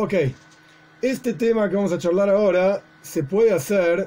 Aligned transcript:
Ok, 0.00 0.14
este 1.02 1.34
tema 1.34 1.68
que 1.68 1.74
vamos 1.74 1.90
a 1.90 1.98
charlar 1.98 2.30
ahora 2.30 2.80
se 3.02 3.24
puede 3.24 3.52
hacer 3.52 4.06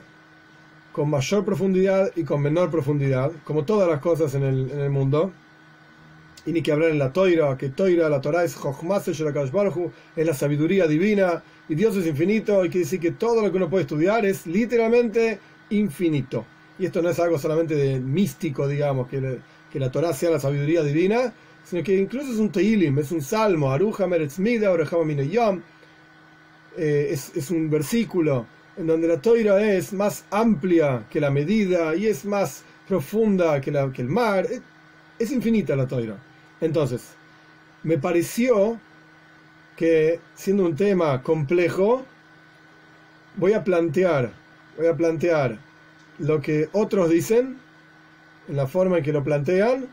con 0.93 1.09
mayor 1.09 1.43
profundidad 1.43 2.13
y 2.15 2.23
con 2.23 2.41
menor 2.41 2.71
profundidad, 2.71 3.29
como 3.43 3.65
todas 3.65 3.89
las 3.89 3.99
cosas 3.99 4.33
en 4.35 4.43
el, 4.43 4.71
en 4.71 4.79
el 4.79 4.89
mundo. 4.89 5.33
Y 6.45 6.53
ni 6.53 6.61
que 6.61 6.71
hablar 6.71 6.91
en 6.91 6.97
la 6.97 7.11
Toira, 7.11 7.57
que 7.57 7.67
Toira, 7.67 8.07
la 8.07 8.21
Torah 8.21 8.45
es 8.45 8.55
es 8.55 10.25
la 10.25 10.33
sabiduría 10.33 10.87
divina, 10.87 11.43
y 11.67 11.75
Dios 11.75 11.97
es 11.97 12.07
infinito, 12.07 12.63
y 12.63 12.69
quiere 12.69 12.85
decir 12.85 13.01
que 13.01 13.11
todo 13.11 13.41
lo 13.41 13.51
que 13.51 13.57
uno 13.57 13.69
puede 13.69 13.81
estudiar 13.81 14.25
es 14.25 14.47
literalmente 14.47 15.39
infinito. 15.71 16.45
Y 16.79 16.85
esto 16.85 17.01
no 17.01 17.09
es 17.09 17.19
algo 17.19 17.37
solamente 17.37 17.75
de 17.75 17.99
místico, 17.99 18.65
digamos, 18.65 19.09
que, 19.09 19.39
que 19.69 19.79
la 19.81 19.91
Torah 19.91 20.13
sea 20.13 20.29
la 20.29 20.39
sabiduría 20.39 20.83
divina, 20.83 21.33
sino 21.63 21.83
que 21.83 21.97
incluso 21.97 22.31
es 22.31 22.39
un 22.39 22.51
Teilim, 22.51 22.97
es 22.99 23.11
un 23.11 23.21
salmo, 23.21 23.71
Aruja 23.71 24.07
Meretzmida, 24.07 24.71
Orejama 24.71 25.05
Mineyam, 25.05 25.61
eh, 26.77 27.09
es, 27.11 27.31
es 27.35 27.51
un 27.51 27.69
versículo 27.69 28.45
en 28.77 28.87
donde 28.87 29.07
la 29.07 29.21
toira 29.21 29.61
es 29.63 29.93
más 29.93 30.25
amplia 30.31 31.05
que 31.09 31.19
la 31.19 31.29
medida 31.29 31.95
y 31.95 32.07
es 32.07 32.25
más 32.25 32.63
profunda 32.87 33.61
que, 33.61 33.71
la, 33.71 33.91
que 33.91 34.01
el 34.01 34.07
mar. 34.07 34.47
Es, 35.19 35.31
infinita 35.31 35.75
la 35.75 35.87
toira. 35.87 36.17
Entonces, 36.59 37.13
me 37.83 37.97
pareció 37.97 38.79
que 39.75 40.19
siendo 40.35 40.65
un 40.65 40.75
tema 40.75 41.21
complejo, 41.21 42.05
voy 43.35 43.53
a 43.53 43.63
plantear, 43.63 44.31
voy 44.77 44.87
a 44.87 44.95
plantear 44.95 45.59
lo 46.19 46.41
que 46.41 46.69
otros 46.71 47.09
dicen, 47.09 47.59
en 48.47 48.55
la 48.55 48.67
forma 48.67 48.97
en 48.97 49.03
que 49.03 49.13
lo 49.13 49.23
plantean, 49.23 49.87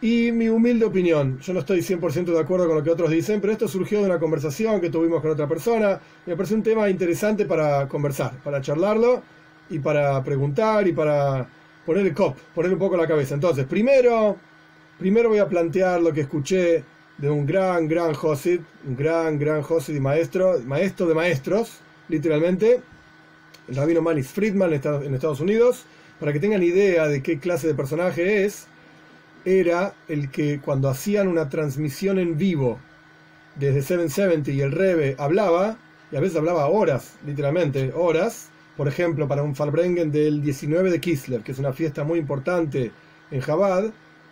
y 0.00 0.30
mi 0.30 0.48
humilde 0.48 0.84
opinión, 0.84 1.38
yo 1.40 1.54
no 1.54 1.60
estoy 1.60 1.80
100% 1.80 2.26
de 2.26 2.38
acuerdo 2.38 2.66
con 2.66 2.76
lo 2.76 2.82
que 2.82 2.90
otros 2.90 3.10
dicen, 3.10 3.40
pero 3.40 3.52
esto 3.52 3.66
surgió 3.66 4.00
de 4.00 4.06
una 4.06 4.18
conversación 4.18 4.80
que 4.80 4.90
tuvimos 4.90 5.22
con 5.22 5.30
otra 5.30 5.48
persona. 5.48 5.98
Me 6.26 6.36
parece 6.36 6.54
un 6.54 6.62
tema 6.62 6.90
interesante 6.90 7.46
para 7.46 7.88
conversar, 7.88 8.32
para 8.44 8.60
charlarlo 8.60 9.22
y 9.70 9.78
para 9.78 10.22
preguntar 10.22 10.86
y 10.86 10.92
para 10.92 11.48
poner 11.86 12.06
el 12.06 12.14
cop, 12.14 12.36
poner 12.54 12.72
un 12.72 12.78
poco 12.78 12.96
la 12.96 13.06
cabeza. 13.06 13.34
Entonces, 13.34 13.64
primero, 13.64 14.36
primero 14.98 15.30
voy 15.30 15.38
a 15.38 15.48
plantear 15.48 16.02
lo 16.02 16.12
que 16.12 16.22
escuché 16.22 16.84
de 17.16 17.30
un 17.30 17.46
gran, 17.46 17.88
gran 17.88 18.12
Josid, 18.12 18.60
un 18.86 18.96
gran, 18.96 19.38
gran 19.38 19.62
Josid 19.62 19.94
y 19.94 20.00
maestro, 20.00 20.60
maestro 20.66 21.06
de 21.06 21.14
maestros, 21.14 21.78
literalmente, 22.08 22.82
el 23.68 23.74
rabino 23.74 24.02
Manis 24.02 24.28
Friedman 24.28 24.74
en 24.74 25.14
Estados 25.14 25.40
Unidos, 25.40 25.84
para 26.20 26.34
que 26.34 26.40
tengan 26.40 26.62
idea 26.62 27.08
de 27.08 27.22
qué 27.22 27.38
clase 27.38 27.66
de 27.66 27.74
personaje 27.74 28.44
es 28.44 28.66
era 29.46 29.94
el 30.08 30.28
que 30.30 30.60
cuando 30.60 30.88
hacían 30.88 31.28
una 31.28 31.48
transmisión 31.48 32.18
en 32.18 32.36
vivo 32.36 32.80
desde 33.54 33.80
770 33.80 34.50
y 34.50 34.60
el 34.60 34.72
Rebe 34.72 35.14
hablaba, 35.18 35.78
y 36.10 36.16
a 36.16 36.20
veces 36.20 36.36
hablaba 36.36 36.66
horas, 36.66 37.14
literalmente, 37.24 37.92
horas, 37.94 38.50
por 38.76 38.88
ejemplo, 38.88 39.28
para 39.28 39.44
un 39.44 39.54
Farbrengen 39.54 40.10
del 40.10 40.42
19 40.42 40.90
de 40.90 41.00
Kislev, 41.00 41.42
que 41.44 41.52
es 41.52 41.58
una 41.58 41.72
fiesta 41.72 42.02
muy 42.02 42.18
importante 42.18 42.90
en 43.30 43.40
Jabad, 43.40 43.84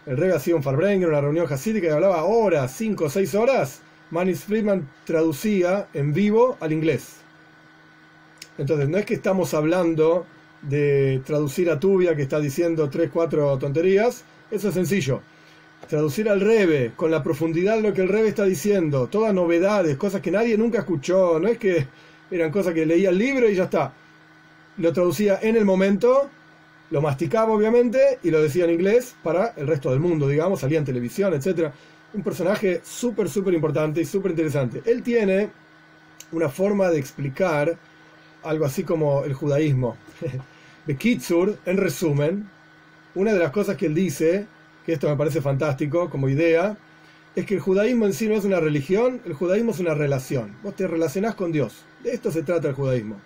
el 0.05 0.17
Rebe 0.17 0.35
hacía 0.35 0.57
un 0.57 0.65
Farbrengen, 0.65 1.09
una 1.09 1.21
reunión 1.21 1.47
hasídica 1.49 1.87
y 1.87 1.91
hablaba 1.91 2.25
horas, 2.25 2.75
5 2.77 3.05
o 3.05 3.09
6 3.09 3.35
horas, 3.37 3.81
Manis 4.11 4.45
Friedman 4.45 4.91
traducía 5.05 5.87
en 5.95 6.13
vivo 6.13 6.59
al 6.61 6.73
inglés. 6.73 7.19
Entonces, 8.59 8.89
no 8.89 8.99
es 8.99 9.07
que 9.07 9.15
estamos 9.15 9.55
hablando 9.55 10.27
de 10.63 11.23
traducir 11.25 11.71
a 11.71 11.79
Tubia 11.79 12.17
que 12.17 12.23
está 12.23 12.41
diciendo 12.41 12.91
3, 12.91 13.11
4 13.13 13.59
tonterías, 13.59 14.25
eso 14.55 14.69
es 14.69 14.75
sencillo. 14.75 15.21
Traducir 15.89 16.29
al 16.29 16.41
Rebe 16.41 16.93
con 16.97 17.11
la 17.11 17.23
profundidad 17.23 17.77
de 17.77 17.83
lo 17.83 17.93
que 17.93 18.03
el 18.03 18.09
Rebe 18.09 18.29
está 18.29 18.45
diciendo, 18.45 19.09
todas 19.09 19.35
novedades, 19.35 19.97
cosas 19.97 20.21
que 20.21 20.31
nadie 20.31 20.57
nunca 20.57 20.79
escuchó, 20.79 21.39
no 21.39 21.49
es 21.49 21.59
que 21.59 21.87
eran 22.31 22.51
cosas 22.51 22.73
que 22.73 22.87
leía 22.87 23.11
el 23.11 23.19
libro 23.19 23.49
y 23.49 23.55
ya 23.55 23.65
está. 23.65 23.93
Lo 24.79 24.93
traducía 24.93 25.39
en 25.43 25.57
el 25.57 25.65
momento, 25.65 26.31
lo 26.91 27.03
masticaba 27.03 27.53
obviamente 27.53 28.19
y 28.23 28.31
lo 28.31 28.43
decía 28.43 28.65
en 28.65 28.71
inglés 28.71 29.15
para 29.23 29.49
el 29.57 29.67
resto 29.67 29.91
del 29.91 30.01
mundo, 30.01 30.27
digamos, 30.27 30.61
salía 30.61 30.79
en 30.79 30.85
televisión, 30.85 31.35
etc. 31.35 31.71
Un 32.15 32.23
personaje 32.23 32.81
súper, 32.85 33.29
súper 33.29 33.55
importante 33.55 34.01
y 34.01 34.05
súper 34.05 34.31
interesante. 34.31 34.83
Él 34.87 35.03
tiene 35.03 35.51
una 36.33 36.49
forma 36.49 36.89
de 36.89 36.99
explicar 36.99 37.77
algo 38.43 38.65
así 38.65 38.85
como 38.85 39.25
el 39.25 39.35
judaísmo. 39.35 39.97
Bekitsur, 40.87 41.59
en 41.67 41.77
resumen, 41.77 42.51
una 43.15 43.33
de 43.33 43.39
las 43.39 43.51
cosas 43.51 43.77
que 43.77 43.87
él 43.87 43.95
dice, 43.95 44.47
que 44.85 44.93
esto 44.93 45.09
me 45.09 45.17
parece 45.17 45.41
fantástico 45.41 46.11
como 46.11 46.29
idea, 46.29 46.77
es 47.35 47.47
que 47.47 47.55
el 47.55 47.61
judaísmo 47.61 48.07
en 48.07 48.13
sí 48.13 48.29
no 48.29 48.35
es 48.35 48.45
una 48.45 48.61
religión, 48.61 49.21
el 49.25 49.35
judaísmo 49.35 49.73
es 49.73 49.81
una 49.81 49.95
relación. 49.95 50.57
Vos 50.63 50.77
te 50.77 50.87
relacionás 50.87 51.35
con 51.35 51.51
Dios. 51.51 51.85
De 52.03 52.13
esto 52.13 52.31
se 52.31 52.43
trata 52.43 52.69
el 52.69 52.75
judaísmo. 52.75 53.21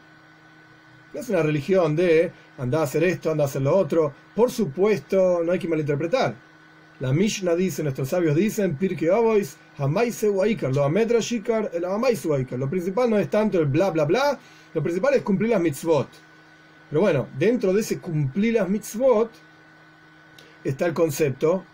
No 1.13 1.21
es 1.21 1.29
una 1.29 1.43
religión 1.43 1.97
de 1.97 2.33
andar 2.59 2.83
a 2.83 2.85
hacer 2.85 3.05
esto, 3.05 3.31
andar 3.31 3.47
a 3.47 3.49
hacer 3.49 3.63
lo 3.63 3.77
otro. 3.77 4.13
Por 4.35 4.51
supuesto, 4.51 5.43
no 5.45 5.53
hay 5.53 5.59
que 5.59 5.69
malinterpretar. 5.69 6.35
La 7.01 7.13
Mishnah 7.13 7.55
dice, 7.55 7.83
nuestros 7.83 8.09
sabios 8.09 8.35
dicen, 8.35 8.77
Pirke 8.77 9.11
Avois, 9.11 9.57
Hamaise 9.79 10.29
Waikar, 10.31 10.75
lo 10.75 10.85
Amedra 10.85 11.21
Shikar, 11.21 11.71
el 11.73 11.85
Hamaise 11.85 12.27
Waikar. 12.27 12.59
Lo 12.59 12.69
principal 12.69 13.09
no 13.09 13.19
es 13.19 13.31
tanto 13.31 13.61
el 13.61 13.67
bla 13.67 13.91
bla 13.91 14.05
bla, 14.05 14.39
lo 14.75 14.83
principal 14.83 15.15
es 15.15 15.23
cumplir 15.23 15.51
las 15.51 15.61
mitzvot. 15.61 16.09
Pero 16.91 17.01
bueno, 17.01 17.29
dentro 17.39 17.73
de 17.73 17.83
ese 17.83 18.01
cumplir 18.01 18.55
las 18.55 18.69
mitzvot, 18.69 19.31
está 20.65 20.87
el 20.87 20.95
concepto, 20.95 21.65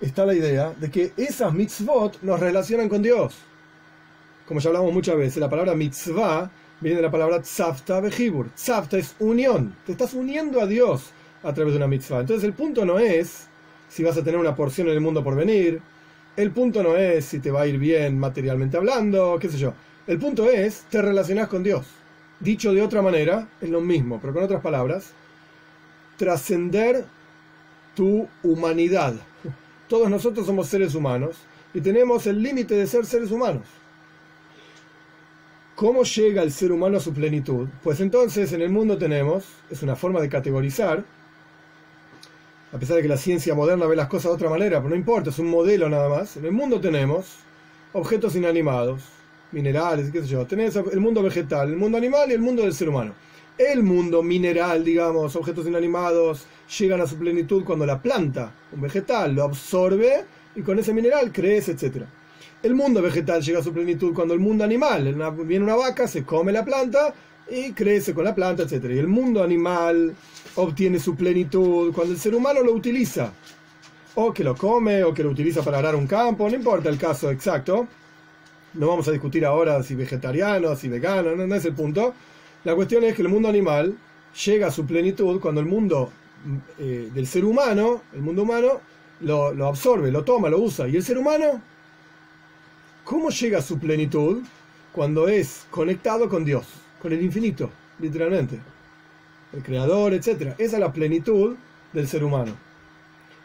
está 0.00 0.26
la 0.26 0.34
idea 0.34 0.72
de 0.78 0.90
que 0.90 1.12
esas 1.16 1.52
mitzvot 1.52 2.22
nos 2.22 2.40
relacionan 2.40 2.88
con 2.88 3.02
Dios. 3.02 3.34
Como 4.46 4.60
ya 4.60 4.68
hablamos 4.68 4.92
muchas 4.92 5.16
veces, 5.16 5.38
la 5.38 5.48
palabra 5.48 5.74
mitzvah 5.74 6.50
viene 6.80 6.96
de 6.96 7.02
la 7.02 7.10
palabra 7.10 7.40
tzavta 7.40 8.00
vejibur. 8.00 8.50
Tzavta 8.50 8.98
es 8.98 9.14
unión, 9.20 9.76
te 9.86 9.92
estás 9.92 10.12
uniendo 10.14 10.60
a 10.60 10.66
Dios 10.66 11.10
a 11.42 11.52
través 11.52 11.72
de 11.72 11.78
una 11.78 11.86
mitzvah. 11.86 12.20
Entonces 12.20 12.44
el 12.44 12.52
punto 12.52 12.84
no 12.84 12.98
es 12.98 13.48
si 13.88 14.02
vas 14.02 14.16
a 14.16 14.24
tener 14.24 14.40
una 14.40 14.56
porción 14.56 14.88
en 14.88 14.94
el 14.94 15.00
mundo 15.00 15.22
por 15.22 15.36
venir, 15.36 15.80
el 16.36 16.50
punto 16.50 16.82
no 16.82 16.96
es 16.96 17.26
si 17.26 17.38
te 17.38 17.52
va 17.52 17.62
a 17.62 17.66
ir 17.66 17.78
bien 17.78 18.18
materialmente 18.18 18.76
hablando, 18.76 19.38
qué 19.40 19.48
sé 19.48 19.56
yo. 19.56 19.72
El 20.06 20.18
punto 20.18 20.50
es, 20.50 20.80
te 20.90 21.00
relacionas 21.00 21.48
con 21.48 21.62
Dios. 21.62 21.86
Dicho 22.40 22.74
de 22.74 22.82
otra 22.82 23.02
manera, 23.02 23.48
es 23.60 23.70
lo 23.70 23.80
mismo, 23.80 24.18
pero 24.20 24.34
con 24.34 24.42
otras 24.42 24.60
palabras, 24.60 25.12
trascender 26.16 27.04
tu 27.94 28.28
humanidad. 28.42 29.14
Todos 29.88 30.10
nosotros 30.10 30.46
somos 30.46 30.68
seres 30.68 30.94
humanos 30.94 31.36
y 31.72 31.80
tenemos 31.80 32.26
el 32.26 32.42
límite 32.42 32.74
de 32.74 32.86
ser 32.86 33.04
seres 33.06 33.30
humanos. 33.30 33.66
¿Cómo 35.74 36.04
llega 36.04 36.42
el 36.42 36.52
ser 36.52 36.70
humano 36.70 36.98
a 36.98 37.00
su 37.00 37.12
plenitud? 37.12 37.68
Pues 37.82 38.00
entonces 38.00 38.52
en 38.52 38.62
el 38.62 38.70
mundo 38.70 38.96
tenemos, 38.96 39.44
es 39.70 39.82
una 39.82 39.96
forma 39.96 40.20
de 40.20 40.28
categorizar, 40.28 41.04
a 42.72 42.78
pesar 42.78 42.96
de 42.96 43.02
que 43.02 43.08
la 43.08 43.16
ciencia 43.16 43.54
moderna 43.54 43.86
ve 43.86 43.96
las 43.96 44.08
cosas 44.08 44.30
de 44.30 44.34
otra 44.36 44.50
manera, 44.50 44.78
pero 44.78 44.90
no 44.90 44.96
importa, 44.96 45.30
es 45.30 45.38
un 45.38 45.48
modelo 45.48 45.88
nada 45.88 46.08
más. 46.08 46.36
En 46.36 46.44
el 46.44 46.52
mundo 46.52 46.80
tenemos 46.80 47.38
objetos 47.92 48.36
inanimados, 48.36 49.02
minerales, 49.52 50.10
qué 50.10 50.22
sé 50.22 50.28
yo. 50.28 50.46
Tenés 50.46 50.76
el 50.76 51.00
mundo 51.00 51.22
vegetal, 51.22 51.70
el 51.70 51.76
mundo 51.76 51.98
animal 51.98 52.30
y 52.30 52.34
el 52.34 52.40
mundo 52.40 52.62
del 52.62 52.74
ser 52.74 52.88
humano. 52.88 53.14
El 53.58 53.82
mundo 53.82 54.22
mineral, 54.22 54.84
digamos, 54.84 55.36
objetos 55.36 55.66
inanimados, 55.66 56.46
llegan 56.78 57.00
a 57.00 57.06
su 57.06 57.16
plenitud 57.16 57.64
cuando 57.64 57.86
la 57.86 58.00
planta, 58.00 58.52
un 58.72 58.80
vegetal, 58.80 59.34
lo 59.34 59.44
absorbe 59.44 60.24
y 60.54 60.62
con 60.62 60.78
ese 60.78 60.92
mineral 60.92 61.32
crece, 61.32 61.72
etc. 61.72 62.04
El 62.62 62.74
mundo 62.74 63.02
vegetal 63.02 63.42
llega 63.42 63.58
a 63.58 63.62
su 63.62 63.72
plenitud 63.72 64.14
cuando 64.14 64.34
el 64.34 64.40
mundo 64.40 64.64
animal, 64.64 65.14
viene 65.44 65.64
una 65.64 65.76
vaca, 65.76 66.06
se 66.06 66.24
come 66.24 66.52
la 66.52 66.64
planta 66.64 67.14
y 67.50 67.72
crece 67.72 68.14
con 68.14 68.24
la 68.24 68.34
planta, 68.34 68.62
etc. 68.62 68.84
Y 68.90 68.98
el 68.98 69.08
mundo 69.08 69.42
animal 69.42 70.14
obtiene 70.56 70.98
su 70.98 71.14
plenitud 71.14 71.92
cuando 71.92 72.12
el 72.12 72.18
ser 72.18 72.34
humano 72.34 72.62
lo 72.62 72.72
utiliza. 72.72 73.32
O 74.16 74.32
que 74.32 74.44
lo 74.44 74.54
come, 74.54 75.02
o 75.02 75.12
que 75.12 75.24
lo 75.24 75.30
utiliza 75.30 75.62
para 75.62 75.78
arar 75.78 75.96
un 75.96 76.06
campo, 76.06 76.48
no 76.48 76.54
importa 76.54 76.88
el 76.88 76.98
caso 76.98 77.30
exacto. 77.30 77.88
No 78.74 78.88
vamos 78.88 79.08
a 79.08 79.12
discutir 79.12 79.44
ahora 79.44 79.82
si 79.82 79.94
vegetariano, 79.94 80.74
si 80.76 80.88
vegano, 80.88 81.34
no 81.34 81.54
es 81.54 81.64
el 81.64 81.74
punto 81.74 82.14
la 82.64 82.74
cuestión 82.74 83.04
es 83.04 83.14
que 83.14 83.20
el 83.20 83.28
mundo 83.28 83.50
animal 83.50 83.94
llega 84.46 84.68
a 84.68 84.70
su 84.70 84.86
plenitud 84.86 85.38
cuando 85.38 85.60
el 85.60 85.66
mundo 85.66 86.10
eh, 86.78 87.10
del 87.12 87.26
ser 87.26 87.44
humano, 87.44 88.02
el 88.12 88.20
mundo 88.20 88.42
humano, 88.42 88.80
lo, 89.20 89.66
absorbe, 89.66 90.10
lo 90.10 90.24
toma, 90.24 90.48
lo 90.48 90.58
usa. 90.58 90.88
¿Y 90.88 90.96
el 90.96 91.02
ser 91.02 91.18
humano? 91.18 91.62
¿Cómo 93.04 93.30
llega 93.30 93.58
a 93.58 93.62
su 93.62 93.78
plenitud? 93.78 94.42
Cuando 94.92 95.28
es 95.28 95.66
conectado 95.70 96.28
con 96.28 96.44
Dios, 96.44 96.66
con 97.00 97.12
el 97.12 97.22
infinito, 97.22 97.70
literalmente. 97.98 98.60
El 99.52 99.62
creador, 99.62 100.14
etc. 100.14 100.54
Esa 100.58 100.76
es 100.76 100.78
la 100.78 100.92
plenitud 100.92 101.56
del 101.92 102.08
ser 102.08 102.24
humano. 102.24 102.56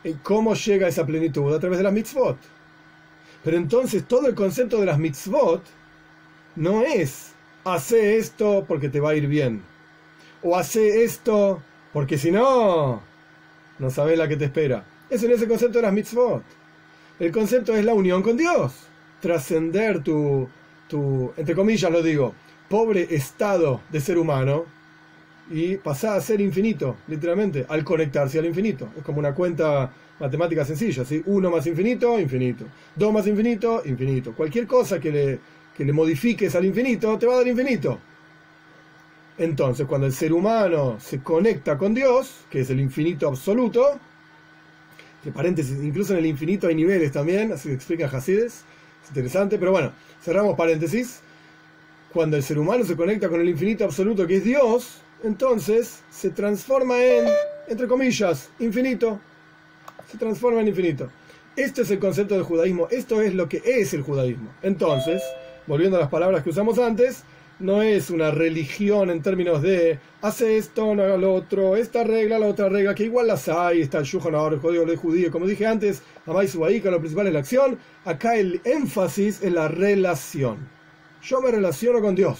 ¿Y 0.03 0.13
cómo 0.13 0.53
llega 0.53 0.85
a 0.85 0.89
esa 0.89 1.05
plenitud? 1.05 1.53
A 1.53 1.59
través 1.59 1.77
de 1.77 1.83
las 1.83 1.93
mitzvot. 1.93 2.37
Pero 3.43 3.57
entonces 3.57 4.05
todo 4.05 4.27
el 4.27 4.35
concepto 4.35 4.79
de 4.79 4.85
las 4.85 4.99
mitzvot 4.99 5.63
no 6.55 6.81
es 6.81 7.33
hace 7.63 8.17
esto 8.17 8.65
porque 8.67 8.89
te 8.89 8.99
va 8.99 9.11
a 9.11 9.15
ir 9.15 9.27
bien. 9.27 9.61
O 10.41 10.55
hace 10.55 11.03
esto 11.03 11.61
porque 11.93 12.17
si 12.17 12.31
no, 12.31 13.01
no 13.79 13.89
sabes 13.89 14.17
la 14.17 14.27
que 14.27 14.37
te 14.37 14.45
espera. 14.45 14.85
Eso 15.09 15.27
no 15.27 15.33
es 15.33 15.43
concepto 15.45 15.79
de 15.79 15.83
las 15.83 15.93
mitzvot. 15.93 16.43
El 17.19 17.31
concepto 17.31 17.75
es 17.75 17.83
la 17.83 17.93
unión 17.93 18.21
con 18.21 18.37
Dios. 18.37 18.73
Trascender 19.21 20.03
tu, 20.03 20.47
tu, 20.87 21.33
entre 21.35 21.55
comillas 21.55 21.91
lo 21.91 22.01
digo, 22.01 22.33
pobre 22.69 23.07
estado 23.09 23.81
de 23.89 23.99
ser 23.99 24.17
humano 24.17 24.65
y 25.49 25.77
pasás 25.77 26.17
a 26.17 26.21
ser 26.21 26.41
infinito, 26.41 26.97
literalmente, 27.07 27.65
al 27.67 27.83
conectarse 27.83 28.39
al 28.39 28.45
infinito. 28.45 28.89
Es 28.97 29.03
como 29.03 29.19
una 29.19 29.33
cuenta 29.33 29.91
matemática 30.19 30.63
sencilla, 30.63 31.03
¿sí? 31.03 31.23
1 31.25 31.49
más 31.49 31.65
infinito, 31.65 32.19
infinito. 32.19 32.65
2 32.95 33.13
más 33.13 33.25
infinito, 33.25 33.81
infinito. 33.85 34.33
Cualquier 34.33 34.67
cosa 34.67 34.99
que 34.99 35.11
le, 35.11 35.39
que 35.75 35.83
le 35.83 35.93
modifiques 35.93 36.53
al 36.55 36.65
infinito 36.65 37.17
te 37.17 37.25
va 37.25 37.33
a 37.33 37.37
dar 37.37 37.47
infinito. 37.47 37.99
Entonces, 39.39 39.87
cuando 39.87 40.05
el 40.05 40.11
ser 40.11 40.33
humano 40.33 40.97
se 40.99 41.23
conecta 41.23 41.77
con 41.77 41.93
Dios, 41.93 42.41
que 42.49 42.59
es 42.59 42.69
el 42.69 42.81
infinito 42.81 43.25
absoluto, 43.29 43.97
que 45.23 45.31
paréntesis, 45.31 45.81
incluso 45.81 46.11
en 46.11 46.19
el 46.19 46.25
infinito 46.25 46.67
hay 46.67 46.75
niveles 46.75 47.13
también, 47.13 47.53
así 47.53 47.69
que 47.69 47.75
explica 47.75 48.07
Hasides, 48.07 48.65
es 49.01 49.07
interesante, 49.07 49.57
pero 49.57 49.71
bueno, 49.71 49.93
cerramos 50.21 50.57
paréntesis. 50.57 51.21
Cuando 52.11 52.35
el 52.35 52.43
ser 52.43 52.59
humano 52.59 52.83
se 52.83 52.97
conecta 52.97 53.29
con 53.29 53.39
el 53.39 53.47
infinito 53.47 53.85
absoluto 53.85 54.27
que 54.27 54.37
es 54.37 54.43
Dios, 54.43 55.01
entonces 55.23 56.01
se 56.09 56.31
transforma 56.31 57.01
en, 57.01 57.29
entre 57.69 57.87
comillas, 57.87 58.49
infinito. 58.59 59.21
Se 60.11 60.17
transforma 60.17 60.59
en 60.59 60.67
infinito. 60.67 61.09
Este 61.55 61.83
es 61.83 61.91
el 61.91 61.99
concepto 61.99 62.35
del 62.35 62.43
judaísmo, 62.43 62.89
esto 62.91 63.21
es 63.21 63.33
lo 63.33 63.47
que 63.47 63.61
es 63.65 63.93
el 63.93 64.01
judaísmo. 64.01 64.49
Entonces, 64.63 65.21
volviendo 65.65 65.95
a 65.95 66.01
las 66.01 66.09
palabras 66.09 66.43
que 66.43 66.49
usamos 66.49 66.77
antes, 66.77 67.23
no 67.59 67.81
es 67.81 68.09
una 68.09 68.31
religión 68.31 69.09
en 69.09 69.21
términos 69.21 69.61
de 69.61 69.99
hace 70.21 70.57
esto, 70.57 70.95
no 70.95 71.03
haga 71.03 71.17
lo 71.17 71.33
otro, 71.33 71.75
esta 71.75 72.03
regla, 72.03 72.39
la 72.39 72.47
otra 72.47 72.69
regla, 72.69 72.95
que 72.95 73.03
igual 73.03 73.27
las 73.27 73.49
hay, 73.49 73.81
está 73.81 73.99
el 73.99 74.05
Shuhan 74.05 74.53
el 74.53 74.59
código 74.59 74.85
de 74.85 74.95
judío, 74.95 75.31
como 75.31 75.45
dije 75.45 75.65
antes, 75.65 76.01
Amai 76.25 76.47
que 76.81 76.91
lo 76.91 76.99
principal 76.99 77.27
es 77.27 77.33
la 77.33 77.39
acción, 77.39 77.77
acá 78.05 78.37
el 78.37 78.61
énfasis 78.63 79.43
es 79.43 79.51
la 79.51 79.67
relación. 79.67 80.69
Yo 81.21 81.41
me 81.41 81.51
relaciono 81.51 82.01
con 82.01 82.15
Dios, 82.15 82.39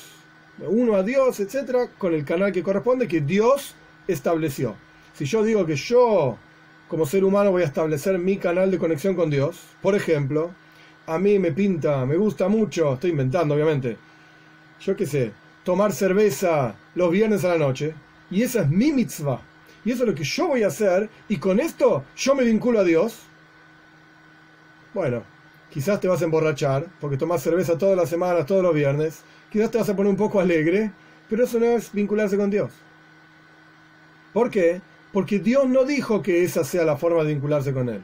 me 0.57 0.67
uno 0.67 0.95
a 0.95 1.03
Dios, 1.03 1.39
etcétera, 1.39 1.89
con 1.97 2.13
el 2.13 2.23
canal 2.23 2.53
que 2.53 2.63
corresponde 2.63 3.07
que 3.07 3.19
Dios 3.19 3.75
estableció. 4.07 4.75
Si 5.13 5.25
yo 5.25 5.43
digo 5.43 5.65
que 5.65 5.75
yo, 5.75 6.37
como 6.87 7.05
ser 7.05 7.25
humano, 7.25 7.51
voy 7.51 7.63
a 7.63 7.65
establecer 7.65 8.17
mi 8.19 8.37
canal 8.37 8.71
de 8.71 8.77
conexión 8.77 9.15
con 9.15 9.29
Dios, 9.29 9.59
por 9.81 9.95
ejemplo, 9.95 10.51
a 11.07 11.19
mí 11.19 11.39
me 11.39 11.51
pinta, 11.51 12.05
me 12.05 12.15
gusta 12.15 12.47
mucho, 12.47 12.93
estoy 12.93 13.09
inventando 13.09 13.55
obviamente, 13.55 13.97
yo 14.79 14.95
qué 14.95 15.05
sé, 15.05 15.31
tomar 15.63 15.91
cerveza 15.91 16.75
los 16.95 17.11
viernes 17.11 17.43
a 17.43 17.49
la 17.49 17.57
noche, 17.57 17.93
y 18.31 18.43
esa 18.43 18.61
es 18.61 18.69
mi 18.69 18.91
mitzvah, 18.91 19.41
y 19.85 19.91
eso 19.91 20.03
es 20.03 20.09
lo 20.09 20.15
que 20.15 20.23
yo 20.23 20.47
voy 20.47 20.63
a 20.63 20.67
hacer, 20.67 21.09
y 21.27 21.37
con 21.37 21.59
esto 21.59 22.03
yo 22.15 22.35
me 22.35 22.43
vinculo 22.43 22.79
a 22.79 22.83
Dios, 22.83 23.19
bueno, 24.93 25.23
quizás 25.69 25.99
te 25.99 26.07
vas 26.07 26.21
a 26.21 26.25
emborrachar, 26.25 26.87
porque 26.99 27.17
tomas 27.17 27.43
cerveza 27.43 27.77
todas 27.77 27.97
las 27.97 28.09
semanas, 28.09 28.45
todos 28.45 28.63
los 28.63 28.73
viernes, 28.73 29.23
quizás 29.51 29.71
te 29.71 29.77
vas 29.77 29.89
a 29.89 29.95
poner 29.95 30.09
un 30.09 30.17
poco 30.17 30.39
alegre, 30.39 30.91
pero 31.29 31.43
eso 31.43 31.59
no 31.59 31.65
es 31.65 31.91
vincularse 31.91 32.37
con 32.37 32.49
Dios. 32.49 32.71
¿Por 34.33 34.49
qué? 34.49 34.81
Porque 35.11 35.39
Dios 35.39 35.67
no 35.67 35.85
dijo 35.85 36.21
que 36.21 36.43
esa 36.43 36.63
sea 36.63 36.83
la 36.83 36.97
forma 36.97 37.23
de 37.23 37.33
vincularse 37.33 37.73
con 37.73 37.89
Él. 37.89 38.01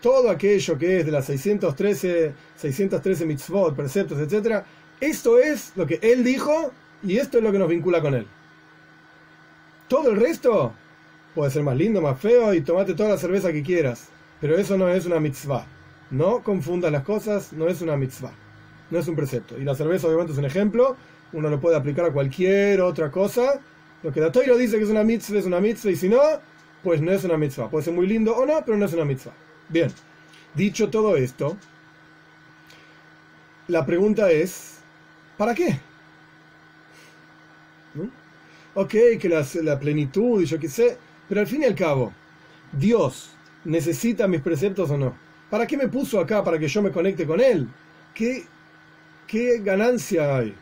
Todo 0.00 0.30
aquello 0.30 0.78
que 0.78 1.00
es 1.00 1.06
de 1.06 1.12
las 1.12 1.26
613, 1.26 2.34
613 2.56 3.26
mitzvot, 3.26 3.74
preceptos, 3.74 4.18
etc., 4.18 4.64
esto 5.00 5.38
es 5.38 5.72
lo 5.76 5.86
que 5.86 5.98
él 6.02 6.24
dijo 6.24 6.72
y 7.02 7.18
esto 7.18 7.38
es 7.38 7.44
lo 7.44 7.52
que 7.52 7.58
nos 7.58 7.68
vincula 7.68 8.00
con 8.00 8.14
él. 8.14 8.26
Todo 9.88 10.10
el 10.10 10.16
resto 10.16 10.72
puede 11.34 11.50
ser 11.50 11.62
más 11.62 11.76
lindo, 11.76 12.00
más 12.00 12.18
feo 12.18 12.54
y 12.54 12.62
tomate 12.62 12.94
toda 12.94 13.10
la 13.10 13.18
cerveza 13.18 13.52
que 13.52 13.62
quieras, 13.62 14.08
pero 14.40 14.56
eso 14.56 14.76
no 14.76 14.88
es 14.88 15.06
una 15.06 15.20
mitzvah. 15.20 15.66
No 16.10 16.42
confundas 16.42 16.90
las 16.92 17.02
cosas, 17.02 17.52
no 17.52 17.68
es 17.68 17.82
una 17.82 17.96
mitzvah, 17.96 18.32
no 18.90 18.98
es 18.98 19.06
un 19.08 19.16
precepto. 19.16 19.58
Y 19.58 19.64
la 19.64 19.74
cerveza 19.74 20.06
obviamente 20.06 20.32
es 20.32 20.38
un 20.38 20.44
ejemplo, 20.44 20.96
uno 21.32 21.50
lo 21.50 21.60
puede 21.60 21.76
aplicar 21.76 22.06
a 22.06 22.12
cualquier 22.12 22.80
otra 22.80 23.10
cosa. 23.10 23.60
Lo 24.02 24.12
que 24.12 24.20
la 24.20 24.32
Toiro 24.32 24.56
dice 24.56 24.78
que 24.78 24.84
es 24.84 24.90
una 24.90 25.04
mitzvah 25.04 25.38
es 25.38 25.46
una 25.46 25.60
mitzvah 25.60 25.90
y 25.90 25.96
si 25.96 26.08
no, 26.08 26.20
pues 26.82 27.00
no 27.00 27.12
es 27.12 27.24
una 27.24 27.36
mitzvah. 27.36 27.68
Puede 27.68 27.84
ser 27.84 27.94
muy 27.94 28.06
lindo 28.06 28.34
o 28.36 28.46
no, 28.46 28.64
pero 28.64 28.78
no 28.78 28.86
es 28.86 28.92
una 28.92 29.04
mitzvah. 29.04 29.34
Bien, 29.68 29.90
dicho 30.54 30.88
todo 30.88 31.16
esto, 31.16 31.56
la 33.68 33.84
pregunta 33.84 34.30
es, 34.30 34.75
¿Para 35.36 35.54
qué? 35.54 35.78
Ok, 38.74 38.94
que 39.18 39.28
la, 39.28 39.78
plenitud 39.78 40.42
y 40.42 40.44
yo 40.46 40.58
qué 40.58 40.68
sé, 40.68 40.98
pero 41.28 41.40
al 41.40 41.46
fin 41.46 41.62
y 41.62 41.64
al 41.64 41.74
cabo, 41.74 42.12
Dios 42.72 43.30
necesita 43.64 44.28
mis 44.28 44.42
preceptos 44.42 44.90
o 44.90 44.98
no. 44.98 45.16
¿Para 45.50 45.66
qué 45.66 45.76
me 45.76 45.88
puso 45.88 46.20
acá? 46.20 46.44
Para 46.44 46.58
que 46.58 46.68
yo 46.68 46.82
me 46.82 46.90
conecte 46.90 47.26
con 47.26 47.40
Él. 47.40 47.68
¿Qué, 48.14 48.44
qué 49.26 49.60
ganancia 49.60 50.36
hay? 50.36 50.54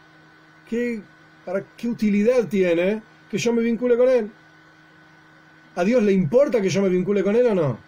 ¿Qué, 0.69 1.03
para, 1.45 1.65
¿Qué 1.77 1.89
utilidad 1.89 2.47
tiene 2.47 3.03
que 3.29 3.39
yo 3.39 3.53
me 3.53 3.63
vincule 3.63 3.97
con 3.97 4.09
Él? 4.09 4.31
¿A 5.75 5.83
Dios 5.83 6.03
le 6.03 6.13
importa 6.13 6.61
que 6.61 6.69
yo 6.69 6.83
me 6.83 6.89
vincule 6.89 7.25
con 7.25 7.35
Él 7.35 7.47
o 7.47 7.55
no? 7.55 7.79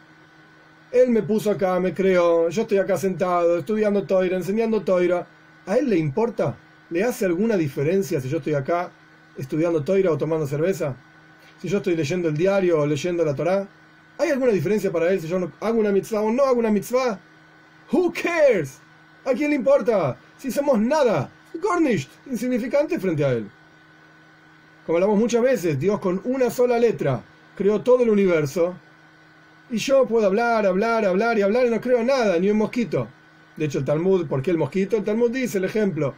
Él 0.91 1.11
me 1.11 1.23
puso 1.23 1.51
acá, 1.51 1.79
me 1.79 1.95
creó, 1.95 2.49
yo 2.49 2.63
estoy 2.63 2.79
acá 2.79 2.97
sentado, 2.97 3.59
estudiando 3.59 4.05
Toira, 4.05 4.37
enseñando 4.37 4.83
Toira. 4.83 5.27
¿A 5.67 5.77
Él 5.77 5.91
le 5.91 5.99
importa? 5.99 6.57
¿Le 6.89 7.03
hace 7.03 7.25
alguna 7.25 7.57
diferencia 7.57 8.21
si 8.21 8.29
yo 8.29 8.39
estoy 8.39 8.55
acá 8.55 8.91
estudiando 9.37 9.83
toira 9.83 10.13
o 10.13 10.17
tomando 10.17 10.47
cerveza? 10.47 10.95
Si 11.61 11.69
yo 11.69 11.79
estoy 11.79 11.97
leyendo 11.97 12.29
el 12.29 12.37
diario 12.37 12.81
o 12.81 12.87
leyendo 12.87 13.25
la 13.25 13.35
Torá? 13.35 13.67
¿Hay 14.19 14.31
alguna 14.31 14.53
diferencia 14.53 14.93
para 14.93 15.11
él 15.11 15.21
si 15.21 15.27
yo 15.27 15.51
hago 15.61 15.81
una 15.81 15.91
mitzvah 15.91 16.21
o 16.21 16.31
no 16.31 16.45
hago 16.45 16.61
una 16.61 16.71
mitzvah? 16.71 17.19
Who 17.91 18.13
cares? 18.13 18.79
¿A 19.25 19.33
quién 19.33 19.51
le 19.51 19.57
importa? 19.57 20.17
Si 20.39 20.53
somos 20.53 20.79
nada, 20.79 21.29
garnished, 21.55 22.09
insignificante 22.27 23.01
frente 23.01 23.25
a 23.25 23.33
él. 23.33 23.51
Como 24.87 24.99
hablamos 24.99 25.19
muchas 25.19 25.43
veces, 25.43 25.81
Dios 25.81 25.99
con 25.99 26.21
una 26.25 26.51
sola 26.51 26.79
letra 26.79 27.21
creó 27.57 27.81
todo 27.81 28.05
el 28.05 28.11
universo. 28.11 28.77
Y 29.71 29.79
yo 29.79 30.07
puedo 30.07 30.27
hablar, 30.27 30.65
hablar, 30.65 31.05
hablar 31.05 31.37
y 31.37 31.43
hablar 31.43 31.67
y 31.67 31.71
no 31.71 31.81
creo 31.81 32.05
nada, 32.05 32.39
ni 32.39 32.49
un 32.49 32.59
mosquito. 32.59 33.09
De 33.57 33.65
hecho, 33.65 33.81
el 33.81 33.85
Talmud, 33.85 34.27
¿por 34.29 34.41
qué 34.41 34.53
el 34.53 34.59
mosquito? 34.59 34.97
El 34.97 35.05
Talmud 35.05 35.31
dice 35.31 35.59
el 35.59 35.65
ejemplo 35.65 36.15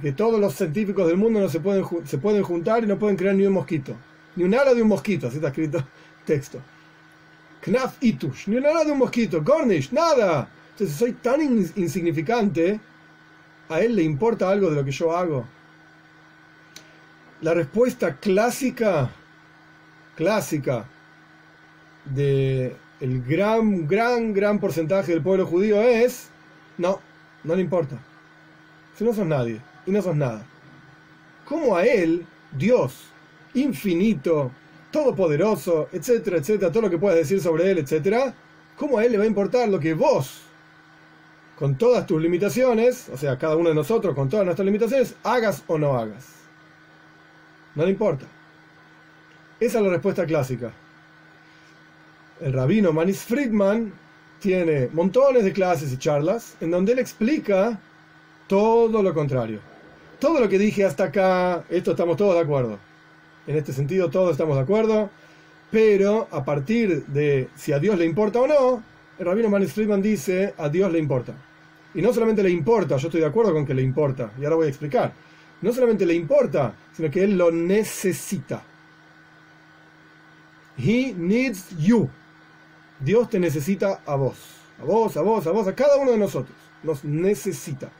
que 0.00 0.12
todos 0.12 0.40
los 0.40 0.54
científicos 0.54 1.06
del 1.06 1.16
mundo 1.16 1.40
no 1.40 1.48
se 1.48 1.60
pueden, 1.60 1.84
se 2.06 2.18
pueden 2.18 2.42
juntar 2.42 2.84
y 2.84 2.86
no 2.86 2.98
pueden 2.98 3.16
crear 3.16 3.34
ni 3.34 3.46
un 3.46 3.52
mosquito. 3.52 3.96
Ni 4.36 4.44
un 4.44 4.54
ala 4.54 4.74
de 4.74 4.82
un 4.82 4.88
mosquito, 4.88 5.26
así 5.26 5.36
está 5.36 5.48
escrito 5.48 5.84
texto. 6.24 6.60
Knaf 7.62 7.96
itush, 8.00 8.46
ni 8.48 8.56
un 8.56 8.66
ala 8.66 8.84
de 8.84 8.92
un 8.92 8.98
mosquito. 8.98 9.42
Gornish, 9.42 9.92
nada. 9.92 10.48
Entonces 10.72 10.96
soy 10.96 11.12
tan 11.14 11.40
insignificante, 11.40 12.78
¿a 13.68 13.80
él 13.80 13.96
le 13.96 14.02
importa 14.04 14.48
algo 14.48 14.70
de 14.70 14.76
lo 14.76 14.84
que 14.84 14.92
yo 14.92 15.16
hago? 15.16 15.44
La 17.40 17.54
respuesta 17.54 18.16
clásica, 18.16 19.10
clásica, 20.14 20.84
de 22.04 22.76
el 23.00 23.22
gran, 23.22 23.86
gran, 23.86 24.32
gran 24.32 24.60
porcentaje 24.60 25.12
del 25.12 25.22
pueblo 25.22 25.46
judío 25.46 25.82
es, 25.82 26.28
no, 26.76 27.00
no 27.42 27.54
le 27.56 27.62
importa. 27.62 27.98
Si 28.96 29.04
no 29.04 29.12
son 29.12 29.28
nadie 29.28 29.60
y 29.88 29.92
no 29.92 30.02
sos 30.02 30.14
nada. 30.14 30.44
¿Cómo 31.46 31.76
a 31.76 31.86
Él, 31.86 32.26
Dios, 32.52 33.06
infinito, 33.54 34.52
todopoderoso, 34.90 35.88
etcétera, 35.92 36.36
etcétera, 36.36 36.70
todo 36.70 36.82
lo 36.82 36.90
que 36.90 36.98
puedas 36.98 37.16
decir 37.16 37.40
sobre 37.40 37.70
Él, 37.70 37.78
etcétera, 37.78 38.34
cómo 38.76 38.98
a 38.98 39.04
Él 39.04 39.12
le 39.12 39.18
va 39.18 39.24
a 39.24 39.28
importar 39.28 39.68
lo 39.68 39.80
que 39.80 39.94
vos, 39.94 40.42
con 41.58 41.76
todas 41.76 42.06
tus 42.06 42.20
limitaciones, 42.20 43.08
o 43.08 43.16
sea, 43.16 43.38
cada 43.38 43.56
uno 43.56 43.70
de 43.70 43.74
nosotros 43.74 44.14
con 44.14 44.28
todas 44.28 44.44
nuestras 44.44 44.66
limitaciones, 44.66 45.16
hagas 45.24 45.64
o 45.66 45.78
no 45.78 45.98
hagas? 45.98 46.26
No 47.74 47.84
le 47.84 47.90
importa. 47.90 48.26
Esa 49.58 49.78
es 49.78 49.84
la 49.84 49.90
respuesta 49.90 50.26
clásica. 50.26 50.70
El 52.40 52.52
rabino 52.52 52.92
Manis 52.92 53.22
Friedman 53.22 53.92
tiene 54.38 54.88
montones 54.92 55.44
de 55.44 55.52
clases 55.52 55.92
y 55.92 55.96
charlas 55.96 56.56
en 56.60 56.70
donde 56.70 56.92
él 56.92 57.00
explica 57.00 57.80
todo 58.46 59.02
lo 59.02 59.12
contrario. 59.12 59.60
Todo 60.18 60.40
lo 60.40 60.48
que 60.48 60.58
dije 60.58 60.84
hasta 60.84 61.04
acá, 61.04 61.64
esto 61.70 61.92
estamos 61.92 62.16
todos 62.16 62.34
de 62.34 62.40
acuerdo. 62.40 62.78
En 63.46 63.56
este 63.56 63.72
sentido, 63.72 64.10
todos 64.10 64.32
estamos 64.32 64.56
de 64.56 64.62
acuerdo. 64.62 65.10
Pero 65.70 66.26
a 66.30 66.44
partir 66.44 67.06
de 67.06 67.48
si 67.54 67.72
a 67.72 67.78
Dios 67.78 67.98
le 67.98 68.04
importa 68.04 68.40
o 68.40 68.46
no, 68.46 68.82
el 69.18 69.26
rabino 69.26 69.48
Manis 69.48 69.72
Friedman 69.72 70.02
dice, 70.02 70.54
a 70.56 70.68
Dios 70.68 70.90
le 70.90 70.98
importa. 70.98 71.34
Y 71.94 72.02
no 72.02 72.12
solamente 72.12 72.42
le 72.42 72.50
importa, 72.50 72.96
yo 72.96 73.08
estoy 73.08 73.20
de 73.20 73.26
acuerdo 73.26 73.52
con 73.52 73.66
que 73.66 73.74
le 73.74 73.82
importa, 73.82 74.32
y 74.38 74.44
ahora 74.44 74.56
voy 74.56 74.66
a 74.66 74.70
explicar. 74.70 75.12
No 75.60 75.72
solamente 75.72 76.06
le 76.06 76.14
importa, 76.14 76.74
sino 76.92 77.10
que 77.10 77.24
él 77.24 77.36
lo 77.36 77.50
necesita. 77.50 78.62
He 80.76 81.12
needs 81.16 81.76
you. 81.78 82.08
Dios 83.00 83.28
te 83.28 83.38
necesita 83.38 84.00
a 84.06 84.14
vos. 84.16 84.36
A 84.80 84.84
vos, 84.84 85.16
a 85.16 85.22
vos, 85.22 85.46
a 85.46 85.50
vos, 85.50 85.66
a 85.66 85.74
cada 85.74 85.96
uno 85.96 86.12
de 86.12 86.18
nosotros. 86.18 86.56
Nos 86.82 87.04
necesita. 87.04 87.90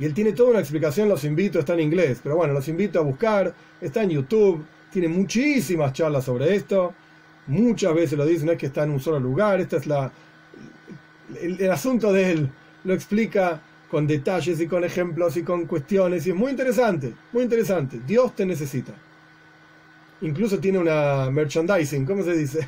Y 0.00 0.06
él 0.06 0.14
tiene 0.14 0.32
toda 0.32 0.52
una 0.52 0.60
explicación, 0.60 1.10
los 1.10 1.24
invito, 1.24 1.58
está 1.58 1.74
en 1.74 1.80
inglés, 1.80 2.20
pero 2.22 2.34
bueno, 2.34 2.54
los 2.54 2.66
invito 2.68 2.98
a 2.98 3.02
buscar, 3.02 3.54
está 3.82 4.02
en 4.02 4.08
YouTube, 4.08 4.64
tiene 4.90 5.08
muchísimas 5.08 5.92
charlas 5.92 6.24
sobre 6.24 6.56
esto, 6.56 6.94
muchas 7.46 7.94
veces 7.94 8.16
lo 8.16 8.24
dice, 8.24 8.46
no 8.46 8.52
es 8.52 8.58
que 8.58 8.66
está 8.66 8.84
en 8.84 8.92
un 8.92 9.00
solo 9.00 9.20
lugar, 9.20 9.60
esta 9.60 9.76
es 9.76 9.86
la... 9.86 10.10
El, 11.38 11.70
asunto 11.70 12.14
de 12.14 12.30
él 12.30 12.50
lo 12.84 12.94
explica 12.94 13.60
con 13.90 14.06
detalles 14.06 14.58
y 14.60 14.66
con 14.66 14.84
ejemplos 14.84 15.36
y 15.36 15.42
con 15.42 15.66
cuestiones, 15.66 16.26
y 16.26 16.30
es 16.30 16.36
muy 16.36 16.50
interesante, 16.50 17.12
muy 17.32 17.42
interesante. 17.42 18.00
Dios 18.06 18.34
te 18.34 18.46
necesita. 18.46 18.94
Incluso 20.22 20.58
tiene 20.58 20.78
una 20.78 21.30
merchandising, 21.30 22.06
¿cómo 22.06 22.24
se 22.24 22.34
dice? 22.34 22.66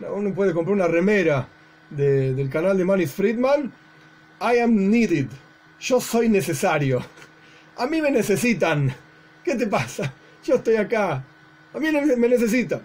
Uno 0.12 0.34
puede 0.34 0.52
comprar 0.52 0.74
una 0.74 0.88
remera 0.88 1.46
del 1.90 2.50
canal 2.50 2.76
de 2.76 2.84
Manis 2.84 3.12
Friedman. 3.12 3.72
I 4.40 4.58
am 4.58 4.90
needed. 4.90 5.28
Yo 5.82 6.00
soy 6.00 6.28
necesario. 6.28 7.04
A 7.76 7.86
mí 7.88 8.00
me 8.00 8.10
necesitan. 8.10 8.94
¿Qué 9.44 9.56
te 9.56 9.66
pasa? 9.66 10.14
Yo 10.44 10.54
estoy 10.54 10.76
acá. 10.76 11.24
A 11.74 11.78
mí 11.80 11.88
me 11.90 12.28
necesitan. 12.28 12.82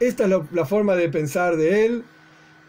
Esta 0.00 0.24
es 0.24 0.30
la, 0.50 0.66
forma 0.66 0.96
de 0.96 1.08
pensar 1.08 1.56
de 1.56 1.86
él 1.86 2.04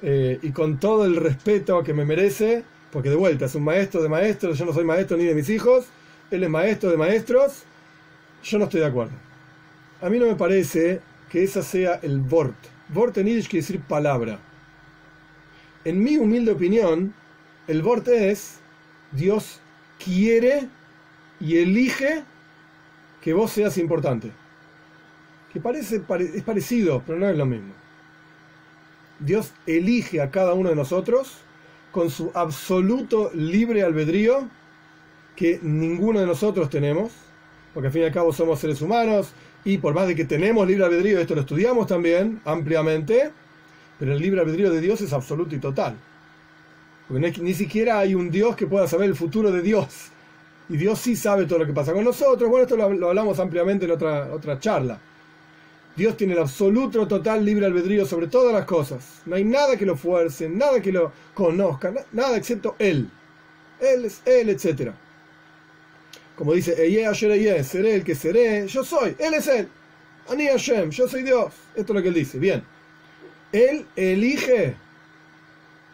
eh, 0.03 0.37
y 0.43 0.51
con 0.51 0.79
todo 0.79 1.05
el 1.05 1.15
respeto 1.15 1.83
que 1.83 1.93
me 1.93 2.05
merece, 2.05 2.63
porque 2.91 3.09
de 3.09 3.15
vuelta 3.15 3.45
es 3.45 3.55
un 3.55 3.63
maestro 3.63 4.03
de 4.03 4.09
maestros, 4.09 4.59
yo 4.59 4.65
no 4.65 4.73
soy 4.73 4.85
maestro 4.85 5.17
ni 5.17 5.23
de 5.23 5.33
mis 5.33 5.49
hijos, 5.49 5.87
él 6.29 6.43
es 6.43 6.49
maestro 6.49 6.91
de 6.91 6.97
maestros, 6.97 7.63
yo 8.43 8.59
no 8.59 8.65
estoy 8.65 8.81
de 8.81 8.85
acuerdo. 8.85 9.13
A 10.01 10.09
mí 10.09 10.19
no 10.19 10.27
me 10.27 10.35
parece 10.35 11.01
que 11.29 11.43
esa 11.43 11.63
sea 11.63 11.99
el 12.03 12.21
Wort. 12.21 12.55
Wort 12.93 13.17
en 13.17 13.25
Yiddish 13.25 13.49
quiere 13.49 13.65
decir 13.65 13.81
palabra. 13.81 14.39
En 15.83 16.03
mi 16.03 16.17
humilde 16.17 16.51
opinión, 16.51 17.15
el 17.67 17.81
Wort 17.81 18.07
es 18.07 18.59
Dios 19.11 19.59
quiere 20.03 20.67
y 21.39 21.57
elige 21.57 22.23
que 23.21 23.33
vos 23.33 23.51
seas 23.51 23.77
importante. 23.77 24.31
Que 25.51 25.59
parece, 25.59 26.01
es 26.33 26.43
parecido, 26.43 27.01
pero 27.05 27.19
no 27.19 27.29
es 27.29 27.37
lo 27.37 27.45
mismo. 27.45 27.73
Dios 29.19 29.53
elige 29.65 30.21
a 30.21 30.29
cada 30.29 30.53
uno 30.53 30.69
de 30.69 30.75
nosotros 30.75 31.37
con 31.91 32.09
su 32.09 32.31
absoluto 32.33 33.31
libre 33.33 33.83
albedrío 33.83 34.49
que 35.35 35.59
ninguno 35.61 36.19
de 36.19 36.27
nosotros 36.27 36.69
tenemos, 36.69 37.11
porque 37.73 37.87
al 37.87 37.93
fin 37.93 38.01
y 38.01 38.05
al 38.05 38.11
cabo 38.11 38.33
somos 38.33 38.59
seres 38.59 38.81
humanos 38.81 39.33
y 39.63 39.77
por 39.77 39.93
más 39.93 40.07
de 40.07 40.15
que 40.15 40.25
tenemos 40.25 40.67
libre 40.67 40.85
albedrío, 40.85 41.19
esto 41.19 41.35
lo 41.35 41.41
estudiamos 41.41 41.87
también 41.87 42.41
ampliamente, 42.45 43.31
pero 43.97 44.13
el 44.13 44.19
libre 44.19 44.41
albedrío 44.41 44.71
de 44.71 44.81
Dios 44.81 45.01
es 45.01 45.13
absoluto 45.13 45.55
y 45.55 45.59
total. 45.59 45.95
Porque 47.07 47.33
ni 47.41 47.53
siquiera 47.53 47.99
hay 47.99 48.15
un 48.15 48.31
Dios 48.31 48.55
que 48.55 48.67
pueda 48.67 48.87
saber 48.87 49.09
el 49.09 49.15
futuro 49.15 49.51
de 49.51 49.61
Dios. 49.61 50.11
Y 50.69 50.77
Dios 50.77 50.99
sí 50.99 51.15
sabe 51.15 51.45
todo 51.45 51.59
lo 51.59 51.65
que 51.65 51.73
pasa 51.73 51.93
con 51.93 52.03
nosotros. 52.03 52.49
Bueno, 52.49 52.63
esto 52.63 52.75
lo, 52.75 53.07
hablamos 53.07 53.39
ampliamente 53.39 53.85
en 53.85 53.91
otra, 53.91 54.33
otra 54.33 54.59
charla. 54.59 54.99
Dios 55.95 56.17
tiene 56.17 56.33
el 56.33 56.39
absoluto, 56.39 57.07
total 57.07 57.45
libre 57.45 57.65
albedrío 57.65 58.05
sobre 58.05 58.27
todas 58.27 58.53
las 58.53 58.65
cosas. 58.65 59.21
No 59.25 59.35
hay 59.35 59.45
nada 59.45 59.77
que 59.77 59.85
lo 59.85 59.95
fuerce, 59.95 60.49
nada 60.49 60.81
que 60.81 60.91
lo 60.91 61.11
conozca, 61.33 61.93
nada 62.11 62.35
excepto 62.35 62.75
Él. 62.79 63.09
Él 63.79 64.05
es 64.05 64.21
Él, 64.25 64.49
etc. 64.49 64.91
Como 66.35 66.53
dice, 66.53 66.75
Eye 66.83 67.13
seré 67.63 67.95
el 67.95 68.03
que 68.03 68.15
seré, 68.15 68.67
yo 68.67 68.83
soy, 68.83 69.15
Él 69.19 69.35
es 69.35 69.47
Él. 69.47 69.69
Ani 70.27 70.47
Hashem, 70.47 70.89
yo 70.89 71.07
soy 71.07 71.23
Dios. 71.23 71.53
Esto 71.75 71.93
es 71.93 71.95
lo 71.95 72.01
que 72.01 72.09
Él 72.09 72.13
dice. 72.13 72.39
Bien. 72.39 72.63
Él 73.51 73.85
elige 73.95 74.75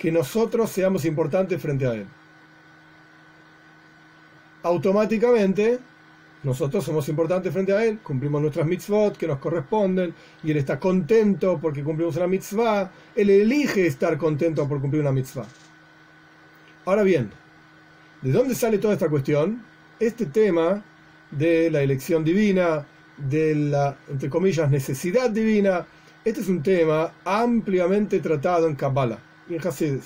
que 0.02 0.12
nosotros 0.12 0.72
seamos 0.72 1.06
importantes 1.06 1.62
frente 1.62 1.86
a 1.86 1.94
Él. 1.94 2.08
Automáticamente 4.64 5.78
nosotros 6.42 6.84
somos 6.84 7.08
importantes 7.08 7.54
frente 7.54 7.72
a 7.72 7.86
Él, 7.86 8.00
cumplimos 8.00 8.42
nuestras 8.42 8.66
mitzvot 8.66 9.16
que 9.16 9.28
nos 9.28 9.38
corresponden, 9.38 10.12
y 10.44 10.50
Él 10.50 10.58
está 10.58 10.80
contento 10.80 11.60
porque 11.62 11.84
cumplimos 11.84 12.16
una 12.16 12.26
mitzvah, 12.26 12.92
Él 13.16 13.30
elige 13.30 13.86
estar 13.86 14.18
contento 14.18 14.68
por 14.68 14.82
cumplir 14.82 15.04
una 15.04 15.12
mitzvah. 15.12 15.46
Ahora 16.86 17.04
bien, 17.04 17.30
¿de 18.24 18.32
dónde 18.32 18.56
sale 18.56 18.80
toda 18.80 18.96
esta 18.96 19.08
cuestión? 19.08 19.64
Este 20.00 20.26
tema 20.26 20.84
de 21.30 21.70
la 21.70 21.84
elección 21.84 22.24
divina, 22.24 22.88
de 23.18 23.54
la, 23.54 23.96
entre 24.10 24.32
comillas, 24.32 24.68
necesidad 24.68 25.30
divina, 25.30 25.86
este 26.26 26.42
es 26.42 26.48
un 26.48 26.64
tema 26.64 27.14
ampliamente 27.24 28.20
tratado 28.20 28.68
en 28.68 28.74
Kabbalah 28.74 29.20
y 29.50 29.56
en 29.56 29.68
Hasidus. 29.68 30.06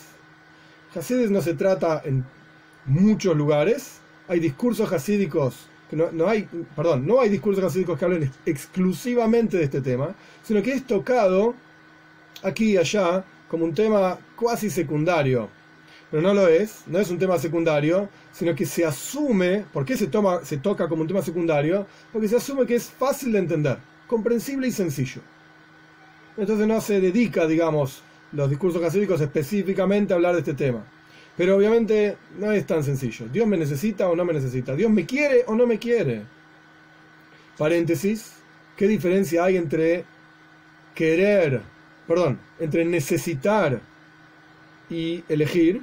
Hasidus 0.96 1.30
no 1.30 1.42
se 1.42 1.54
trata 1.54 2.02
en 2.06 2.26
muchos 2.86 3.36
lugares, 3.36 4.00
hay 4.28 4.40
discursos 4.40 4.92
hasídicos 4.92 5.68
no, 5.92 6.28
hay, 6.28 6.48
perdón, 6.76 7.06
no 7.06 7.22
hay 7.22 7.30
discursos 7.30 7.64
hasídicos 7.64 7.98
que 7.98 8.06
hablen 8.06 8.32
exclusivamente 8.46 9.58
de 9.58 9.64
este 9.66 9.82
tema, 9.82 10.16
sino 10.44 10.62
que 10.62 10.74
es 10.74 10.86
tocado 10.86 11.54
aquí 12.44 12.72
y 12.72 12.78
allá 12.78 13.24
como 13.50 13.66
un 13.66 13.74
tema 13.74 14.18
cuasi 14.36 14.70
secundario. 14.70 15.50
Pero 16.10 16.22
no 16.22 16.34
lo 16.34 16.48
es, 16.48 16.84
no 16.88 17.00
es 17.00 17.10
un 17.10 17.20
tema 17.20 17.38
secundario, 17.38 18.10
sino 18.32 18.56
que 18.56 18.66
se 18.66 18.86
asume, 18.86 19.66
¿por 19.72 19.86
qué 19.86 19.98
se, 19.98 20.08
toma, 20.08 20.44
se 20.44 20.58
toca 20.58 20.88
como 20.88 21.02
un 21.02 21.08
tema 21.08 21.22
secundario? 21.22 21.86
Porque 22.12 22.28
se 22.28 22.38
asume 22.38 22.66
que 22.66 22.76
es 22.76 22.90
fácil 22.90 23.32
de 23.32 23.40
entender, 23.40 23.78
comprensible 24.08 24.68
y 24.68 24.72
sencillo. 24.72 25.22
Entonces 26.38 26.68
no 26.68 26.82
se 26.82 27.00
dedica, 27.00 27.48
digamos, 27.48 28.02
los 28.32 28.50
discursos 28.50 28.84
hasídicos 28.84 29.22
específicamente 29.22 30.14
a 30.14 30.18
hablar 30.18 30.34
de 30.34 30.40
este 30.40 30.54
tema. 30.54 30.84
Pero 31.38 31.58
obviamente 31.58 32.18
no 32.40 32.52
es 32.52 32.66
tan 32.66 32.84
sencillo. 32.84 33.28
¿Dios 33.28 33.48
me 33.48 33.58
necesita 33.58 34.08
o 34.08 34.16
no 34.16 34.24
me 34.24 34.34
necesita? 34.34 34.76
¿Dios 34.76 34.90
me 34.90 35.06
quiere 35.06 35.44
o 35.48 35.56
no 35.56 35.68
me 35.68 35.78
quiere? 35.80 36.24
Paréntesis, 37.58 38.34
¿qué 38.76 38.88
diferencia 38.88 39.44
hay 39.44 39.58
entre 39.58 40.06
querer, 40.94 41.62
perdón, 42.08 42.40
entre 42.60 42.86
necesitar 42.86 43.82
y 44.90 45.24
elegir? 45.28 45.82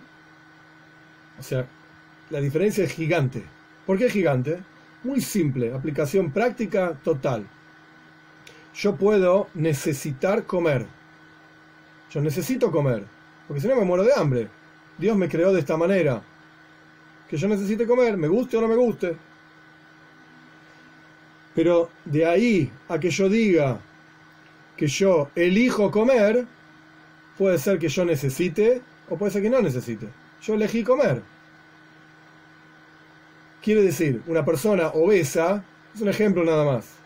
O 1.39 1.43
sea, 1.43 1.67
la 2.31 2.41
diferencia 2.41 2.85
es 2.85 2.93
gigante. 2.93 3.43
¿Por 3.87 3.99
qué 3.99 4.09
gigante? 4.09 4.61
Muy 5.05 5.21
simple, 5.21 5.75
aplicación 5.75 6.31
práctica 6.31 6.99
total. 7.03 7.47
Yo 8.75 8.97
puedo 8.97 9.49
necesitar 9.55 10.45
comer. 10.45 10.87
Yo 12.13 12.21
necesito 12.21 12.71
comer, 12.71 13.05
porque 13.49 13.63
si 13.63 13.69
no 13.69 13.77
me 13.77 13.85
muero 13.85 14.05
de 14.05 14.13
hambre. 14.15 14.49
Dios 14.99 15.17
me 15.17 15.29
creó 15.29 15.53
de 15.53 15.61
esta 15.61 15.77
manera. 15.77 16.23
Que 17.29 17.37
yo 17.39 17.49
necesite 17.49 17.87
comer, 17.87 18.17
me 18.19 18.29
guste 18.29 18.59
o 18.59 18.61
no 18.61 18.69
me 18.69 18.77
guste. 18.77 19.17
Pero 21.55 21.89
de 22.05 22.27
ahí 22.27 22.71
a 22.89 22.99
que 23.01 23.11
yo 23.11 23.29
diga 23.29 23.79
que 24.77 24.87
yo 24.87 25.31
elijo 25.35 25.91
comer, 25.91 26.47
puede 27.39 27.59
ser 27.59 27.79
que 27.79 27.89
yo 27.89 28.05
necesite 28.05 28.83
o 29.09 29.17
puede 29.17 29.33
ser 29.33 29.43
que 29.43 29.51
no 29.51 29.63
necesite. 29.63 30.09
Yo 30.43 30.55
elegí 30.55 30.83
comer. 30.83 31.23
Quiere 33.63 33.83
decir, 33.83 34.23
una 34.27 34.45
persona 34.45 34.89
obesa, 34.89 35.65
es 35.95 36.01
un 36.01 36.09
ejemplo 36.09 36.45
nada 36.45 36.65
más, 36.65 36.97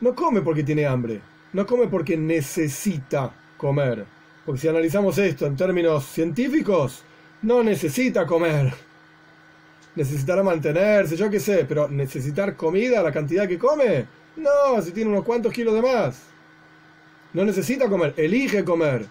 no 0.00 0.14
come 0.14 0.40
porque 0.40 0.64
tiene 0.64 0.86
hambre, 0.86 1.20
no 1.52 1.66
come 1.66 1.86
porque 1.86 2.16
necesita 2.16 3.30
comer. 3.56 4.06
Porque 4.44 4.60
si 4.60 4.68
analizamos 4.68 5.18
esto 5.18 5.46
en 5.46 5.56
términos 5.56 6.04
científicos, 6.06 7.04
no 7.42 7.62
necesita 7.62 8.26
comer. 8.26 8.72
Necesitará 9.94 10.42
mantenerse, 10.42 11.16
yo 11.16 11.30
qué 11.30 11.38
sé, 11.38 11.64
pero 11.64 11.88
necesitar 11.88 12.56
comida, 12.56 13.02
la 13.02 13.12
cantidad 13.12 13.46
que 13.46 13.58
come, 13.58 14.06
no, 14.36 14.80
si 14.82 14.92
tiene 14.92 15.10
unos 15.10 15.24
cuantos 15.24 15.52
kilos 15.52 15.74
de 15.74 15.82
más. 15.82 16.22
No 17.32 17.44
necesita 17.44 17.88
comer, 17.88 18.14
elige 18.16 18.64
comer. 18.64 19.06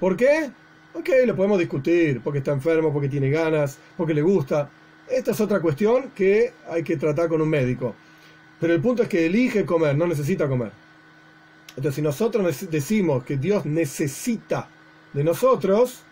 ¿Por 0.00 0.16
qué? 0.16 0.50
Ok, 0.94 1.08
lo 1.26 1.36
podemos 1.36 1.58
discutir, 1.58 2.20
porque 2.22 2.38
está 2.38 2.52
enfermo, 2.52 2.92
porque 2.92 3.08
tiene 3.08 3.30
ganas, 3.30 3.78
porque 3.96 4.14
le 4.14 4.22
gusta. 4.22 4.68
Esta 5.08 5.30
es 5.30 5.40
otra 5.40 5.60
cuestión 5.60 6.10
que 6.14 6.52
hay 6.68 6.82
que 6.82 6.96
tratar 6.96 7.28
con 7.28 7.40
un 7.40 7.48
médico. 7.48 7.94
Pero 8.60 8.74
el 8.74 8.80
punto 8.80 9.02
es 9.04 9.08
que 9.08 9.26
elige 9.26 9.64
comer, 9.64 9.96
no 9.96 10.06
necesita 10.06 10.48
comer. 10.48 10.70
Entonces, 11.70 11.94
si 11.94 12.02
nosotros 12.02 12.70
decimos 12.70 13.24
que 13.24 13.36
Dios 13.36 13.64
necesita 13.64 14.68
de 15.12 15.24
nosotros, 15.24 16.02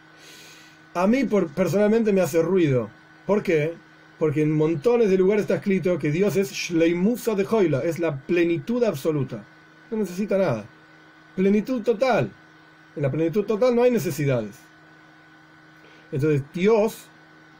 a 0.94 1.06
mí 1.06 1.24
personalmente 1.24 2.12
me 2.12 2.20
hace 2.20 2.40
ruido. 2.40 2.88
¿Por 3.26 3.42
qué? 3.42 3.74
Porque 4.18 4.42
en 4.42 4.52
montones 4.52 5.10
de 5.10 5.18
lugares 5.18 5.42
está 5.42 5.56
escrito 5.56 5.98
que 5.98 6.10
Dios 6.10 6.36
es 6.36 6.52
Shleimusa 6.52 7.34
de 7.34 7.44
Hoila, 7.44 7.80
es 7.80 7.98
la 7.98 8.16
plenitud 8.16 8.82
absoluta. 8.84 9.44
No 9.90 9.98
necesita 9.98 10.38
nada. 10.38 10.64
Plenitud 11.34 11.82
total. 11.82 12.30
En 12.94 13.02
la 13.02 13.10
plenitud 13.10 13.44
total 13.44 13.74
no 13.74 13.82
hay 13.82 13.90
necesidades. 13.90 14.56
Entonces 16.12 16.42
Dios, 16.54 17.08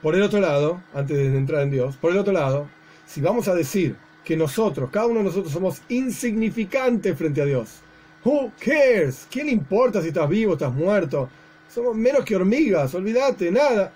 por 0.01 0.15
el 0.15 0.23
otro 0.23 0.41
lado, 0.41 0.83
antes 0.95 1.17
de 1.17 1.37
entrar 1.37 1.63
en 1.63 1.71
Dios, 1.71 1.97
por 1.97 2.13
el 2.13 2.19
otro 2.19 2.33
lado, 2.33 2.69
si 3.07 3.21
vamos 3.21 3.49
a 3.49 3.55
decir 3.55 3.97
que 4.25 4.37
nosotros, 4.37 4.89
cada 4.91 5.07
uno 5.07 5.19
de 5.19 5.25
nosotros 5.27 5.53
somos 5.53 5.83
insignificantes 5.89 7.17
frente 7.19 7.43
a 7.43 7.45
Dios, 7.45 7.81
who 8.27 8.51
cares? 8.59 9.27
¿Qué 9.31 9.45
le 9.45 9.53
importa 9.53 10.03
si 10.03 10.09
estás 10.09 10.29
vivo, 10.29 10.55
estás 10.55 10.75
muerto? 10.75 11.31
Somos 11.73 11.95
menos 11.95 12.25
que 12.25 12.35
hormigas, 12.35 12.93
olvídate, 12.95 13.53
nada. 13.53 13.93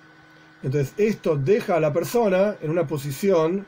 Entonces 0.62 0.94
esto 0.96 1.36
deja 1.36 1.76
a 1.76 1.80
la 1.80 1.92
persona 1.92 2.56
en 2.62 2.70
una 2.70 2.86
posición 2.86 3.66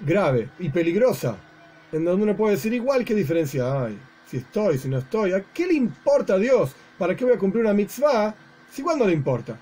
grave 0.00 0.48
y 0.58 0.70
peligrosa, 0.70 1.36
en 1.92 2.04
donde 2.04 2.24
uno 2.24 2.36
puede 2.36 2.56
decir 2.56 2.72
igual 2.72 3.04
qué 3.04 3.14
diferencia 3.14 3.84
hay, 3.84 3.96
si 4.28 4.38
estoy, 4.38 4.78
si 4.78 4.88
no 4.88 4.98
estoy, 4.98 5.32
¿a 5.34 5.44
qué 5.54 5.66
le 5.66 5.74
importa 5.74 6.34
a 6.34 6.38
Dios? 6.38 6.74
¿Para 6.98 7.14
qué 7.14 7.24
voy 7.24 7.34
a 7.34 7.38
cumplir 7.38 7.64
una 7.64 7.74
mitzvah 7.74 8.34
si 8.72 8.82
no 8.82 9.06
le 9.06 9.12
importa? 9.12 9.56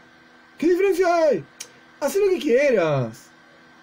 ¿Qué 0.56 0.68
diferencia 0.68 1.14
hay? 1.14 1.44
haz 2.00 2.16
lo 2.16 2.30
que 2.30 2.38
quieras. 2.38 3.26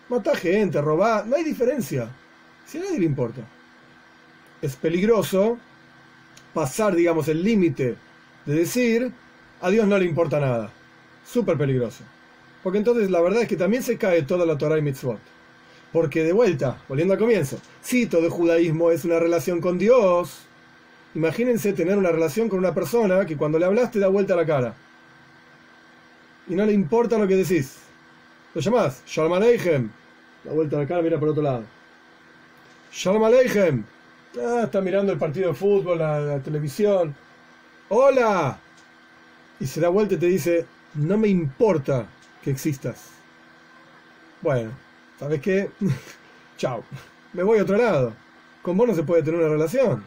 Mata 0.09 0.35
gente, 0.35 0.81
robá, 0.81 1.23
no 1.27 1.35
hay 1.35 1.43
diferencia. 1.43 2.09
Si 2.65 2.77
a 2.77 2.81
nadie 2.81 2.99
le 2.99 3.05
importa. 3.05 3.41
Es 4.61 4.75
peligroso 4.75 5.59
pasar, 6.57 6.95
digamos, 6.95 7.27
el 7.27 7.43
límite 7.43 7.97
de 8.47 8.55
decir 8.55 9.11
a 9.61 9.69
Dios 9.69 9.85
no 9.87 9.95
le 9.95 10.05
importa 10.05 10.39
nada. 10.39 10.71
Súper 11.23 11.55
peligroso. 11.55 12.03
Porque 12.63 12.79
entonces 12.79 13.11
la 13.11 13.21
verdad 13.21 13.43
es 13.43 13.47
que 13.47 13.55
también 13.55 13.83
se 13.83 13.95
cae 13.95 14.23
toda 14.23 14.43
la 14.43 14.57
Torah 14.57 14.79
y 14.79 14.81
Mitzvot. 14.81 15.19
Porque 15.93 16.23
de 16.23 16.33
vuelta, 16.33 16.81
volviendo 16.89 17.13
al 17.13 17.19
comienzo, 17.19 17.59
si 17.83 18.07
todo 18.07 18.25
el 18.25 18.31
judaísmo 18.31 18.89
es 18.89 19.05
una 19.05 19.19
relación 19.19 19.61
con 19.61 19.77
Dios, 19.77 20.47
imagínense 21.13 21.73
tener 21.73 21.95
una 21.95 22.09
relación 22.09 22.49
con 22.49 22.57
una 22.57 22.73
persona 22.73 23.23
que 23.27 23.37
cuando 23.37 23.59
le 23.59 23.65
hablas 23.65 23.91
te 23.91 23.99
da 23.99 24.07
vuelta 24.07 24.35
la 24.35 24.47
cara. 24.47 24.73
Y 26.49 26.55
no 26.55 26.65
le 26.65 26.73
importa 26.73 27.19
lo 27.19 27.27
que 27.27 27.35
decís. 27.35 27.77
Lo 28.55 28.61
llamás, 28.61 29.03
Shalom 29.05 29.33
Aleichem. 29.33 29.91
Da 30.43 30.53
vuelta 30.53 30.77
la 30.77 30.87
cara, 30.87 31.03
mira 31.03 31.19
por 31.19 31.29
otro 31.29 31.43
lado. 31.43 31.65
Shalom 32.91 33.23
Aleichem. 33.25 33.85
Ah, 34.35 34.61
está 34.65 34.81
mirando 34.81 35.11
el 35.11 35.17
partido 35.17 35.49
de 35.49 35.55
fútbol, 35.55 35.99
la, 35.99 36.19
la 36.19 36.39
televisión. 36.43 37.15
¡Hola! 37.89 38.59
Y 39.59 39.67
se 39.67 39.81
da 39.81 39.89
vuelta 39.89 40.15
y 40.15 40.17
te 40.17 40.27
dice, 40.27 40.67
no 40.95 41.17
me 41.17 41.27
importa 41.27 42.07
que 42.41 42.51
existas. 42.51 43.23
Bueno, 44.41 44.71
¿sabes 45.19 45.41
qué? 45.41 45.71
Chao. 46.57 46.83
Me 47.33 47.43
voy 47.43 47.59
a 47.59 47.63
otro 47.63 47.77
lado. 47.77 48.13
Con 48.61 48.77
vos 48.77 48.87
no 48.87 48.95
se 48.95 49.03
puede 49.03 49.23
tener 49.23 49.39
una 49.39 49.49
relación. 49.49 50.03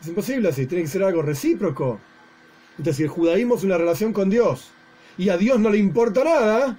Es 0.00 0.08
imposible 0.08 0.48
así, 0.48 0.66
tiene 0.66 0.84
que 0.84 0.90
ser 0.90 1.02
algo 1.02 1.22
recíproco. 1.22 2.00
Entonces, 2.72 2.96
si 2.96 3.02
el 3.04 3.08
judaísmo 3.08 3.56
es 3.56 3.64
una 3.64 3.78
relación 3.78 4.12
con 4.12 4.30
Dios 4.30 4.70
y 5.16 5.30
a 5.30 5.36
Dios 5.36 5.58
no 5.58 5.70
le 5.70 5.78
importa 5.78 6.22
nada 6.22 6.78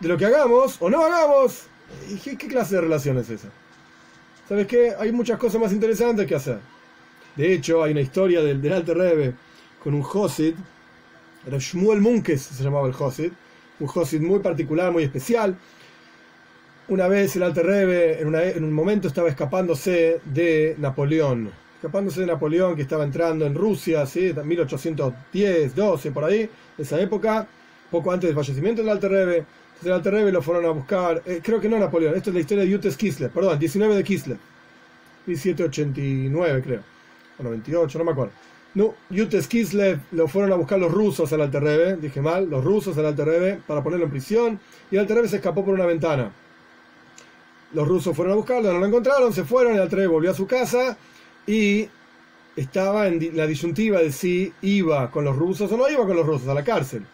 de 0.00 0.08
lo 0.08 0.16
que 0.16 0.26
hagamos 0.26 0.76
o 0.80 0.90
no 0.90 1.04
hagamos, 1.04 1.66
¿qué, 2.22 2.36
qué 2.36 2.48
clase 2.48 2.76
de 2.76 2.82
relación 2.82 3.18
es 3.18 3.30
esa? 3.30 3.48
¿Sabes 4.48 4.66
qué? 4.66 4.92
Hay 4.98 5.10
muchas 5.12 5.38
cosas 5.38 5.60
más 5.60 5.72
interesantes 5.72 6.26
que 6.26 6.34
hacer. 6.34 6.58
De 7.36 7.52
hecho, 7.52 7.82
hay 7.82 7.92
una 7.92 8.02
historia 8.02 8.42
del, 8.42 8.60
del 8.60 8.72
Alter 8.72 8.96
Rebbe 8.96 9.34
con 9.82 9.94
un 9.94 10.02
Josid, 10.02 10.54
era 11.46 11.58
Shmuel 11.58 12.00
Munkes 12.00 12.42
se 12.42 12.62
llamaba 12.62 12.86
el 12.86 12.94
Josid, 12.94 13.32
un 13.80 13.86
Josid 13.86 14.20
muy 14.20 14.38
particular, 14.38 14.92
muy 14.92 15.02
especial. 15.02 15.56
Una 16.88 17.08
vez 17.08 17.36
el 17.36 17.42
Alter 17.42 17.66
Rebbe 17.66 18.20
en, 18.20 18.34
en 18.34 18.64
un 18.64 18.72
momento 18.72 19.08
estaba 19.08 19.28
escapándose 19.28 20.20
de 20.24 20.74
Napoleón, 20.78 21.50
escapándose 21.76 22.20
de 22.20 22.26
Napoleón 22.26 22.76
que 22.76 22.82
estaba 22.82 23.04
entrando 23.04 23.46
en 23.46 23.54
Rusia, 23.54 24.06
¿sí? 24.06 24.32
1810, 24.42 25.74
12, 25.74 26.10
por 26.12 26.24
ahí, 26.24 26.48
esa 26.78 27.00
época, 27.00 27.46
poco 27.90 28.12
antes 28.12 28.28
del 28.28 28.36
fallecimiento 28.36 28.82
del 28.82 28.90
Alter 28.90 29.10
Rebbe. 29.10 29.44
El 29.82 30.02
Rebbe 30.02 30.32
lo 30.32 30.40
fueron 30.40 30.64
a 30.64 30.70
buscar, 30.70 31.22
eh, 31.26 31.40
creo 31.42 31.60
que 31.60 31.68
no 31.68 31.78
Napoleón, 31.78 32.14
esto 32.14 32.30
es 32.30 32.34
la 32.34 32.40
historia 32.40 32.64
de 32.64 32.70
Yutes 32.70 32.96
Kislev, 32.96 33.30
perdón, 33.30 33.58
19 33.58 33.96
de 33.96 34.04
Kislev, 34.04 34.38
1789 35.26 36.62
creo, 36.62 36.80
o 37.38 37.42
98, 37.42 37.98
no 37.98 38.04
me 38.04 38.12
acuerdo. 38.12 38.32
No, 38.74 38.94
Yutes 39.10 39.46
Kislev 39.46 40.00
lo 40.12 40.26
fueron 40.26 40.52
a 40.52 40.56
buscar 40.56 40.78
los 40.78 40.90
rusos 40.90 41.32
al 41.32 41.42
Alter 41.42 41.62
Rebbe, 41.62 41.96
dije 41.96 42.20
mal, 42.22 42.48
los 42.48 42.64
rusos 42.64 42.96
al 42.96 43.06
Alter 43.06 43.26
Rebbe 43.26 43.60
para 43.66 43.82
ponerlo 43.82 44.06
en 44.06 44.10
prisión, 44.10 44.60
y 44.90 44.94
el 44.94 45.02
Alter 45.02 45.16
Rebbe 45.16 45.28
se 45.28 45.36
escapó 45.36 45.64
por 45.64 45.74
una 45.74 45.86
ventana. 45.86 46.32
Los 47.72 47.86
rusos 47.86 48.16
fueron 48.16 48.32
a 48.32 48.36
buscarlo, 48.36 48.72
no 48.72 48.78
lo 48.78 48.86
encontraron, 48.86 49.32
se 49.32 49.44
fueron, 49.44 49.74
el 49.74 49.80
Alter 49.80 49.98
Rebbe 49.98 50.12
volvió 50.12 50.30
a 50.30 50.34
su 50.34 50.46
casa 50.46 50.96
y 51.46 51.88
estaba 52.56 53.06
en 53.08 53.36
la 53.36 53.46
disyuntiva 53.46 54.00
de 54.00 54.12
si 54.12 54.52
iba 54.62 55.10
con 55.10 55.24
los 55.24 55.36
rusos 55.36 55.70
o 55.70 55.76
no 55.76 55.88
iba 55.90 56.06
con 56.06 56.16
los 56.16 56.26
rusos 56.26 56.48
a 56.48 56.54
la 56.54 56.64
cárcel. 56.64 57.04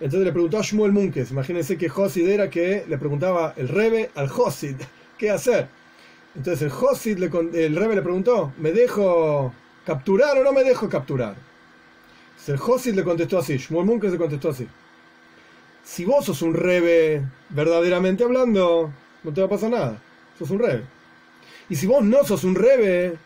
Entonces 0.00 0.26
le 0.26 0.32
preguntó 0.32 0.58
a 0.58 0.62
Shmuel 0.62 0.92
Munkes, 0.92 1.32
imagínense 1.32 1.76
que 1.76 1.88
Josid 1.88 2.28
era 2.28 2.48
que 2.48 2.84
le 2.88 2.98
preguntaba 2.98 3.54
el 3.56 3.68
Rebe 3.68 4.10
al 4.14 4.28
Josid, 4.28 4.76
¿qué 5.18 5.30
hacer? 5.30 5.66
Entonces 6.36 6.62
el 6.62 6.70
Josid, 6.70 7.20
el 7.54 7.76
Rebe 7.76 7.96
le 7.96 8.02
preguntó, 8.02 8.52
¿me 8.58 8.70
dejo 8.70 9.52
capturar 9.84 10.38
o 10.38 10.44
no 10.44 10.52
me 10.52 10.62
dejo 10.62 10.88
capturar? 10.88 11.34
Entonces 12.30 12.48
el 12.48 12.58
Josid 12.58 12.94
le 12.94 13.02
contestó 13.02 13.38
así, 13.38 13.56
Shmuel 13.56 13.86
Munkes 13.86 14.12
le 14.12 14.18
contestó 14.18 14.50
así, 14.50 14.68
si 15.82 16.04
vos 16.04 16.26
sos 16.26 16.42
un 16.42 16.54
Rebe 16.54 17.22
verdaderamente 17.48 18.22
hablando, 18.22 18.92
no 19.24 19.32
te 19.32 19.40
va 19.40 19.46
a 19.46 19.50
pasar 19.50 19.70
nada, 19.70 19.98
sos 20.38 20.50
un 20.50 20.58
Rebe. 20.58 20.84
Y 21.70 21.76
si 21.76 21.86
vos 21.86 22.04
no 22.04 22.24
sos 22.24 22.44
un 22.44 22.54
Rebe, 22.54 23.16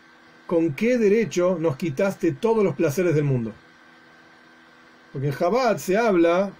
¿con 0.47 0.73
qué 0.73 0.97
derecho 0.97 1.57
nos 1.59 1.75
quitaste 1.75 2.31
todos 2.31 2.63
los 2.63 2.73
placeres 2.75 3.15
del 3.15 3.25
mundo? 3.25 3.51
Porque 5.11 5.27
en 5.27 5.33
Jabat 5.33 5.77
se 5.77 5.97
habla, 5.97 6.51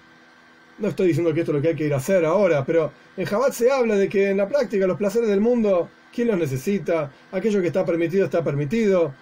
no 0.80 0.88
estoy 0.88 1.08
diciendo 1.08 1.34
que 1.34 1.42
esto 1.42 1.52
es 1.52 1.56
lo 1.58 1.62
que 1.62 1.70
hay 1.70 1.76
que 1.76 1.86
ir 1.86 1.94
a 1.94 1.98
hacer 1.98 2.26
ahora, 2.26 2.66
pero 2.66 2.92
en 3.16 3.26
Jabat 3.26 3.54
se 3.54 3.72
habla 3.72 3.96
de 3.96 4.10
que 4.10 4.30
en 4.30 4.38
la 4.38 4.48
práctica 4.48 4.88
los 4.88 4.98
placeres 4.98 5.30
del 5.30 5.42
mundo, 5.42 5.90
¿quién 6.14 6.28
los 6.28 6.38
necesita? 6.38 7.12
Aquello 7.32 7.62
que 7.62 7.68
está 7.68 7.86
permitido 7.86 8.26
está 8.26 8.44
permitido. 8.44 9.14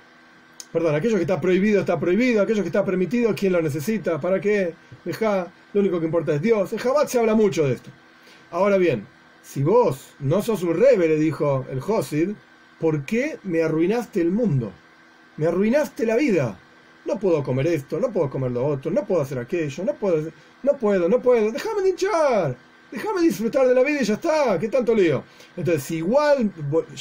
Perdón, 0.71 0.95
aquello 0.95 1.15
que 1.15 1.23
está 1.23 1.41
prohibido 1.41 1.81
está 1.81 1.99
prohibido, 1.99 2.41
aquello 2.41 2.61
que 2.61 2.69
está 2.69 2.85
permitido, 2.85 3.35
¿quién 3.35 3.51
lo 3.51 3.61
necesita? 3.61 4.21
¿Para 4.21 4.39
qué? 4.39 4.73
Deja, 5.03 5.51
lo 5.73 5.81
único 5.81 5.99
que 5.99 6.05
importa 6.05 6.33
es 6.33 6.41
Dios. 6.41 6.71
En 6.71 6.79
Jabat 6.79 7.09
se 7.09 7.19
habla 7.19 7.35
mucho 7.35 7.67
de 7.67 7.73
esto. 7.73 7.89
Ahora 8.51 8.77
bien, 8.77 9.05
si 9.43 9.63
vos 9.63 10.13
no 10.19 10.41
sos 10.41 10.63
un 10.63 10.79
rebe, 10.79 11.09
le 11.09 11.17
dijo 11.17 11.65
el 11.69 11.81
Josid, 11.81 12.29
¿por 12.79 13.05
qué 13.05 13.37
me 13.43 13.61
arruinaste 13.61 14.21
el 14.21 14.31
mundo? 14.31 14.71
Me 15.35 15.47
arruinaste 15.47 16.05
la 16.05 16.15
vida. 16.15 16.57
No 17.05 17.19
puedo 17.19 17.43
comer 17.43 17.67
esto, 17.67 17.99
no 17.99 18.11
puedo 18.11 18.29
comer 18.29 18.51
lo 18.51 18.65
otro, 18.65 18.91
no 18.91 19.05
puedo 19.05 19.21
hacer 19.21 19.39
aquello, 19.39 19.83
no 19.83 19.93
puedo, 19.93 20.31
no 20.63 20.77
puedo, 20.77 21.09
no 21.09 21.21
puedo. 21.21 21.51
Déjame 21.51 21.89
hinchar, 21.89 22.55
déjame 22.91 23.21
disfrutar 23.21 23.67
de 23.67 23.73
la 23.73 23.83
vida 23.83 24.01
y 24.01 24.05
ya 24.05 24.13
está. 24.13 24.59
¿Qué 24.59 24.67
tanto 24.69 24.93
lío? 24.93 25.23
Entonces, 25.57 25.89
igual, 25.91 26.51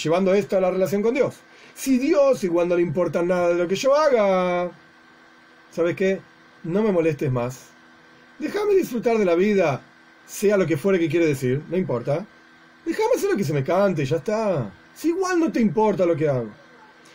llevando 0.03 0.33
esto 0.35 0.57
a 0.57 0.61
la 0.61 0.71
relación 0.71 1.03
con 1.03 1.15
Dios, 1.15 1.37
si 1.75 1.99
Dios 1.99 2.43
igual 2.45 2.69
no 2.69 2.77
le 2.77 2.83
importa 2.83 3.23
nada 3.23 3.49
de 3.49 3.55
lo 3.55 3.69
que 3.69 3.77
yo 3.77 3.95
haga, 3.95 4.71
¿sabes 5.71 5.97
qué? 5.97 6.21
No 6.65 6.83
me 6.83 6.93
molestes 6.93 7.31
más. 7.31 7.69
Déjame 8.39 8.75
disfrutar 8.75 9.19
de 9.19 9.25
la 9.25 9.35
vida, 9.35 9.83
sea 10.27 10.57
lo 10.57 10.67
que 10.67 10.79
fuere 10.79 10.99
que 10.99 11.09
quiere 11.09 11.27
decir, 11.27 11.63
no 11.69 11.77
importa. 11.77 12.27
Déjame 12.87 13.15
hacer 13.17 13.31
lo 13.31 13.37
que 13.37 13.45
se 13.45 13.53
me 13.53 13.63
cante 13.63 14.05
ya 14.05 14.17
está. 14.17 14.73
Si 14.95 15.09
igual 15.09 15.39
no 15.39 15.53
te 15.53 15.61
importa 15.61 16.07
lo 16.07 16.17
que 16.17 16.29
hago. 16.29 16.49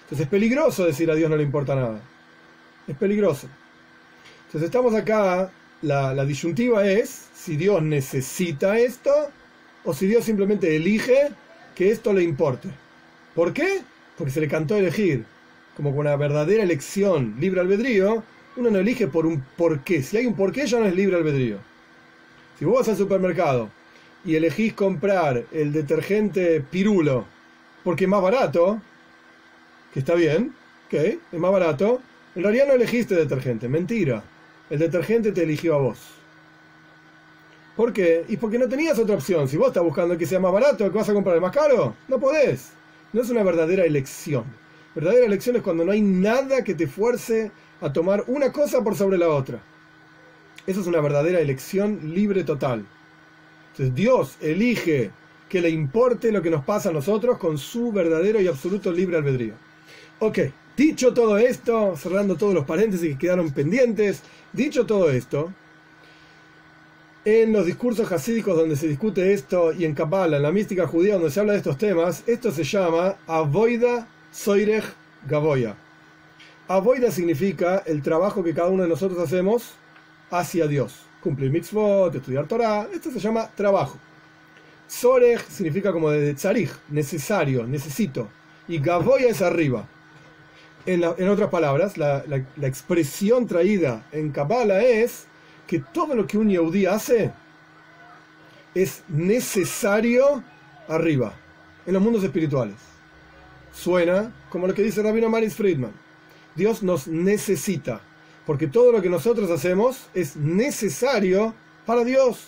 Entonces 0.04 0.22
es 0.22 0.28
peligroso 0.28 0.86
decir 0.86 1.10
a 1.10 1.16
Dios 1.16 1.30
no 1.30 1.36
le 1.36 1.44
importa 1.44 1.76
nada. 1.76 2.00
Es 2.88 2.96
peligroso. 2.96 3.48
Entonces 4.46 4.68
estamos 4.68 4.94
acá, 4.94 5.52
la, 5.82 6.26
disyuntiva 6.26 6.88
es 6.88 7.28
si 7.34 7.58
Dios 7.58 7.82
necesita 7.82 8.78
esto 8.80 9.12
o 9.84 9.94
si 9.94 10.08
Dios 10.08 10.24
simplemente 10.24 10.76
elige 10.76 11.30
que 11.76 11.92
esto 11.92 12.14
le 12.14 12.24
importe. 12.24 12.70
¿Por 13.34 13.54
qué? 13.54 13.82
Porque 14.18 14.32
se 14.32 14.42
le 14.42 14.48
cantó 14.48 14.76
elegir. 14.76 15.26
Como 15.76 15.92
con 15.92 16.00
una 16.00 16.16
verdadera 16.16 16.64
elección, 16.64 17.36
libre 17.40 17.60
albedrío, 17.60 18.24
uno 18.56 18.70
no 18.70 18.80
elige 18.80 19.08
por 19.08 19.26
un 19.26 19.44
porqué. 19.58 20.02
Si 20.02 20.16
hay 20.16 20.26
un 20.26 20.36
porqué 20.36 20.66
ya 20.68 20.80
no 20.80 20.86
es 20.86 20.96
libre 20.96 21.18
albedrío. 21.18 21.58
Si 22.58 22.64
vos 22.64 22.80
vas 22.80 22.88
al 22.88 22.98
supermercado 22.98 23.70
y 24.24 24.36
elegís 24.36 24.74
comprar 24.74 25.44
el 25.52 25.74
detergente 25.74 26.62
pirulo 26.62 27.26
porque 27.84 28.06
es 28.06 28.10
más 28.10 28.22
barato, 28.22 28.82
que 29.94 30.00
está 30.00 30.16
bien, 30.16 30.56
ok, 30.88 30.94
es 30.94 31.40
más 31.40 31.52
barato, 31.52 32.02
en 32.36 32.44
realidad 32.44 32.68
no 32.68 32.74
elegiste 32.74 33.16
detergente, 33.16 33.70
mentira. 33.70 34.24
El 34.70 34.80
detergente 34.80 35.32
te 35.32 35.44
eligió 35.44 35.76
a 35.76 35.80
vos. 35.80 36.00
¿Por 37.76 37.94
qué? 37.94 38.26
Y 38.28 38.38
porque 38.38 38.58
no 38.58 38.68
tenías 38.68 38.98
otra 39.00 39.16
opción. 39.16 39.48
Si 39.48 39.58
vos 39.58 39.68
estás 39.68 39.84
buscando 39.84 40.18
que 40.18 40.26
sea 40.26 40.40
más 40.40 40.52
barato, 40.52 40.90
que 40.90 40.98
vas 40.98 41.10
a 41.10 41.14
comprar 41.14 41.36
el 41.36 41.42
más 41.42 41.52
caro, 41.52 41.96
no 42.08 42.20
podés. 42.20 42.72
No 43.14 43.22
es 43.22 43.30
una 43.30 43.44
verdadera 43.44 43.86
elección. 43.86 44.46
Verdadera 44.96 45.26
elección 45.26 45.58
es 45.58 45.62
cuando 45.62 45.84
no 45.86 45.92
hay 45.92 46.02
nada 46.02 46.64
que 46.64 46.74
te 46.74 46.88
fuerce 46.88 47.52
a 47.82 47.92
tomar 47.92 48.24
una 48.28 48.52
cosa 48.52 48.84
por 48.84 48.96
sobre 48.96 49.18
la 49.18 49.30
otra. 49.30 49.62
Eso 50.66 50.82
es 50.82 50.88
una 50.88 51.02
verdadera 51.02 51.40
elección 51.40 52.14
libre 52.14 52.44
total. 52.44 52.86
Entonces 53.72 53.94
Dios 53.94 54.38
elige 54.42 55.12
que 55.50 55.62
le 55.62 55.70
importe 55.70 56.32
lo 56.32 56.42
que 56.42 56.50
nos 56.50 56.64
pasa 56.64 56.90
a 56.90 56.94
nosotros 56.94 57.38
con 57.38 57.58
su 57.58 57.92
verdadero 57.92 58.42
y 58.42 58.48
absoluto 58.48 58.92
libre 58.92 59.18
albedrío. 59.18 59.54
Ok, 60.20 60.40
dicho 60.76 61.14
todo 61.14 61.38
esto, 61.38 61.96
cerrando 61.98 62.36
todos 62.36 62.54
los 62.54 62.66
paréntesis 62.66 63.12
que 63.12 63.18
quedaron 63.18 63.52
pendientes, 63.52 64.22
dicho 64.54 64.86
todo 64.86 65.10
esto, 65.10 65.54
en 67.26 67.54
los 67.54 67.66
discursos 67.66 68.12
hasídicos 68.12 68.56
donde 68.56 68.76
se 68.76 68.88
discute 68.88 69.34
esto 69.34 69.74
y 69.74 69.86
en 69.86 69.96
Kabbalah, 69.96 70.38
en 70.38 70.44
la 70.44 70.52
mística 70.52 70.86
judía 70.86 71.16
donde 71.16 71.32
se 71.32 71.40
habla 71.40 71.54
de 71.54 71.60
estos 71.60 71.78
temas, 71.78 72.24
esto 72.28 72.52
se 72.52 72.64
llama 72.64 73.16
Avoida 73.26 74.08
Soirech 74.32 74.86
Gavoya. 75.28 75.76
Avoida 76.68 77.12
significa 77.12 77.84
el 77.86 78.02
trabajo 78.02 78.44
que 78.44 78.54
cada 78.54 78.70
uno 78.70 78.84
de 78.84 78.90
nosotros 78.90 79.20
hacemos 79.20 79.74
hacia 80.30 80.68
Dios. 80.68 81.00
Cumplir 81.22 81.50
mitzvot, 81.50 82.14
estudiar 82.14 82.48
Torah, 82.48 82.88
esto 82.94 83.10
se 83.10 83.20
llama 83.20 83.50
trabajo. 83.56 83.98
Sorej 84.88 85.42
significa 85.50 85.92
como 85.92 86.12
de 86.12 86.36
tzarij, 86.36 86.70
necesario, 86.90 87.66
necesito. 87.66 88.30
Y 88.68 88.78
Gavoya 88.78 89.30
es 89.30 89.42
arriba. 89.42 89.88
En, 90.86 91.04
otras 91.04 91.50
palabras, 91.50 91.98
la, 91.98 92.24
la, 92.28 92.46
la, 92.56 92.68
expresión 92.68 93.48
traída 93.48 94.06
en 94.12 94.32
Kabbalah 94.32 94.84
es 94.84 95.26
que 95.66 95.80
todo 95.80 96.14
lo 96.14 96.28
que 96.28 96.38
un 96.38 96.50
Yehudi 96.50 96.86
hace, 96.86 97.32
es 98.76 99.04
necesario 99.08 100.44
arriba, 100.88 101.34
en 101.86 101.94
los 101.94 102.04
mundos 102.04 102.24
espirituales. 102.24 102.76
Suena 103.74 104.32
como 104.50 104.68
lo 104.68 104.74
que 104.74 104.84
dice 104.84 105.02
Rabino 105.02 105.30
Maris 105.30 105.56
Friedman. 105.56 105.92
Dios 106.56 106.84
nos 106.84 107.08
necesita, 107.08 108.02
porque 108.46 108.68
todo 108.68 108.92
lo 108.92 109.02
que 109.02 109.10
nosotros 109.10 109.50
hacemos 109.50 110.08
es 110.14 110.36
necesario 110.36 111.54
para 111.86 112.04
Dios. 112.04 112.48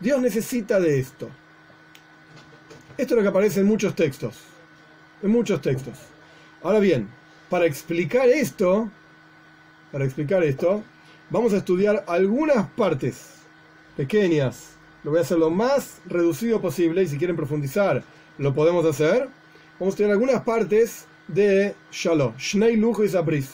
Dios 0.00 0.20
necesita 0.20 0.78
de 0.78 1.00
esto. 1.00 1.28
Esto 2.96 3.14
es 3.14 3.16
lo 3.16 3.22
que 3.22 3.28
aparece 3.28 3.60
en 3.60 3.66
muchos 3.66 3.94
textos. 3.94 4.36
En 5.22 5.30
muchos 5.30 5.60
textos. 5.60 5.94
Ahora 6.62 6.78
bien, 6.78 7.08
para 7.48 7.66
explicar 7.66 8.28
esto, 8.28 8.90
para 9.90 10.04
explicar 10.04 10.42
esto, 10.44 10.82
vamos 11.30 11.52
a 11.52 11.58
estudiar 11.58 12.04
algunas 12.06 12.68
partes 12.70 13.36
pequeñas. 13.96 14.76
Lo 15.04 15.10
voy 15.10 15.18
a 15.18 15.22
hacer 15.22 15.38
lo 15.38 15.50
más 15.50 16.00
reducido 16.06 16.60
posible 16.60 17.02
y 17.02 17.08
si 17.08 17.18
quieren 17.18 17.36
profundizar 17.36 18.02
lo 18.38 18.54
podemos 18.54 18.84
hacer. 18.84 19.28
Vamos 19.78 19.92
a 19.92 19.94
estudiar 19.94 20.12
algunas 20.12 20.42
partes 20.42 21.06
de 21.26 21.74
Shalom, 21.90 22.34
Shnei 22.36 22.76
Lujo 22.76 23.04
y 23.04 23.08
Zabris. 23.08 23.50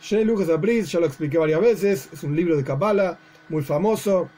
Shnei 0.00 0.24
Lujo 0.24 0.42
y 0.42 0.46
Zabris, 0.46 0.90
ya 0.90 1.00
lo 1.00 1.06
expliqué 1.06 1.38
varias 1.38 1.60
veces, 1.60 2.08
es 2.12 2.22
un 2.22 2.34
libro 2.34 2.56
de 2.56 2.64
Kabbalah 2.64 3.18
muy 3.48 3.62
famoso. 3.62 4.28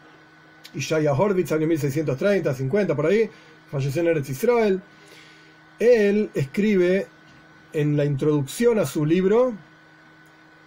Ishaya 0.74 1.12
Horvitz, 1.12 1.52
año 1.52 1.66
1630, 1.66 2.54
50, 2.54 2.94
por 2.94 3.06
ahí, 3.06 3.28
falleció 3.70 4.02
en 4.02 4.08
Eretz 4.08 4.30
Israel. 4.30 4.80
Él 5.78 6.30
escribe 6.34 7.08
en 7.72 7.96
la 7.96 8.04
introducción 8.04 8.78
a 8.78 8.86
su 8.86 9.04
libro, 9.04 9.54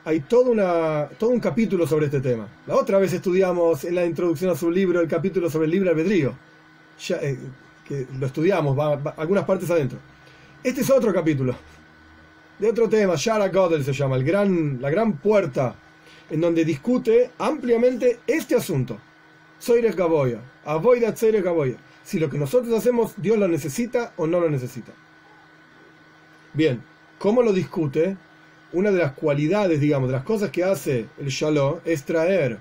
hay 0.05 0.21
todo, 0.21 0.51
una, 0.51 1.07
todo 1.17 1.29
un 1.29 1.39
capítulo 1.39 1.87
sobre 1.87 2.07
este 2.07 2.19
tema. 2.19 2.47
La 2.67 2.75
otra 2.75 2.97
vez 2.99 3.13
estudiamos 3.13 3.83
en 3.85 3.95
la 3.95 4.05
introducción 4.05 4.51
a 4.51 4.55
su 4.55 4.69
libro 4.69 4.99
el 4.99 5.07
capítulo 5.07 5.49
sobre 5.49 5.65
el 5.65 5.71
libre 5.71 5.89
albedrío, 5.89 6.33
ya, 6.99 7.17
eh, 7.21 7.37
que 7.87 8.07
lo 8.19 8.25
estudiamos, 8.25 8.77
va, 8.77 9.13
algunas 9.17 9.45
partes 9.45 9.69
adentro. 9.69 9.99
Este 10.63 10.81
es 10.81 10.89
otro 10.89 11.13
capítulo, 11.13 11.55
de 12.59 12.69
otro 12.69 12.87
tema, 12.87 13.15
Shara 13.15 13.49
Godel 13.49 13.83
se 13.83 13.93
llama, 13.93 14.15
el 14.15 14.23
gran, 14.23 14.81
la 14.81 14.89
gran 14.89 15.17
puerta, 15.17 15.75
en 16.29 16.39
donde 16.39 16.63
discute 16.63 17.31
ampliamente 17.37 18.19
este 18.27 18.55
asunto. 18.55 18.97
Soires 19.59 19.95
Gaboya, 19.95 20.39
Avoida 20.65 21.15
Soires 21.15 21.43
Gaboya. 21.43 21.75
Si 22.03 22.19
lo 22.19 22.29
que 22.29 22.37
nosotros 22.37 22.73
hacemos, 22.77 23.13
Dios 23.17 23.37
lo 23.37 23.47
necesita 23.47 24.13
o 24.17 24.27
no 24.27 24.39
lo 24.39 24.49
necesita. 24.49 24.91
Bien, 26.53 26.83
¿cómo 27.23 27.41
lo 27.41 27.53
discute? 27.53 28.17
una 28.73 28.91
de 28.91 28.97
las 28.97 29.13
cualidades, 29.13 29.79
digamos, 29.79 30.09
de 30.09 30.13
las 30.13 30.25
cosas 30.25 30.49
que 30.49 30.61
hace 30.61 31.05
el 31.17 31.29
Shalom 31.29 31.79
es 31.85 32.03
traer 32.03 32.57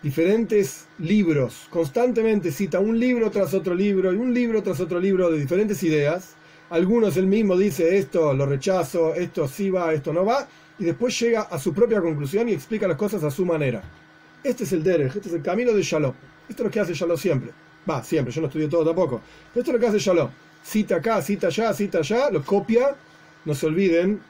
diferentes 0.00 0.86
libros, 0.98 1.66
constantemente 1.70 2.52
cita 2.52 2.78
un 2.78 3.00
libro 3.00 3.32
tras 3.32 3.52
otro 3.52 3.74
libro 3.74 4.12
y 4.12 4.16
un 4.16 4.32
libro 4.32 4.62
tras 4.62 4.78
otro 4.78 5.00
libro 5.00 5.28
de 5.28 5.40
diferentes 5.40 5.82
ideas. 5.82 6.34
Algunos 6.68 7.16
él 7.16 7.26
mismo 7.26 7.56
dice 7.56 7.98
esto 7.98 8.32
lo 8.32 8.46
rechazo, 8.46 9.12
esto 9.14 9.48
sí 9.48 9.70
va, 9.70 9.92
esto 9.92 10.12
no 10.12 10.24
va, 10.24 10.46
y 10.78 10.84
después 10.84 11.18
llega 11.18 11.40
a 11.42 11.58
su 11.58 11.74
propia 11.74 12.00
conclusión 12.00 12.48
y 12.48 12.52
explica 12.52 12.86
las 12.86 12.96
cosas 12.96 13.24
a 13.24 13.30
su 13.32 13.44
manera. 13.44 13.82
Este 14.44 14.62
es 14.62 14.72
el 14.72 14.84
Derech, 14.84 15.16
este 15.16 15.30
es 15.30 15.34
el 15.34 15.42
camino 15.42 15.72
de 15.72 15.82
Shalom. 15.82 16.14
Esto 16.48 16.62
es 16.62 16.66
lo 16.66 16.70
que 16.70 16.78
hace 16.78 16.94
Shalom 16.94 17.16
siempre. 17.16 17.50
Va, 17.90 18.04
siempre, 18.04 18.32
yo 18.32 18.40
no 18.40 18.46
estudié 18.46 18.68
todo 18.68 18.84
tampoco. 18.84 19.20
Pero 19.52 19.62
esto 19.62 19.72
es 19.72 19.74
lo 19.74 19.80
que 19.80 19.86
hace 19.88 19.98
Shalom. 19.98 20.30
Cita 20.62 20.96
acá, 20.96 21.20
cita 21.22 21.48
allá, 21.48 21.74
cita 21.74 21.98
allá, 21.98 22.30
lo 22.30 22.44
copia. 22.44 22.94
No 23.44 23.54
se 23.54 23.66
olviden 23.66 24.20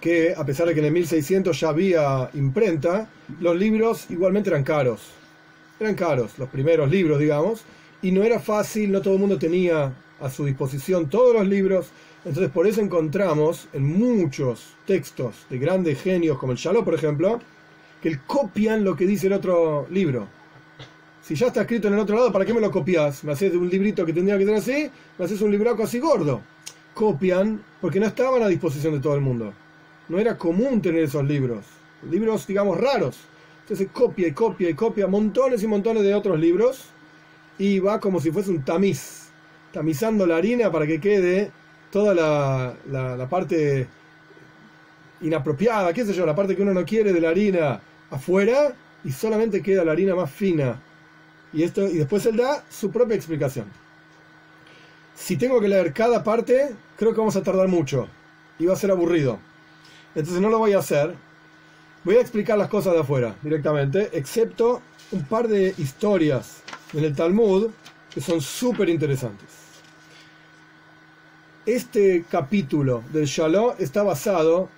que 0.00 0.34
a 0.36 0.44
pesar 0.44 0.66
de 0.66 0.74
que 0.74 0.80
en 0.80 0.86
el 0.86 0.92
1600 0.92 1.58
ya 1.58 1.68
había 1.68 2.30
imprenta, 2.34 3.08
los 3.40 3.56
libros 3.56 4.06
igualmente 4.10 4.50
eran 4.50 4.64
caros. 4.64 5.10
Eran 5.80 5.94
caros, 5.94 6.38
los 6.38 6.48
primeros 6.48 6.90
libros, 6.90 7.18
digamos, 7.18 7.64
y 8.02 8.12
no 8.12 8.22
era 8.22 8.40
fácil, 8.40 8.92
no 8.92 9.02
todo 9.02 9.14
el 9.14 9.20
mundo 9.20 9.38
tenía 9.38 9.92
a 10.20 10.30
su 10.30 10.44
disposición 10.44 11.10
todos 11.10 11.34
los 11.34 11.46
libros, 11.46 11.88
entonces 12.24 12.50
por 12.50 12.66
eso 12.66 12.80
encontramos 12.80 13.68
en 13.72 13.84
muchos 13.84 14.74
textos 14.86 15.46
de 15.50 15.58
grandes 15.58 16.00
genios 16.00 16.38
como 16.38 16.52
el 16.52 16.58
Shalom, 16.58 16.84
por 16.84 16.94
ejemplo, 16.94 17.40
que 18.00 18.18
copian 18.26 18.84
lo 18.84 18.96
que 18.96 19.06
dice 19.06 19.26
el 19.26 19.34
otro 19.34 19.86
libro. 19.90 20.28
Si 21.22 21.34
ya 21.34 21.48
está 21.48 21.62
escrito 21.62 21.88
en 21.88 21.94
el 21.94 22.00
otro 22.00 22.16
lado, 22.16 22.32
¿para 22.32 22.44
qué 22.44 22.54
me 22.54 22.60
lo 22.60 22.70
copias? 22.70 23.24
¿Me 23.24 23.32
haces 23.32 23.52
un 23.54 23.68
librito 23.68 24.06
que 24.06 24.12
tendría 24.12 24.38
que 24.38 24.44
tener 24.44 24.60
así? 24.60 24.90
¿Me 25.18 25.24
haces 25.24 25.40
un 25.40 25.50
libraco 25.50 25.82
así 25.82 25.98
gordo? 25.98 26.40
Copian 26.96 27.62
porque 27.80 28.00
no 28.00 28.06
estaban 28.06 28.42
a 28.42 28.48
disposición 28.48 28.94
de 28.94 29.00
todo 29.00 29.14
el 29.14 29.20
mundo 29.20 29.52
no 30.08 30.18
era 30.18 30.36
común 30.36 30.80
tener 30.80 31.04
esos 31.04 31.24
libros, 31.24 31.64
libros 32.08 32.46
digamos 32.46 32.78
raros. 32.78 33.18
Entonces 33.62 33.88
copia 33.92 34.28
y 34.28 34.32
copia 34.32 34.70
y 34.70 34.74
copia 34.74 35.06
montones 35.06 35.62
y 35.62 35.66
montones 35.66 36.04
de 36.04 36.14
otros 36.14 36.38
libros 36.38 36.84
y 37.58 37.80
va 37.80 37.98
como 37.98 38.20
si 38.20 38.30
fuese 38.30 38.50
un 38.50 38.64
tamiz, 38.64 39.28
tamizando 39.72 40.26
la 40.26 40.36
harina 40.36 40.70
para 40.70 40.86
que 40.86 41.00
quede 41.00 41.50
toda 41.90 42.14
la, 42.14 42.74
la, 43.16 43.28
parte 43.28 43.88
inapropiada, 45.20 45.92
qué 45.92 46.04
sé 46.04 46.12
yo, 46.12 46.26
la 46.26 46.34
parte 46.34 46.54
que 46.54 46.62
uno 46.62 46.74
no 46.74 46.84
quiere 46.84 47.12
de 47.12 47.20
la 47.20 47.30
harina 47.30 47.80
afuera 48.10 48.74
y 49.02 49.10
solamente 49.10 49.62
queda 49.62 49.84
la 49.84 49.92
harina 49.92 50.14
más 50.14 50.30
fina. 50.30 50.80
Y, 51.52 51.62
esto, 51.62 51.88
y 51.88 51.96
después 51.96 52.24
él 52.26 52.36
da 52.36 52.62
su 52.68 52.90
propia 52.90 53.16
explicación. 53.16 53.66
Si 55.16 55.36
tengo 55.36 55.60
que 55.60 55.68
leer 55.68 55.92
cada 55.92 56.22
parte, 56.22 56.76
creo 56.96 57.12
que 57.12 57.18
vamos 57.18 57.36
a 57.36 57.42
tardar 57.42 57.68
mucho 57.68 58.06
y 58.58 58.66
va 58.66 58.74
a 58.74 58.76
ser 58.76 58.90
aburrido. 58.90 59.38
Entonces 60.14 60.40
no 60.40 60.50
lo 60.50 60.58
voy 60.58 60.74
a 60.74 60.78
hacer. 60.78 61.14
Voy 62.04 62.16
a 62.16 62.20
explicar 62.20 62.56
las 62.56 62.68
cosas 62.68 62.92
de 62.92 63.00
afuera 63.00 63.34
directamente, 63.42 64.10
excepto 64.12 64.82
un 65.10 65.24
par 65.24 65.48
de 65.48 65.74
historias 65.78 66.62
en 66.92 67.04
el 67.04 67.14
Talmud 67.16 67.70
que 68.12 68.20
son 68.20 68.40
súper 68.40 68.88
interesantes. 68.88 69.48
Este 71.64 72.24
capítulo 72.30 73.02
del 73.12 73.24
Shalom 73.26 73.74
está 73.78 74.04
basado 74.04 74.68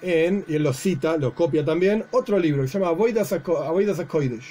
en, 0.00 0.44
y 0.46 0.54
él 0.54 0.62
lo 0.62 0.72
cita, 0.72 1.16
lo 1.16 1.34
copia 1.34 1.64
también, 1.64 2.04
otro 2.12 2.38
libro 2.38 2.62
que 2.62 2.68
se 2.68 2.78
llama 2.78 2.90
Avoidas 2.90 3.32
HaKoidesh. 3.32 4.46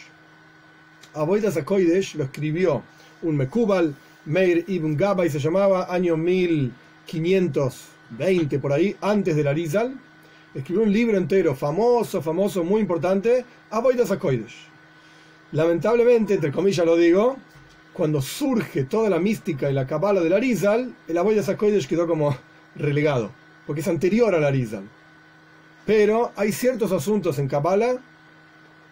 Avoidas 1.13 1.55
HaKoidesh 1.55 2.15
lo 2.15 2.25
escribió 2.25 2.83
un 3.21 3.37
Mekubal, 3.37 3.95
Meir 4.27 4.65
Ibn 4.67 4.95
Gabay 4.97 5.29
se 5.29 5.39
llamaba, 5.39 5.93
año 5.93 6.17
1520 6.17 8.59
por 8.59 8.73
ahí, 8.73 8.95
antes 9.01 9.35
del 9.35 9.47
Arizal 9.47 9.99
escribió 10.53 10.83
un 10.83 10.91
libro 10.91 11.17
entero, 11.17 11.55
famoso, 11.55 12.21
famoso, 12.21 12.63
muy 12.63 12.81
importante, 12.81 13.45
Avoidas 13.69 14.11
Akoidesh. 14.11 14.67
Lamentablemente, 15.51 16.33
entre 16.33 16.51
comillas 16.51 16.85
lo 16.85 16.97
digo, 16.97 17.37
cuando 17.93 18.21
surge 18.21 18.83
toda 18.83 19.09
la 19.09 19.19
mística 19.19 19.69
y 19.69 19.73
la 19.73 19.87
cabala 19.87 20.19
del 20.19 20.33
Arizal, 20.33 20.93
el 21.07 21.17
Avoidas 21.17 21.47
Akoidesh 21.47 21.87
quedó 21.87 22.05
como 22.07 22.35
relegado, 22.75 23.31
porque 23.65 23.79
es 23.81 23.87
anterior 23.87 24.35
al 24.35 24.43
Arizal. 24.43 24.83
Pero 25.85 26.33
hay 26.35 26.51
ciertos 26.51 26.91
asuntos 26.91 27.39
en 27.39 27.47
Kabbalah 27.47 27.95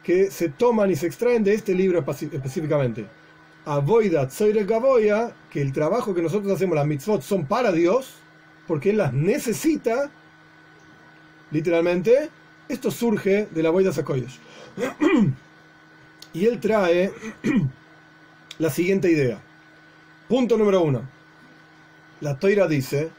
que 0.02 0.32
se 0.32 0.48
toman 0.50 0.91
y 0.91 0.95
se 0.95 1.08
extraen 1.08 1.43
de 1.43 1.56
este 1.56 1.74
libro 1.74 2.06
específicamente. 2.08 3.06
Avoida 3.65 4.30
Gavoya, 4.65 5.34
que 5.49 5.62
el 5.62 5.73
trabajo 5.73 6.13
que 6.13 6.21
nosotros 6.21 6.54
hacemos, 6.54 6.75
las 6.75 6.86
mitzvot, 6.86 7.21
son 7.21 7.45
para 7.45 7.71
Dios, 7.71 8.15
porque 8.67 8.91
Él 8.91 8.97
las 8.97 9.13
necesita 9.13 10.12
literalmente, 11.51 12.30
esto 12.67 12.91
surge 12.91 13.47
de 13.51 13.63
la 13.63 13.69
Boida 13.69 13.91
Sakoides. 13.91 14.39
y 16.34 16.45
él 16.45 16.60
trae 16.60 17.12
la 18.60 18.69
siguiente 18.69 19.10
idea. 19.10 19.41
Punto 20.28 20.58
número 20.58 20.82
uno. 20.82 21.08
La 22.21 22.38
toira 22.38 22.67
dice, 22.67 23.10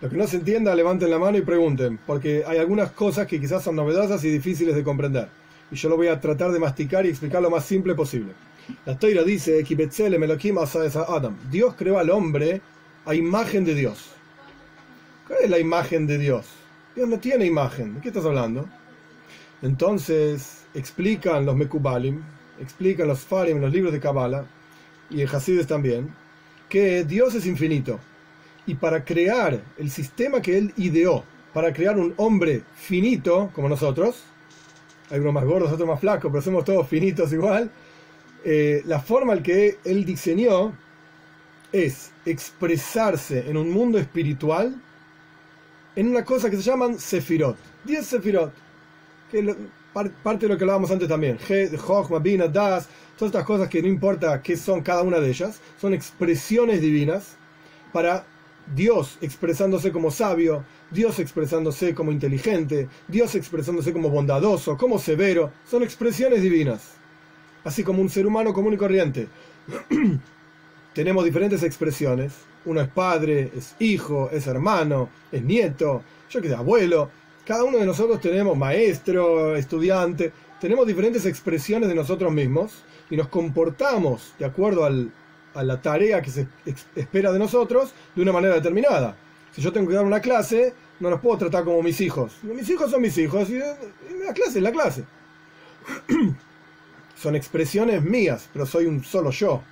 lo 0.00 0.08
que 0.08 0.16
no 0.16 0.26
se 0.26 0.36
entienda, 0.36 0.74
levanten 0.74 1.10
la 1.10 1.18
mano 1.18 1.38
y 1.38 1.42
pregunten, 1.42 1.98
porque 2.06 2.44
hay 2.46 2.58
algunas 2.58 2.92
cosas 2.92 3.26
que 3.26 3.40
quizás 3.40 3.62
son 3.62 3.76
novedosas 3.76 4.22
y 4.24 4.30
difíciles 4.30 4.74
de 4.74 4.84
comprender. 4.84 5.28
Y 5.70 5.76
yo 5.76 5.88
lo 5.88 5.96
voy 5.96 6.08
a 6.08 6.20
tratar 6.20 6.52
de 6.52 6.58
masticar 6.58 7.04
y 7.06 7.08
explicar 7.08 7.42
lo 7.42 7.50
más 7.50 7.64
simple 7.64 7.94
posible. 7.94 8.32
La 8.84 8.98
toira 8.98 9.22
dice, 9.22 9.64
Adam. 11.08 11.36
Dios 11.50 11.74
creó 11.76 11.98
al 11.98 12.10
hombre 12.10 12.60
a 13.04 13.14
imagen 13.14 13.64
de 13.64 13.74
Dios. 13.74 14.10
¿Cuál 15.26 15.40
es 15.44 15.50
la 15.50 15.58
imagen 15.58 16.06
de 16.06 16.18
Dios? 16.18 16.46
Dios 16.94 17.08
no 17.08 17.18
tiene 17.18 17.46
imagen. 17.46 17.94
¿De 17.94 18.00
qué 18.00 18.08
estás 18.08 18.24
hablando? 18.24 18.68
Entonces, 19.62 20.64
explican 20.74 21.46
los 21.46 21.56
Mekubalim, 21.56 22.22
explican 22.60 23.08
los 23.08 23.20
Farim, 23.20 23.60
los 23.60 23.72
libros 23.72 23.92
de 23.92 24.00
Kabbalah, 24.00 24.44
y 25.10 25.20
el 25.20 25.28
Hasides 25.28 25.66
también, 25.66 26.14
que 26.68 27.04
Dios 27.04 27.34
es 27.34 27.46
infinito. 27.46 28.00
Y 28.66 28.74
para 28.74 29.04
crear 29.04 29.60
el 29.76 29.90
sistema 29.90 30.40
que 30.40 30.58
Él 30.58 30.72
ideó, 30.76 31.24
para 31.52 31.72
crear 31.72 31.98
un 31.98 32.14
hombre 32.16 32.62
finito 32.74 33.50
como 33.54 33.68
nosotros, 33.68 34.22
hay 35.10 35.20
unos 35.20 35.34
más 35.34 35.44
gordos, 35.44 35.70
otros 35.70 35.88
más 35.88 36.00
flacos, 36.00 36.30
pero 36.30 36.42
somos 36.42 36.64
todos 36.64 36.88
finitos 36.88 37.32
igual, 37.32 37.70
eh, 38.44 38.82
la 38.86 39.00
forma 39.00 39.34
en 39.34 39.42
que 39.42 39.78
Él 39.84 40.04
diseñó 40.04 40.72
es 41.72 42.10
expresarse 42.24 43.48
en 43.48 43.56
un 43.56 43.70
mundo 43.70 43.98
espiritual 43.98 44.80
en 45.96 46.08
una 46.08 46.24
cosa 46.24 46.50
que 46.50 46.56
se 46.56 46.62
llaman 46.62 46.98
Sefirot. 46.98 47.56
10 47.84 48.06
Sefirot. 48.06 48.52
Que 49.30 49.56
parte 49.92 50.46
de 50.46 50.52
lo 50.52 50.58
que 50.58 50.64
hablábamos 50.64 50.90
antes 50.90 51.08
también, 51.08 51.38
Bina, 52.22 52.48
Das, 52.48 52.88
todas 53.18 53.30
estas 53.30 53.44
cosas 53.44 53.68
que 53.68 53.82
no 53.82 53.88
importa 53.88 54.42
qué 54.42 54.56
son 54.56 54.82
cada 54.82 55.02
una 55.02 55.20
de 55.20 55.28
ellas, 55.28 55.60
son 55.80 55.94
expresiones 55.94 56.80
divinas 56.80 57.36
para 57.92 58.24
Dios 58.74 59.18
expresándose 59.20 59.92
como 59.92 60.10
sabio, 60.10 60.64
Dios 60.90 61.18
expresándose 61.18 61.94
como 61.94 62.12
inteligente, 62.12 62.88
Dios 63.08 63.34
expresándose 63.34 63.92
como 63.92 64.08
bondadoso, 64.08 64.76
como 64.76 64.98
severo, 64.98 65.52
son 65.68 65.82
expresiones 65.82 66.42
divinas. 66.42 67.01
Así 67.64 67.84
como 67.84 68.02
un 68.02 68.10
ser 68.10 68.26
humano 68.26 68.52
común 68.52 68.74
y 68.74 68.76
corriente. 68.76 69.28
Tenemos 70.94 71.24
diferentes 71.24 71.62
expresiones. 71.62 72.32
Uno 72.64 72.80
es 72.80 72.88
padre, 72.88 73.50
es 73.56 73.74
hijo, 73.78 74.30
es 74.30 74.46
hermano, 74.46 75.08
es 75.30 75.42
nieto, 75.42 76.02
yo 76.30 76.40
que 76.40 76.54
abuelo. 76.54 77.10
Cada 77.44 77.64
uno 77.64 77.78
de 77.78 77.86
nosotros 77.86 78.20
tenemos 78.20 78.56
maestro, 78.56 79.56
estudiante, 79.56 80.32
tenemos 80.60 80.86
diferentes 80.86 81.26
expresiones 81.26 81.88
de 81.88 81.94
nosotros 81.96 82.32
mismos 82.32 82.84
y 83.10 83.16
nos 83.16 83.26
comportamos 83.26 84.32
de 84.38 84.44
acuerdo 84.44 84.84
a 84.84 85.62
la 85.64 85.82
tarea 85.82 86.22
que 86.22 86.30
se 86.30 86.46
espera 86.94 87.32
de 87.32 87.38
nosotros 87.40 87.92
de 88.14 88.22
una 88.22 88.30
manera 88.30 88.54
determinada. 88.54 89.16
Si 89.50 89.60
yo 89.60 89.72
tengo 89.72 89.88
que 89.88 89.94
dar 89.94 90.04
una 90.04 90.20
clase, 90.20 90.72
no 91.00 91.10
los 91.10 91.20
puedo 91.20 91.36
tratar 91.36 91.64
como 91.64 91.82
mis 91.82 92.00
hijos. 92.00 92.38
Mis 92.42 92.70
hijos 92.70 92.90
son 92.90 93.02
mis 93.02 93.18
hijos 93.18 93.50
y 93.50 93.58
la 93.58 94.32
clase 94.32 94.58
es 94.58 94.62
la 94.62 94.70
clase. 94.70 95.04
son 97.22 97.36
expresiones 97.36 98.02
mías, 98.02 98.48
pero 98.52 98.66
soy 98.66 98.86
un 98.86 99.04
solo 99.04 99.30
yo, 99.30 99.62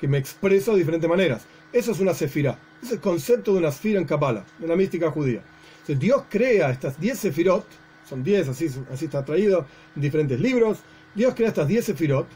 que 0.00 0.08
me 0.08 0.18
expreso 0.18 0.72
de 0.72 0.78
diferentes 0.78 1.08
maneras. 1.08 1.42
Eso 1.72 1.92
es 1.92 2.00
una 2.00 2.12
sefirá. 2.12 2.58
Es 2.82 2.90
el 2.90 2.98
concepto 2.98 3.52
de 3.52 3.60
una 3.60 3.70
sefira 3.70 4.00
en 4.00 4.04
Kabbalah, 4.06 4.44
en 4.60 4.68
la 4.68 4.74
mística 4.74 5.10
judía. 5.10 5.42
Dios 5.86 6.24
crea 6.28 6.70
estas 6.70 7.00
10 7.00 7.18
sefirot, 7.18 7.64
son 8.08 8.22
10, 8.24 8.48
así, 8.48 8.68
así 8.92 9.04
está 9.04 9.24
traído 9.24 9.64
en 9.94 10.02
diferentes 10.02 10.40
libros. 10.40 10.78
Dios 11.14 11.34
crea 11.34 11.48
estas 11.48 11.68
10 11.68 11.84
sefirot 11.84 12.26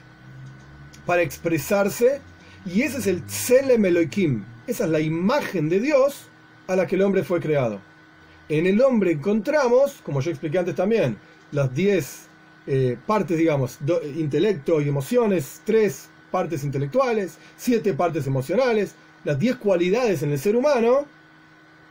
para 1.05 1.23
expresarse, 1.23 2.21
y 2.65 2.83
ese 2.83 2.99
es 2.99 3.07
el 3.09 3.23
Tselem 3.25 3.85
Elohim. 3.85 4.45
Esa 4.67 4.85
es 4.85 4.91
la 4.91 5.01
imagen 5.01 5.69
de 5.69 5.81
Dios 5.81 6.29
a 6.69 6.77
la 6.77 6.87
que 6.87 6.95
el 6.95 7.03
hombre 7.03 7.25
fue 7.25 7.41
creado. 7.41 7.81
En 8.49 8.67
el 8.67 8.81
hombre 8.81 9.11
encontramos, 9.13 10.01
como 10.05 10.21
yo 10.21 10.31
expliqué 10.31 10.59
antes 10.59 10.77
también, 10.77 11.19
las 11.51 11.75
10 11.75 12.29
eh, 12.67 12.97
partes, 13.07 13.39
digamos, 13.39 13.79
intelecto 14.17 14.81
y 14.81 14.89
emociones, 14.89 15.63
tres 15.65 16.09
partes 16.31 16.65
intelectuales, 16.65 17.39
siete 17.57 17.93
partes 17.95 18.27
emocionales, 18.27 18.95
las 19.25 19.39
10 19.39 19.57
cualidades 19.57 20.23
en 20.23 20.33
el 20.33 20.39
ser 20.39 20.57
humano 20.57 21.07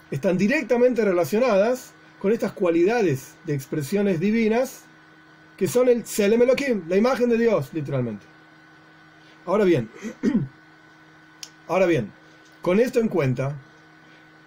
están 0.10 0.38
directamente 0.38 1.06
relacionadas 1.06 1.94
con 2.20 2.32
estas 2.32 2.52
cualidades 2.52 3.36
de 3.46 3.54
expresiones 3.54 4.20
divinas 4.20 4.84
que 5.58 5.68
son 5.68 5.90
el 5.90 6.06
Selem 6.06 6.42
Elohim, 6.42 6.84
la 6.88 6.98
imagen 6.98 7.30
de 7.30 7.38
Dios, 7.38 7.70
literalmente. 7.74 8.26
Ahora 9.46 9.64
bien, 9.64 9.90
ahora 11.68 11.86
bien, 11.86 12.12
con 12.62 12.80
esto 12.80 13.00
en 13.00 13.08
cuenta, 13.08 13.56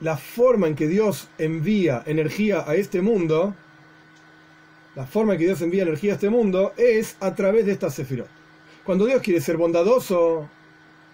la 0.01 0.17
forma 0.17 0.67
en 0.67 0.75
que 0.75 0.89
Dios 0.89 1.29
envía 1.39 2.03
energía 2.07 2.65
a 2.67 2.75
este 2.75 3.01
mundo, 3.01 3.55
la 4.95 5.07
forma 5.07 5.33
en 5.33 5.39
que 5.39 5.47
Dios 5.47 5.63
envía 5.63 5.83
energía 5.83 6.13
a 6.13 6.15
este 6.15 6.31
mundo 6.31 6.73
es 6.77 7.17
a 7.21 7.35
través 7.35 7.67
de 7.67 7.73
esta 7.73 7.91
sefirot. 7.91 8.29
Cuando 8.85 9.07
Dios 9.07 9.23
quiere 9.23 9.41
ser 9.41 9.57
bondadoso, 9.57 10.49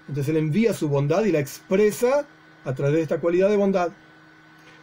entonces 0.08 0.28
Él 0.28 0.36
envía 0.36 0.74
su 0.74 0.88
bondad 0.88 1.24
y 1.24 1.32
la 1.32 1.38
expresa 1.38 2.26
a 2.64 2.74
través 2.74 2.96
de 2.96 3.02
esta 3.02 3.20
cualidad 3.20 3.48
de 3.48 3.56
bondad. 3.56 3.90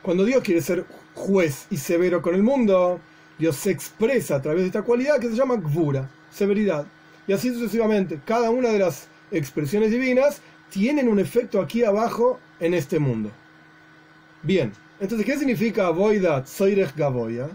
Cuando 0.02 0.26
Dios 0.26 0.42
quiere 0.42 0.62
ser 0.62 0.86
juez 1.14 1.68
y 1.70 1.78
severo 1.78 2.22
con 2.22 2.34
el 2.34 2.44
mundo, 2.44 3.00
Dios 3.38 3.56
se 3.58 3.72
expresa 3.72 4.36
a 4.36 4.42
través 4.42 4.62
de 4.62 4.68
esta 4.68 4.84
cualidad 4.84 5.20
que 5.20 5.30
se 5.30 5.36
llama 5.36 5.56
gvura, 5.56 6.10
severidad. 6.32 6.88
Y 7.28 7.34
así 7.34 7.54
sucesivamente. 7.54 8.22
Cada 8.26 8.50
una 8.50 8.70
de 8.70 8.80
las 8.80 9.10
expresiones 9.32 9.92
divinas 9.92 10.42
tienen 10.70 11.08
un 11.08 11.20
efecto 11.20 11.62
aquí 11.62 11.84
abajo 11.84 12.40
en 12.60 12.74
este 12.74 13.00
mundo. 13.00 13.32
Bien, 14.44 14.72
entonces, 15.00 15.26
¿qué 15.26 15.38
significa 15.38 15.90
Voida 15.90 16.44
Tzoirech 16.44 16.96
Gavoya? 16.96 17.50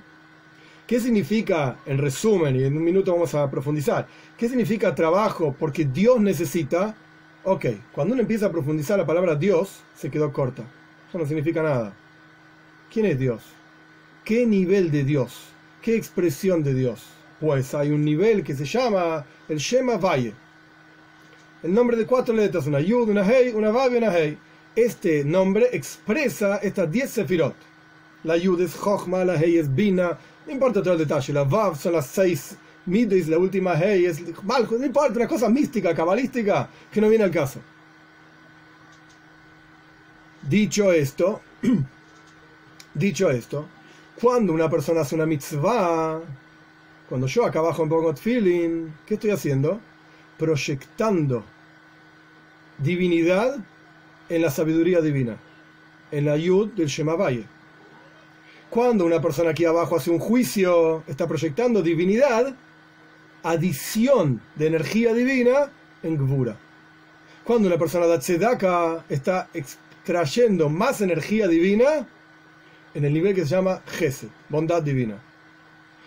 ¿Qué 0.86 1.00
significa, 1.00 1.78
en 1.86 1.98
resumen, 1.98 2.56
y 2.56 2.64
en 2.64 2.76
un 2.76 2.84
minuto 2.84 3.12
vamos 3.12 3.34
a 3.34 3.50
profundizar, 3.50 4.06
qué 4.36 4.48
significa 4.48 4.94
trabajo 4.94 5.54
porque 5.58 5.84
Dios 5.84 6.20
necesita? 6.20 6.96
Ok, 7.44 7.66
cuando 7.92 8.14
uno 8.14 8.22
empieza 8.22 8.46
a 8.46 8.52
profundizar 8.52 8.98
la 8.98 9.06
palabra 9.06 9.34
Dios, 9.36 9.82
se 9.94 10.10
quedó 10.10 10.32
corta. 10.32 10.64
Eso 11.08 11.18
no 11.18 11.26
significa 11.26 11.62
nada. 11.62 11.94
¿Quién 12.92 13.06
es 13.06 13.18
Dios? 13.18 13.42
¿Qué 14.24 14.46
nivel 14.46 14.90
de 14.90 15.04
Dios? 15.04 15.48
¿Qué 15.80 15.96
expresión 15.96 16.62
de 16.62 16.74
Dios? 16.74 17.04
Pues 17.40 17.74
hay 17.74 17.90
un 17.90 18.04
nivel 18.04 18.44
que 18.44 18.54
se 18.54 18.64
llama 18.64 19.24
el 19.48 19.58
Shema 19.58 19.96
Valle. 19.96 20.34
El 21.62 21.74
nombre 21.74 21.96
de 21.96 22.06
cuatro 22.06 22.34
letras, 22.34 22.66
una 22.66 22.80
Yud, 22.80 23.08
una 23.08 23.24
Hei, 23.24 23.52
una 23.52 23.70
Vav 23.70 23.92
y 23.92 23.96
una 23.96 24.16
Hei. 24.16 24.36
Este 24.74 25.24
nombre 25.24 25.68
expresa 25.72 26.56
estas 26.56 26.90
diez 26.90 27.10
sefirot. 27.10 27.54
La 28.24 28.36
Yud 28.36 28.60
es 28.60 28.74
Chochma, 28.80 29.24
la 29.24 29.34
Hei 29.34 29.58
es 29.58 29.74
Bina, 29.74 30.18
no 30.46 30.52
importa 30.52 30.82
todo 30.82 30.94
el 30.94 31.00
detalle, 31.00 31.32
la 31.32 31.44
Vav 31.44 31.76
son 31.76 31.92
las 31.92 32.06
seis 32.06 32.56
Midis, 32.86 33.28
la 33.28 33.38
última 33.38 33.74
Hei 33.74 34.06
es 34.06 34.20
Malchus, 34.42 34.80
no 34.80 34.86
importa, 34.86 35.16
una 35.16 35.28
cosa 35.28 35.48
mística, 35.48 35.94
cabalística, 35.94 36.68
que 36.90 37.00
no 37.00 37.08
viene 37.08 37.24
al 37.24 37.30
caso. 37.30 37.60
Dicho 40.42 40.92
esto, 40.92 41.40
Dicho 42.94 43.30
esto, 43.30 43.66
cuando 44.20 44.52
una 44.52 44.68
persona 44.68 45.00
hace 45.00 45.14
una 45.14 45.24
mitzvah, 45.24 46.20
cuando 47.08 47.26
yo 47.26 47.46
acá 47.46 47.60
abajo 47.60 47.82
en 47.82 47.88
pongo 47.88 48.14
feeling, 48.14 48.88
¿qué 49.06 49.14
estoy 49.14 49.30
haciendo? 49.30 49.80
Proyectando 50.36 51.42
divinidad 52.76 53.56
en 54.28 54.42
la 54.42 54.50
sabiduría 54.50 55.00
divina, 55.00 55.38
en 56.10 56.26
la 56.26 56.36
yud 56.36 56.72
del 56.74 56.88
Shema 56.88 57.16
Cuando 58.72 59.04
una 59.04 59.20
persona 59.20 59.50
aquí 59.50 59.66
abajo 59.66 59.96
hace 59.96 60.10
un 60.10 60.18
juicio, 60.18 61.04
está 61.06 61.26
proyectando 61.28 61.82
divinidad, 61.82 62.56
adición 63.42 64.40
de 64.54 64.66
energía 64.66 65.12
divina 65.12 65.70
en 66.02 66.16
Gvura. 66.16 66.56
Cuando 67.44 67.68
una 67.68 67.76
persona 67.76 68.06
da 68.06 68.18
tzedaka, 68.18 69.04
está 69.10 69.50
extrayendo 69.52 70.70
más 70.70 71.02
energía 71.02 71.48
divina 71.48 72.08
en 72.94 73.04
el 73.04 73.12
nivel 73.12 73.34
que 73.34 73.42
se 73.42 73.54
llama 73.54 73.82
Gesed, 73.84 74.28
bondad 74.48 74.82
divina. 74.82 75.22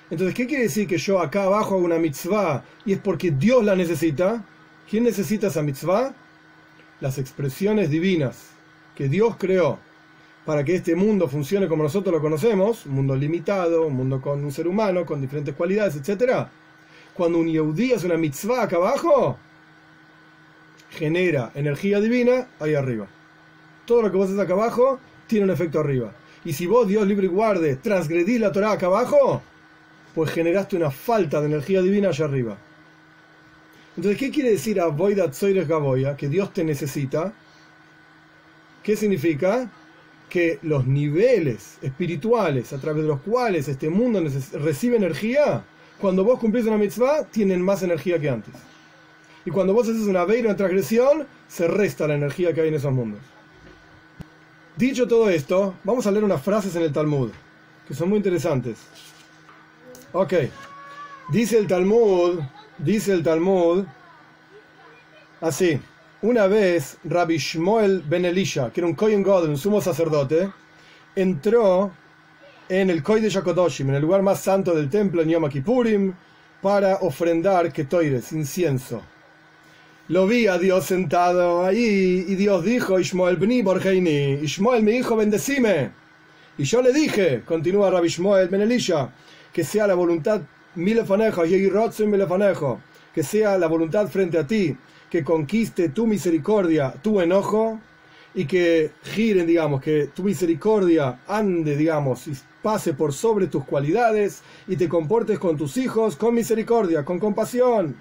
Entonces, 0.09 0.33
¿qué 0.33 0.47
quiere 0.47 0.63
decir 0.63 0.87
que 0.87 0.97
yo 0.97 1.19
acá 1.19 1.43
abajo 1.43 1.75
hago 1.75 1.85
una 1.85 1.99
mitzvah 1.99 2.63
y 2.83 2.93
es 2.93 2.99
porque 2.99 3.29
Dios 3.29 3.63
la 3.63 3.75
necesita? 3.75 4.43
¿Quién 4.89 5.03
necesita 5.03 5.47
esa 5.47 5.61
mitzvah? 5.61 6.15
Las 6.99 7.19
expresiones 7.19 7.91
divinas 7.91 8.47
que 8.95 9.07
Dios 9.07 9.35
creó 9.37 9.77
para 10.45 10.63
que 10.63 10.75
este 10.75 10.95
mundo 10.95 11.27
funcione 11.27 11.67
como 11.67 11.83
nosotros 11.83 12.13
lo 12.13 12.21
conocemos, 12.21 12.85
un 12.85 12.93
mundo 12.93 13.15
limitado, 13.15 13.87
un 13.87 13.95
mundo 13.95 14.21
con 14.21 14.43
un 14.43 14.51
ser 14.51 14.67
humano, 14.67 15.05
con 15.05 15.19
diferentes 15.19 15.55
cualidades, 15.55 15.95
etc. 15.95 16.47
Cuando 17.13 17.39
un 17.39 17.47
Yehudi 17.47 17.93
hace 17.93 18.05
una 18.05 18.17
mitzvah 18.17 18.63
acá 18.63 18.75
abajo, 18.75 19.37
genera 20.91 21.51
energía 21.55 21.99
divina 21.99 22.47
ahí 22.59 22.75
arriba. 22.75 23.07
Todo 23.85 24.03
lo 24.03 24.11
que 24.11 24.17
vos 24.17 24.27
haces 24.27 24.39
acá 24.39 24.53
abajo 24.53 24.99
tiene 25.27 25.45
un 25.45 25.51
efecto 25.51 25.79
arriba. 25.79 26.13
Y 26.43 26.53
si 26.53 26.67
vos, 26.67 26.87
Dios 26.87 27.07
libre 27.07 27.25
y 27.25 27.29
guarde, 27.29 27.75
transgredís 27.77 28.39
la 28.39 28.51
Torah 28.51 28.73
acá 28.73 28.85
abajo, 28.85 29.41
pues 30.13 30.29
generaste 30.29 30.75
una 30.75 30.91
falta 30.91 31.39
de 31.41 31.47
energía 31.47 31.81
divina 31.81 32.09
allá 32.09 32.25
arriba. 32.25 32.57
Entonces, 33.97 34.19
¿qué 34.19 34.29
quiere 34.29 34.51
decir 34.51 34.79
Avoidat 34.79 35.33
Soires 35.33 35.67
Gaboya? 35.67 36.15
Que 36.15 36.29
Dios 36.29 36.53
te 36.53 36.63
necesita. 36.63 37.33
¿Qué 38.83 38.95
significa? 38.95 39.71
Que 40.29 40.59
los 40.63 40.85
niveles 40.85 41.77
espirituales 41.81 42.73
a 42.73 42.79
través 42.79 43.03
de 43.03 43.07
los 43.07 43.21
cuales 43.21 43.67
este 43.67 43.89
mundo 43.89 44.21
recibe 44.53 44.97
energía, 44.97 45.63
cuando 45.99 46.23
vos 46.23 46.39
cumplís 46.39 46.65
una 46.65 46.77
mitzvah, 46.77 47.23
tienen 47.25 47.61
más 47.61 47.83
energía 47.83 48.19
que 48.19 48.29
antes. 48.29 48.53
Y 49.45 49.51
cuando 49.51 49.73
vos 49.73 49.87
haces 49.87 50.07
una 50.07 50.25
veira, 50.25 50.49
una 50.49 50.57
transgresión, 50.57 51.27
se 51.47 51.67
resta 51.67 52.07
la 52.07 52.15
energía 52.15 52.53
que 52.53 52.61
hay 52.61 52.69
en 52.69 52.73
esos 52.73 52.91
mundos. 52.91 53.21
Dicho 54.75 55.07
todo 55.07 55.29
esto, 55.29 55.75
vamos 55.83 56.05
a 56.05 56.11
leer 56.11 56.23
unas 56.25 56.41
frases 56.41 56.75
en 56.75 56.81
el 56.81 56.91
Talmud, 56.91 57.29
que 57.87 57.93
son 57.93 58.09
muy 58.09 58.17
interesantes. 58.17 58.79
Ok, 60.11 60.33
dice 61.29 61.57
el 61.57 61.67
Talmud, 61.67 62.39
dice 62.77 63.13
el 63.13 63.23
Talmud, 63.23 63.85
así, 65.39 65.79
una 66.25 66.47
vez 66.47 66.97
Rabbi 67.03 67.37
Shmuel 67.37 68.01
Ben 68.01 68.25
Elisha, 68.25 68.71
que 68.71 68.81
era 68.81 68.87
un 68.87 68.95
Kohen 68.95 69.21
God, 69.21 69.47
un 69.47 69.57
sumo 69.57 69.79
sacerdote, 69.79 70.49
entró 71.15 71.91
en 72.67 72.89
el 72.89 73.03
Koy 73.03 73.21
de 73.21 73.29
Yakodoshim, 73.29 73.89
en 73.89 73.95
el 73.95 74.01
lugar 74.01 74.23
más 74.23 74.39
santo 74.39 74.73
del 74.73 74.89
templo 74.89 75.21
en 75.21 75.29
Yom 75.29 75.47
Kippurim, 75.47 76.13
para 76.63 76.95
ofrendar 77.01 77.71
ketoires, 77.71 78.31
incienso. 78.31 79.03
Lo 80.07 80.25
vi 80.25 80.47
a 80.47 80.57
Dios 80.57 80.85
sentado 80.85 81.63
ahí 81.63 82.25
y 82.27 82.33
Dios 82.33 82.65
dijo, 82.65 82.99
Ishmael 82.99 83.35
bni 83.35 83.61
borgeini, 83.61 84.39
Ishmael 84.41 84.81
mi 84.81 84.93
hijo 84.93 85.15
bendecime. 85.15 85.91
Y 86.57 86.63
yo 86.63 86.81
le 86.81 86.91
dije, 86.91 87.43
continúa 87.45 87.91
Rabbi 87.91 88.07
Ishmael 88.07 88.47
ben 88.49 88.61
Elisha, 88.61 89.13
que 89.53 89.63
sea 89.63 89.85
la 89.85 89.93
voluntad 89.93 90.41
milefanejo, 90.73 91.43
que 93.13 93.23
sea 93.23 93.57
la 93.59 93.67
voluntad 93.67 94.07
frente 94.07 94.39
a 94.39 94.47
ti, 94.47 94.75
que 95.09 95.23
conquiste 95.23 95.89
tu 95.89 96.07
misericordia, 96.07 96.93
tu 97.01 97.21
enojo, 97.21 97.79
y 98.35 98.45
que 98.45 98.91
giren, 99.03 99.47
digamos, 99.47 99.81
que 99.81 100.07
tu 100.13 100.23
misericordia 100.23 101.21
ande, 101.27 101.77
digamos, 101.77 102.27
y 102.27 102.33
pase 102.61 102.93
por 102.93 103.13
sobre 103.13 103.47
tus 103.47 103.63
cualidades, 103.63 104.41
y 104.67 104.75
te 104.75 104.89
comportes 104.89 105.39
con 105.39 105.55
tus 105.55 105.77
hijos 105.77 106.17
con 106.17 106.35
misericordia, 106.35 107.05
con 107.05 107.17
compasión, 107.17 107.95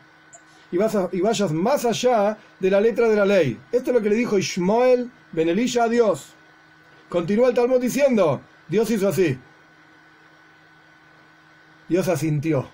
y, 0.72 0.76
vas 0.76 0.96
y 1.12 1.20
vayas 1.20 1.52
más 1.52 1.84
allá 1.84 2.36
de 2.58 2.70
la 2.70 2.80
letra 2.80 3.08
de 3.08 3.16
la 3.16 3.24
ley. 3.24 3.58
Esto 3.70 3.90
es 3.90 3.96
lo 3.96 4.02
que 4.02 4.10
le 4.10 4.16
dijo 4.16 4.36
Ishmael 4.36 5.10
Ben 5.30 5.48
a 5.48 5.88
Dios. 5.88 6.32
Continúa 7.08 7.48
el 7.48 7.54
Talmud 7.54 7.80
diciendo, 7.80 8.40
Dios 8.68 8.90
hizo 8.90 9.08
así. 9.08 9.38
Dios 11.88 12.08
asintió, 12.08 12.68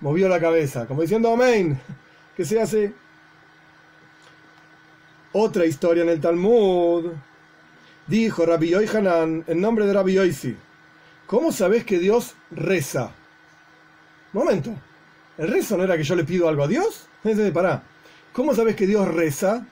movió 0.00 0.28
la 0.28 0.40
cabeza, 0.40 0.86
como 0.86 1.02
diciendo 1.02 1.32
amén, 1.32 1.78
que 2.36 2.44
sea 2.44 2.64
así. 2.64 2.92
Otra 5.38 5.66
historia 5.66 6.02
en 6.02 6.08
el 6.08 6.18
Talmud. 6.18 7.12
Dijo 8.06 8.46
Rabbi 8.46 8.70
Yohanan 8.70 9.44
en 9.46 9.60
nombre 9.60 9.84
de 9.84 9.92
Rabbi 9.92 10.14
Yoisi. 10.14 10.56
¿Cómo 11.26 11.52
sabes 11.52 11.84
que 11.84 11.98
Dios 11.98 12.34
reza? 12.50 13.10
Momento. 14.32 14.74
¿El 15.36 15.48
rezo 15.48 15.76
no 15.76 15.84
era 15.84 15.98
que 15.98 16.04
yo 16.04 16.16
le 16.16 16.24
pido 16.24 16.48
algo 16.48 16.64
a 16.64 16.68
Dios? 16.68 17.06
Pará. 17.52 17.82
¿Cómo 18.32 18.54
sabes 18.54 18.76
que 18.76 18.86
Dios 18.86 19.06
reza? 19.08 19.66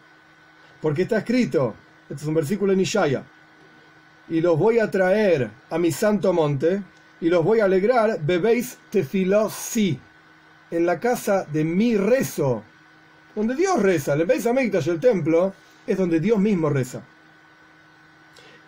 Porque 0.83 1.03
está 1.03 1.16
escrito, 1.16 1.74
este 2.11 2.20
es 2.20 2.29
un 2.29 2.35
versículo 2.35 2.74
en 2.74 2.81
Ishaya, 2.81 3.24
y 4.29 4.42
los 4.42 4.59
voy 4.59 4.81
a 4.81 4.90
traer 4.90 5.48
a 5.70 5.79
mi 5.79 5.92
santo 5.92 6.35
monte, 6.35 6.83
y 7.22 7.31
los 7.31 7.42
voy 7.42 7.61
a 7.61 7.64
alegrar, 7.64 8.20
bebéis 8.20 8.77
tefilosi, 8.90 9.98
en 10.70 10.85
la 10.85 11.00
casa 11.00 11.46
de 11.50 11.64
mi 11.64 11.96
rezo, 11.96 12.64
donde 13.34 13.54
Dios 13.54 13.82
reza, 13.82 14.14
le 14.16 14.24
veis 14.24 14.46
a 14.46 14.52
Mikdash, 14.52 14.88
el 14.88 15.00
templo, 15.00 15.52
es 15.86 15.96
donde 15.98 16.20
Dios 16.20 16.38
mismo 16.38 16.68
reza. 16.70 17.02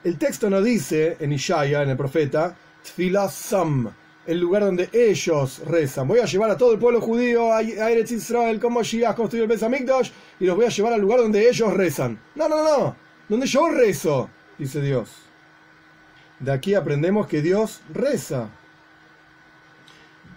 El 0.04 0.18
texto 0.18 0.48
no 0.48 0.62
dice 0.62 1.16
en 1.20 1.32
Ishaya, 1.32 1.82
en 1.82 1.90
el 1.90 1.96
profeta, 1.96 2.54
tfilasam, 2.82 3.92
el 4.26 4.40
lugar 4.40 4.64
donde 4.64 4.88
ellos 4.92 5.60
rezan. 5.66 6.08
Voy 6.08 6.20
a 6.20 6.26
llevar 6.26 6.50
a 6.50 6.56
todo 6.56 6.72
el 6.72 6.78
pueblo 6.78 7.00
judío 7.00 7.52
a 7.52 7.62
Eretz 7.62 8.12
Israel 8.12 8.60
como 8.60 8.82
Shia 8.82 9.14
construir 9.14 9.44
el 9.44 9.48
Besamikdash 9.48 10.10
y 10.40 10.46
los 10.46 10.56
voy 10.56 10.66
a 10.66 10.70
llevar 10.70 10.92
al 10.92 11.00
lugar 11.00 11.20
donde 11.20 11.48
ellos 11.48 11.72
rezan. 11.72 12.18
No, 12.34 12.48
no, 12.48 12.62
no, 12.62 12.96
donde 13.28 13.46
yo 13.46 13.68
rezo, 13.70 14.30
dice 14.58 14.80
Dios. 14.80 15.10
De 16.38 16.52
aquí 16.52 16.74
aprendemos 16.74 17.26
que 17.26 17.40
Dios 17.40 17.80
reza. 17.92 18.48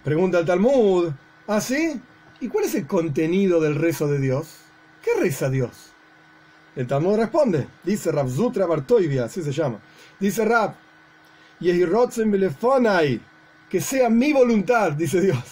Pregunta 0.02 0.38
el 0.38 0.46
Talmud, 0.46 1.10
¿ah 1.46 1.60
sí? 1.60 2.00
¿Y 2.42 2.48
cuál 2.48 2.64
es 2.64 2.74
el 2.74 2.86
contenido 2.86 3.60
del 3.60 3.74
rezo 3.74 4.08
de 4.08 4.18
Dios? 4.18 4.48
¿Qué 5.02 5.10
reza 5.20 5.50
Dios? 5.50 5.92
El 6.74 6.86
Talmud 6.86 7.18
responde, 7.18 7.66
dice 7.84 8.10
Rab 8.10 8.30
Zutra 8.30 8.64
Bartoivia, 8.64 9.24
así 9.24 9.42
se 9.42 9.52
llama. 9.52 9.78
Dice 10.18 10.46
Rab, 10.46 10.74
que 13.68 13.80
sea 13.82 14.08
mi 14.08 14.32
voluntad, 14.32 14.92
dice 14.92 15.20
Dios, 15.20 15.44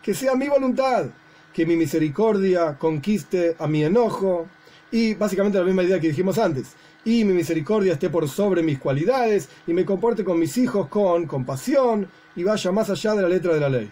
que 0.00 0.14
sea 0.14 0.36
mi 0.36 0.48
voluntad, 0.48 1.06
que 1.52 1.66
mi 1.66 1.74
misericordia 1.74 2.78
conquiste 2.78 3.56
a 3.58 3.66
mi 3.66 3.82
enojo, 3.82 4.46
y 4.92 5.14
básicamente 5.14 5.58
la 5.58 5.64
misma 5.64 5.82
idea 5.82 5.98
que 5.98 6.08
dijimos 6.08 6.38
antes, 6.38 6.76
y 7.04 7.24
mi 7.24 7.32
misericordia 7.32 7.94
esté 7.94 8.10
por 8.10 8.28
sobre 8.28 8.62
mis 8.62 8.78
cualidades, 8.78 9.48
y 9.66 9.72
me 9.72 9.84
comporte 9.84 10.22
con 10.22 10.38
mis 10.38 10.56
hijos 10.56 10.86
con 10.86 11.26
compasión, 11.26 12.08
y 12.36 12.44
vaya 12.44 12.70
más 12.70 12.90
allá 12.90 13.16
de 13.16 13.22
la 13.22 13.28
letra 13.28 13.54
de 13.54 13.60
la 13.60 13.68
ley. 13.68 13.90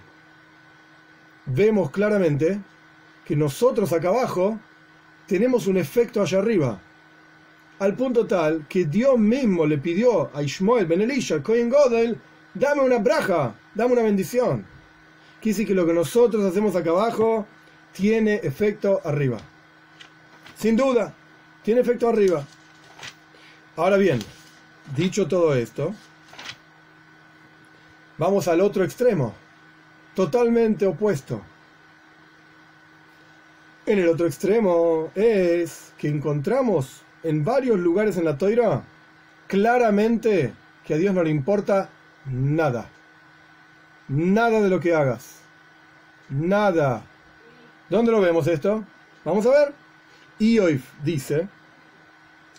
Vemos 1.47 1.91
claramente 1.91 2.61
que 3.25 3.37
nosotros 3.37 3.93
acá 3.93 4.09
abajo 4.09 4.59
tenemos 5.27 5.67
un 5.67 5.77
efecto 5.77 6.21
allá 6.21 6.39
arriba, 6.39 6.81
al 7.79 7.95
punto 7.95 8.27
tal 8.27 8.67
que 8.69 8.85
Dios 8.85 9.19
mismo 9.19 9.67
le 9.67 9.79
pidió 9.79 10.31
a 10.35 10.43
Ishmael 10.43 10.87
Ben 10.87 11.03
Elisha, 11.03 11.43
Cohen 11.43 11.69
Godel, 11.69 12.19
dame 12.55 12.83
una 12.83 12.99
braja, 12.99 13.55
dame 13.75 13.93
una 13.93 14.03
bendición. 14.03 14.65
Quiere 15.41 15.67
que 15.67 15.75
lo 15.75 15.87
que 15.87 15.93
nosotros 15.93 16.45
hacemos 16.45 16.75
acá 16.75 16.91
abajo 16.91 17.47
tiene 17.93 18.37
efecto 18.43 19.01
arriba. 19.05 19.39
Sin 20.57 20.75
duda, 20.77 21.15
tiene 21.63 21.83
efecto 21.83 22.09
arriba. 22.09 22.45
Ahora 23.77 23.97
bien, 23.99 24.19
dicho 24.97 25.29
todo 25.29 25.55
esto, 25.55 25.95
vamos 28.17 28.49
al 28.49 28.61
otro 28.63 28.85
extremo, 28.85 29.35
totalmente 30.17 30.87
opuesto. 30.87 31.43
En 33.85 34.01
el 34.01 34.09
otro 34.09 34.27
extremo 34.27 35.13
es 35.15 35.93
que 35.99 36.09
encontramos 36.09 37.03
en 37.23 37.45
varios 37.45 37.79
lugares 37.79 38.17
en 38.17 38.25
la 38.25 38.37
toira 38.37 38.83
claramente 39.47 40.53
que 40.85 40.95
a 40.95 40.97
Dios 40.97 41.15
no 41.15 41.23
le 41.23 41.31
importa 41.31 41.91
nada. 42.25 42.89
Nada 44.09 44.61
de 44.61 44.71
lo 44.71 44.81
que 44.81 44.95
hagas. 44.95 45.41
Nada. 46.31 47.05
¿Dónde 47.91 48.11
lo 48.11 48.21
vemos 48.21 48.47
esto? 48.49 48.85
Vamos 49.25 49.47
a 49.47 49.51
ver. 49.51 49.75
Ioif 50.39 50.85
dice, 51.05 51.47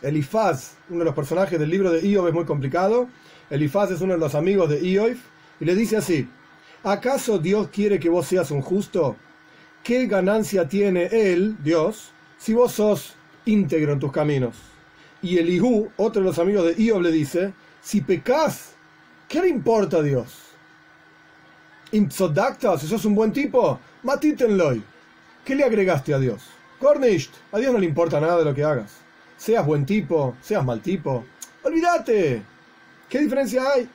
Elifaz, 0.02 0.76
uno 0.90 1.00
de 1.00 1.06
los 1.06 1.16
personajes 1.16 1.60
del 1.60 1.70
libro 1.70 1.92
de 1.92 2.08
Iob 2.08 2.28
es 2.28 2.34
muy 2.34 2.46
complicado. 2.46 3.10
Elifaz 3.50 3.92
es 3.92 4.02
uno 4.02 4.14
de 4.14 4.20
los 4.20 4.36
amigos 4.36 4.70
de 4.70 4.80
Ioif 4.80 5.24
y 5.60 5.66
le 5.66 5.76
dice 5.76 5.98
así, 5.98 6.30
¿acaso 6.92 7.38
Dios 7.38 7.70
quiere 7.70 8.00
que 8.00 8.10
vos 8.10 8.28
seas 8.28 8.52
un 8.52 8.62
justo? 8.62 9.16
¿Qué 9.84 10.08
ganancia 10.08 10.68
tiene 10.68 11.06
Él, 11.12 11.58
Dios, 11.64 12.12
si 12.38 12.54
vos 12.54 12.72
sos 12.72 13.16
íntegro 13.46 13.94
en 13.94 14.00
tus 14.00 14.12
caminos? 14.12 14.56
Y 15.22 15.38
Elihu, 15.38 15.92
otro 15.98 16.22
de 16.22 16.28
los 16.28 16.40
amigos 16.40 16.66
de 16.66 16.82
Iob, 16.82 17.02
le 17.02 17.12
dice, 17.12 17.54
si 17.82 18.02
pecas, 18.02 18.76
¿qué 19.28 19.42
le 19.42 19.50
importa 19.50 19.98
a 19.98 20.02
Dios? 20.02 20.44
Imtsodakta, 21.92 22.78
si 22.78 22.88
sos 22.88 23.06
un 23.06 23.16
buen 23.16 23.32
tipo, 23.32 23.80
matitenloy. 24.04 24.84
¿Qué 25.44 25.56
le 25.56 25.64
agregaste 25.64 26.14
a 26.14 26.20
Dios? 26.20 26.44
Cornisht, 26.80 27.34
a 27.52 27.60
Dios 27.60 27.74
no 27.74 27.80
le 27.80 27.86
importa 27.86 28.20
nada 28.20 28.38
de 28.38 28.46
lo 28.46 28.54
que 28.54 28.64
hagas. 28.64 28.98
Seas 29.38 29.66
buen 29.66 29.86
tipo, 29.86 30.36
seas 30.42 30.64
mal 30.64 30.82
tipo. 30.82 31.26
Olvídate. 31.64 32.44
¿Qué 33.10 33.20
diferencia 33.20 33.64
hay? 33.72 33.90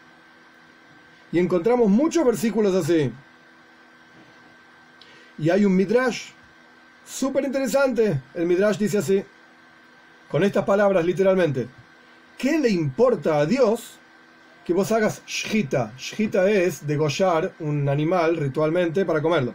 Y 1.33 1.39
encontramos 1.39 1.89
muchos 1.89 2.25
versículos 2.25 2.75
así. 2.75 3.11
Y 5.39 5.51
hay 5.51 5.65
un 5.65 5.75
midrash 5.75 6.29
súper 7.05 7.45
interesante. 7.45 8.21
El 8.35 8.47
midrash 8.47 8.77
dice 8.77 8.99
así, 8.99 9.25
con 10.31 10.45
estas 10.45 10.65
palabras 10.65 11.05
literalmente. 11.05 11.67
¿Qué 12.39 12.59
le 12.59 12.69
importa 12.69 13.39
a 13.39 13.47
Dios 13.47 13.99
que 14.65 14.73
vos 14.73 14.93
hagas 14.93 15.23
shita. 15.27 15.93
Shita 15.99 16.51
es 16.51 16.87
degollar 16.87 17.53
un 17.61 17.89
animal 17.89 18.37
ritualmente 18.37 19.05
para 19.05 19.21
comerlo. 19.21 19.55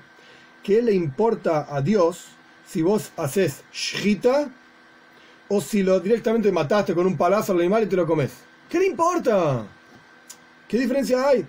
¿Qué 0.63 0.81
le 0.81 0.93
importa 0.93 1.67
a 1.73 1.81
Dios 1.81 2.27
si 2.65 2.81
vos 2.81 3.11
haces 3.15 3.63
shita 3.71 4.49
o 5.47 5.61
si 5.61 5.81
lo 5.81 5.99
directamente 5.99 6.51
mataste 6.51 6.93
con 6.93 7.07
un 7.07 7.15
palazo 7.15 7.53
al 7.53 7.59
animal 7.59 7.83
y 7.83 7.87
te 7.87 7.95
lo 7.95 8.05
comes? 8.05 8.31
¿Qué 8.69 8.79
le 8.79 8.87
importa? 8.87 9.65
¿Qué 10.67 10.77
diferencia 10.77 11.25
hay? 11.25 11.47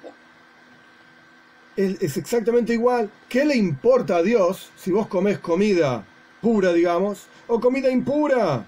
Es, 1.79 2.17
exactamente 2.17 2.73
igual. 2.73 3.09
¿Qué 3.29 3.45
le 3.45 3.55
importa 3.55 4.17
a 4.17 4.23
Dios 4.23 4.69
si 4.77 4.91
vos 4.91 5.07
comes 5.07 5.39
comida 5.39 6.05
pura, 6.43 6.73
digamos, 6.73 7.29
o 7.47 7.61
comida 7.61 7.89
impura? 7.89 8.67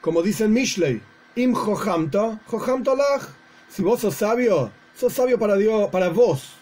Como 0.00 0.22
dice 0.22 0.44
el 0.44 0.50
Mishlei, 0.50 1.02
Im 1.36 1.54
Si 3.68 3.82
vos 3.82 4.00
sos 4.00 4.14
sabio, 4.14 4.70
sos 4.96 5.12
sabio 5.12 5.38
para 5.38 5.56
Dios, 5.56 5.90
para 5.90 6.08
vos. 6.08 6.54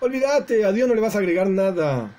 Olvídate, 0.00 0.64
a 0.64 0.72
Dios 0.72 0.88
no 0.88 0.96
le 0.96 1.00
vas 1.00 1.14
a 1.14 1.18
agregar 1.18 1.48
nada. 1.48 2.10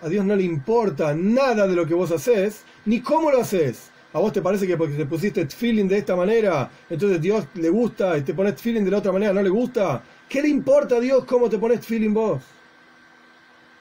A 0.00 0.08
Dios 0.08 0.24
no 0.24 0.34
le 0.34 0.44
importa 0.44 1.14
nada 1.14 1.66
de 1.66 1.76
lo 1.76 1.86
que 1.86 1.92
vos 1.92 2.10
haces, 2.10 2.62
ni 2.86 3.02
cómo 3.02 3.30
lo 3.30 3.42
haces. 3.42 3.91
¿A 4.14 4.18
vos 4.18 4.32
te 4.32 4.42
parece 4.42 4.66
que 4.66 4.76
porque 4.76 4.94
te 4.94 5.06
pusiste 5.06 5.46
feeling 5.46 5.86
de 5.88 5.98
esta 5.98 6.14
manera, 6.14 6.70
entonces 6.90 7.20
Dios 7.20 7.46
le 7.54 7.70
gusta 7.70 8.18
y 8.18 8.22
te 8.22 8.34
pones 8.34 8.60
feeling 8.60 8.82
de 8.84 8.90
la 8.90 8.98
otra 8.98 9.12
manera 9.12 9.32
no 9.32 9.42
le 9.42 9.48
gusta? 9.48 10.02
¿Qué 10.28 10.42
le 10.42 10.48
importa 10.48 10.96
a 10.96 11.00
Dios 11.00 11.24
cómo 11.24 11.48
te 11.48 11.58
pones 11.58 11.84
feeling 11.86 12.12
vos? 12.12 12.42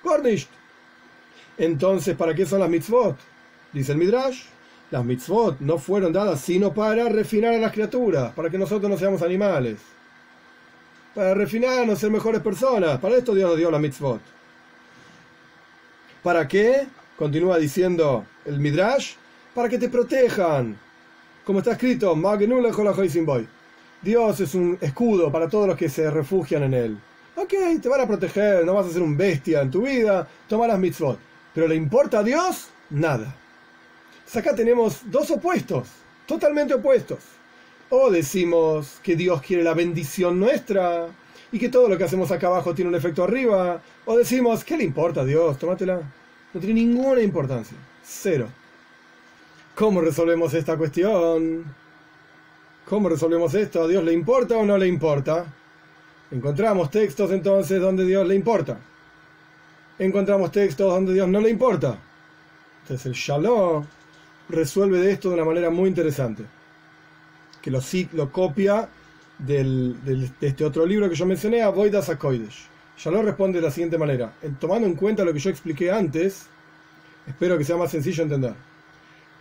Gornisht. 0.04 0.50
Entonces, 1.58 2.16
¿para 2.16 2.34
qué 2.34 2.46
son 2.46 2.62
las 2.62 2.70
mitzvot? 2.70 3.18
Dice 3.74 3.92
el 3.92 3.98
Midrash. 3.98 4.44
Las 4.90 5.06
mitzvot 5.06 5.60
no 5.60 5.78
fueron 5.78 6.12
dadas 6.12 6.42
sino 6.42 6.74
para 6.74 7.08
refinar 7.08 7.54
a 7.54 7.58
las 7.58 7.72
criaturas, 7.72 8.34
para 8.34 8.50
que 8.50 8.58
nosotros 8.58 8.90
no 8.90 8.98
seamos 8.98 9.22
animales. 9.22 9.80
Para 11.14 11.34
refinarnos, 11.34 12.00
ser 12.00 12.10
mejores 12.10 12.42
personas. 12.42 13.00
Para 13.00 13.18
esto 13.18 13.34
Dios 13.34 13.50
nos 13.50 13.58
dio 13.58 13.70
la 13.70 13.80
mitzvot. 13.80 14.22
¿Para 16.24 16.48
qué? 16.48 16.88
Continúa 17.18 17.58
diciendo 17.58 18.26
el 18.46 18.60
Midrash. 18.60 19.16
Para 19.54 19.68
que 19.68 19.78
te 19.78 19.90
protejan. 19.90 20.78
Como 21.44 21.60
está 21.60 21.74
escrito, 21.74 22.16
Dios 24.02 24.40
es 24.40 24.56
un 24.56 24.78
escudo 24.80 25.32
para 25.32 25.50
todos 25.50 25.68
los 25.68 25.78
que 25.78 25.90
se 25.90 26.10
refugian 26.10 26.64
en 26.64 26.74
Él. 26.74 26.98
Ok, 27.36 27.54
te 27.82 27.90
van 27.90 28.02
a 28.02 28.08
proteger, 28.08 28.66
no 28.66 28.74
vas 28.74 28.88
a 28.88 28.92
ser 28.92 29.02
un 29.02 29.18
bestia 29.18 29.62
en 29.62 29.72
tu 29.72 29.82
vida, 29.82 30.28
toma 30.48 30.68
las 30.68 30.80
mitzvot. 30.80 31.20
Pero 31.54 31.68
¿le 31.68 31.76
importa 31.76 32.20
a 32.20 32.24
Dios? 32.24 32.70
Nada. 32.90 33.36
acá 34.34 34.56
tenemos 34.56 35.02
dos 35.06 35.32
opuestos, 35.32 35.88
totalmente 36.26 36.74
opuestos. 36.74 37.20
O 37.90 38.10
decimos 38.10 39.00
que 39.04 39.16
Dios 39.16 39.42
quiere 39.42 39.64
la 39.64 39.74
bendición 39.74 40.40
nuestra 40.40 41.08
y 41.52 41.60
que 41.60 41.70
todo 41.70 41.90
lo 41.90 41.98
que 41.98 42.06
hacemos 42.06 42.32
acá 42.32 42.48
abajo 42.48 42.74
tiene 42.74 42.90
un 42.90 42.96
efecto 42.96 43.24
arriba. 43.24 43.82
O 44.06 44.18
decimos, 44.18 44.64
¿qué 44.64 44.78
le 44.78 44.86
importa 44.86 45.22
a 45.22 45.26
Dios? 45.26 45.58
Tómatela. 45.58 46.02
No 46.54 46.60
tiene 46.60 46.76
ninguna 46.76 47.22
importancia. 47.22 47.78
Cero. 48.04 48.48
¿Cómo 49.82 50.00
resolvemos 50.00 50.54
esta 50.54 50.78
cuestión? 50.78 51.66
¿Cómo 52.88 53.10
resolvemos 53.10 53.56
esto? 53.56 53.82
¿A 53.82 53.88
Dios 53.88 54.04
le 54.04 54.14
importa 54.14 54.56
o 54.56 54.64
no 54.64 54.78
le 54.78 54.88
importa? 54.88 55.52
Encontramos 56.30 56.92
textos 56.92 57.32
entonces 57.32 57.82
donde 57.82 58.06
Dios 58.06 58.28
le 58.28 58.36
importa. 58.36 58.80
Encontramos 59.98 60.52
textos 60.52 60.88
donde 60.88 61.16
Dios 61.16 61.28
no 61.28 61.42
le 61.42 61.50
importa. 61.50 61.98
Entonces 62.84 63.08
el 63.08 63.14
Shalom 63.14 63.84
resuelve 64.50 65.00
de 65.00 65.14
esto 65.14 65.30
de 65.30 65.34
una 65.34 65.46
manera 65.46 65.72
muy 65.72 65.90
interesante. 65.90 66.44
Que 67.60 67.72
lo, 67.72 67.82
copia 68.32 68.88
del, 69.40 69.96
de 70.06 70.48
este 70.48 70.64
otro 70.64 70.86
libro 70.86 71.10
que 71.10 71.16
yo 71.16 71.26
mencioné, 71.26 71.64
Avoidas 71.64 72.08
Akoidesh. 72.08 72.68
Shalom 73.00 73.26
responde 73.26 73.60
de 73.60 73.66
la 73.66 73.72
siguiente 73.72 73.98
manera. 73.98 74.32
tomando 74.60 74.88
en 74.88 74.94
cuenta 74.94 75.26
lo 75.26 75.34
que 75.34 75.40
yo 75.40 75.50
expliqué 75.50 75.92
antes, 75.92 76.46
espero 77.26 77.58
que 77.58 77.64
sea 77.64 77.78
más 77.78 77.90
sencillo 77.90 78.22
entender 78.22 78.71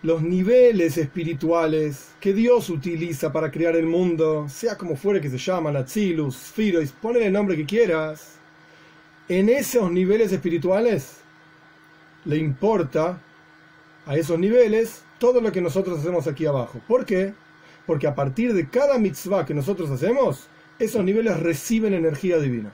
los 0.02 0.22
niveles 0.22 0.96
espirituales 0.96 2.12
que 2.20 2.32
Dios 2.32 2.70
utiliza 2.70 3.32
para 3.32 3.50
crear 3.50 3.76
el 3.76 3.86
mundo, 3.86 4.48
sea 4.48 4.76
como 4.76 4.96
fuere 4.96 5.20
que 5.20 5.28
se 5.28 5.36
llaman, 5.36 5.76
Atzilus, 5.76 6.34
Sphirois, 6.34 6.92
ponle 6.92 7.26
el 7.26 7.32
nombre 7.32 7.56
que 7.56 7.66
quieras, 7.66 8.36
en 9.28 9.48
esos 9.48 9.92
niveles 9.92 10.32
espirituales 10.32 11.18
le 12.24 12.36
importa 12.38 13.20
a 14.06 14.16
esos 14.16 14.38
niveles 14.38 15.02
todo 15.18 15.40
lo 15.40 15.52
que 15.52 15.60
nosotros 15.60 16.00
hacemos 16.00 16.26
aquí 16.26 16.46
abajo. 16.46 16.80
¿Por 16.88 17.04
qué? 17.04 17.34
Porque 17.86 18.06
a 18.06 18.14
partir 18.14 18.54
de 18.54 18.68
cada 18.68 18.98
mitzvah 18.98 19.44
que 19.44 19.54
nosotros 19.54 19.90
hacemos, 19.90 20.48
esos 20.78 21.04
niveles 21.04 21.38
reciben 21.40 21.92
energía 21.92 22.38
divina. 22.38 22.72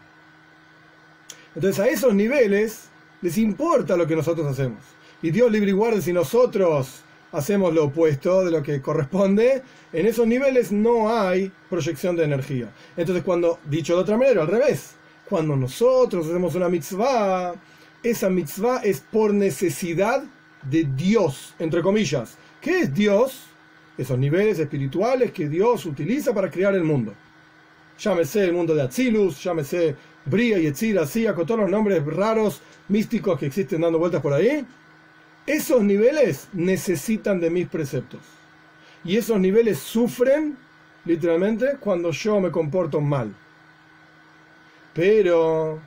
Entonces 1.54 1.80
a 1.80 1.88
esos 1.88 2.14
niveles 2.14 2.88
les 3.20 3.36
importa 3.36 3.96
lo 3.96 4.06
que 4.06 4.14
nosotros 4.14 4.46
hacemos. 4.46 4.80
Y 5.22 5.30
Dios 5.30 5.50
libre 5.50 5.70
y 5.70 5.74
guarde 5.74 6.02
si 6.02 6.12
nosotros 6.12 7.02
hacemos 7.32 7.74
lo 7.74 7.84
opuesto 7.84 8.44
de 8.44 8.50
lo 8.50 8.62
que 8.62 8.80
corresponde, 8.80 9.62
en 9.92 10.06
esos 10.06 10.26
niveles 10.26 10.72
no 10.72 11.16
hay 11.16 11.50
proyección 11.68 12.16
de 12.16 12.24
energía. 12.24 12.70
Entonces, 12.96 13.24
cuando, 13.24 13.58
dicho 13.64 13.94
de 13.94 14.02
otra 14.02 14.16
manera, 14.16 14.42
al 14.42 14.48
revés, 14.48 14.94
cuando 15.28 15.56
nosotros 15.56 16.26
hacemos 16.26 16.54
una 16.54 16.68
mitzvah, 16.68 17.54
esa 18.02 18.30
mitzvah 18.30 18.80
es 18.82 19.00
por 19.00 19.34
necesidad 19.34 20.22
de 20.62 20.84
Dios, 20.84 21.54
entre 21.58 21.82
comillas. 21.82 22.36
¿Qué 22.60 22.80
es 22.80 22.94
Dios? 22.94 23.42
Esos 23.98 24.18
niveles 24.18 24.58
espirituales 24.58 25.32
que 25.32 25.48
Dios 25.48 25.86
utiliza 25.86 26.34
para 26.34 26.50
crear 26.50 26.74
el 26.74 26.84
mundo. 26.84 27.14
Llámese 27.98 28.44
el 28.44 28.52
mundo 28.52 28.74
de 28.74 28.82
Atzilus, 28.82 29.42
llámese 29.42 29.96
Bria 30.26 30.58
y 30.58 30.66
Etzira, 30.66 31.02
así, 31.02 31.24
con 31.34 31.46
todos 31.46 31.60
los 31.60 31.70
nombres 31.70 32.04
raros, 32.04 32.60
místicos 32.88 33.38
que 33.38 33.46
existen 33.46 33.80
dando 33.80 33.98
vueltas 33.98 34.20
por 34.20 34.32
ahí 34.32 34.66
esos 35.46 35.82
niveles 35.82 36.48
necesitan 36.52 37.40
de 37.40 37.50
mis 37.50 37.68
preceptos. 37.68 38.20
Y 39.04 39.16
esos 39.16 39.38
niveles 39.38 39.78
sufren, 39.78 40.56
literalmente, 41.04 41.76
cuando 41.78 42.10
yo 42.10 42.40
me 42.40 42.50
comporto 42.50 43.00
mal. 43.00 43.32
Pero, 44.92 45.80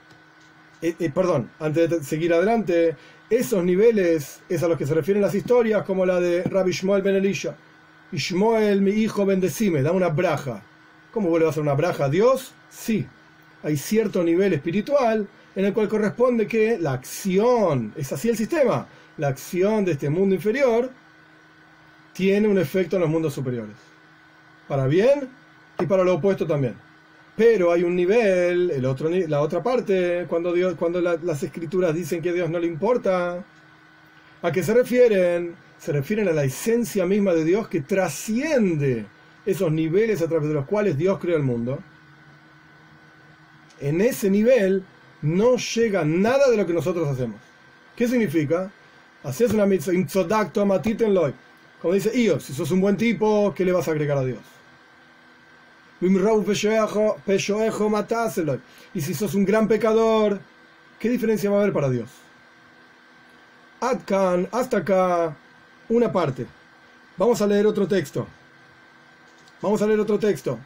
eh, 0.81 0.95
eh, 0.99 1.11
perdón, 1.13 1.51
antes 1.59 1.89
de 1.89 2.03
seguir 2.03 2.33
adelante, 2.33 2.95
esos 3.29 3.63
niveles 3.63 4.41
es 4.47 4.63
a 4.63 4.67
los 4.67 4.77
que 4.77 4.85
se 4.85 4.93
refieren 4.93 5.21
las 5.21 5.35
historias, 5.35 5.83
como 5.83 6.05
la 6.05 6.19
de 6.19 6.43
Rabbi 6.43 6.71
Shmuel 6.71 7.01
ben 7.01 7.15
Elisha. 7.15 7.55
Shmuel, 8.11 8.81
mi 8.81 8.91
hijo, 8.91 9.25
bendecime, 9.25 9.81
da 9.81 9.91
una 9.91 10.09
braja. 10.09 10.63
¿Cómo 11.11 11.29
vuelve 11.29 11.47
a 11.47 11.49
hacer 11.49 11.61
una 11.61 11.73
braja 11.73 12.05
a 12.05 12.09
Dios? 12.09 12.53
Sí, 12.69 13.05
hay 13.63 13.77
cierto 13.77 14.23
nivel 14.23 14.53
espiritual 14.53 15.27
en 15.55 15.65
el 15.65 15.73
cual 15.73 15.89
corresponde 15.89 16.47
que 16.47 16.77
la 16.79 16.93
acción, 16.93 17.93
es 17.97 18.11
así 18.13 18.29
el 18.29 18.37
sistema, 18.37 18.87
la 19.19 19.27
acción 19.27 19.83
de 19.83 19.91
este 19.91 20.09
mundo 20.09 20.33
inferior 20.33 20.89
tiene 22.13 22.47
un 22.47 22.57
efecto 22.57 22.95
en 22.95 23.01
los 23.01 23.11
mundos 23.11 23.33
superiores. 23.33 23.75
Para 24.67 24.87
bien 24.87 25.27
y 25.77 25.85
para 25.85 26.03
lo 26.03 26.15
opuesto 26.15 26.47
también. 26.47 26.75
Pero 27.35 27.71
hay 27.71 27.83
un 27.83 27.95
nivel, 27.95 28.71
el 28.71 28.85
otro, 28.85 29.09
la 29.09 29.41
otra 29.41 29.61
parte, 29.61 30.25
cuando, 30.27 30.53
Dios, 30.53 30.75
cuando 30.75 31.01
las 31.01 31.43
escrituras 31.43 31.93
dicen 31.93 32.21
que 32.21 32.29
a 32.29 32.33
Dios 32.33 32.49
no 32.49 32.59
le 32.59 32.67
importa, 32.67 33.43
¿a 34.41 34.51
qué 34.51 34.63
se 34.63 34.73
refieren? 34.73 35.55
Se 35.77 35.91
refieren 35.91 36.27
a 36.27 36.33
la 36.33 36.43
esencia 36.43 37.05
misma 37.05 37.33
de 37.33 37.43
Dios 37.43 37.67
que 37.67 37.81
trasciende 37.81 39.05
esos 39.45 39.71
niveles 39.71 40.21
a 40.21 40.27
través 40.27 40.47
de 40.47 40.53
los 40.53 40.65
cuales 40.65 40.97
Dios 40.97 41.19
creó 41.19 41.37
el 41.37 41.43
mundo. 41.43 41.79
En 43.79 44.01
ese 44.01 44.29
nivel 44.29 44.83
no 45.21 45.57
llega 45.57 46.03
nada 46.05 46.49
de 46.49 46.57
lo 46.57 46.65
que 46.65 46.73
nosotros 46.73 47.07
hacemos. 47.07 47.39
¿Qué 47.95 48.07
significa? 48.07 48.71
Haces 49.23 49.51
una 49.51 49.65
mitzvah, 49.65 51.33
como 51.81 51.93
dice 51.93 52.17
Io, 52.17 52.39
si 52.39 52.53
sos 52.53 52.71
un 52.71 52.81
buen 52.81 52.97
tipo, 52.97 53.53
¿qué 53.55 53.65
le 53.65 53.71
vas 53.71 53.87
a 53.87 53.91
agregar 53.91 54.17
a 54.17 54.23
Dios? 54.23 54.39
Y 58.93 59.01
si 59.01 59.13
sos 59.13 59.33
un 59.33 59.45
gran 59.45 59.67
pecador, 59.67 60.39
¿qué 60.99 61.09
diferencia 61.09 61.49
va 61.49 61.57
a 61.57 61.61
haber 61.61 61.73
para 61.73 61.89
Dios? 61.89 62.09
Adkan, 63.81 64.47
hasta 64.51 64.77
acá, 64.77 65.35
una 65.89 66.11
parte. 66.11 66.45
Vamos 67.17 67.41
a 67.41 67.47
leer 67.47 67.67
otro 67.67 67.87
texto. 67.87 68.27
Vamos 69.61 69.81
a 69.81 69.87
leer 69.87 69.99
otro 69.99 70.17
texto. 70.17 70.57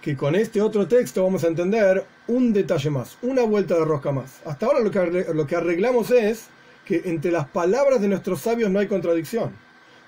Que 0.00 0.16
con 0.16 0.34
este 0.34 0.60
otro 0.60 0.88
texto 0.88 1.22
vamos 1.22 1.44
a 1.44 1.48
entender 1.48 2.04
un 2.26 2.52
detalle 2.52 2.90
más, 2.90 3.16
una 3.22 3.42
vuelta 3.42 3.74
de 3.74 3.84
rosca 3.84 4.10
más. 4.10 4.40
Hasta 4.44 4.66
ahora 4.66 4.80
lo 4.80 5.46
que 5.46 5.56
arreglamos 5.56 6.10
es 6.10 6.48
que 6.84 7.02
entre 7.04 7.30
las 7.30 7.48
palabras 7.48 8.00
de 8.00 8.08
nuestros 8.08 8.40
sabios 8.40 8.70
no 8.70 8.78
hay 8.78 8.88
contradicción. 8.88 9.52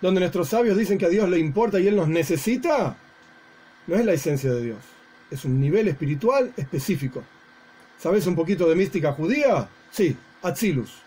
Donde 0.00 0.20
nuestros 0.20 0.48
sabios 0.48 0.76
dicen 0.76 0.98
que 0.98 1.06
a 1.06 1.10
Dios 1.10 1.28
le 1.28 1.38
importa 1.38 1.78
y 1.78 1.86
Él 1.86 1.96
nos 1.96 2.08
necesita, 2.08 2.96
no 3.86 3.96
es 3.96 4.04
la 4.04 4.12
esencia 4.12 4.52
de 4.52 4.62
Dios. 4.62 4.78
Es 5.30 5.44
un 5.44 5.60
nivel 5.60 5.88
espiritual 5.88 6.52
específico. 6.56 7.22
¿Sabes 7.98 8.26
un 8.26 8.34
poquito 8.34 8.68
de 8.68 8.74
mística 8.74 9.12
judía? 9.12 9.68
Sí, 9.90 10.16
Atzilus. 10.42 11.02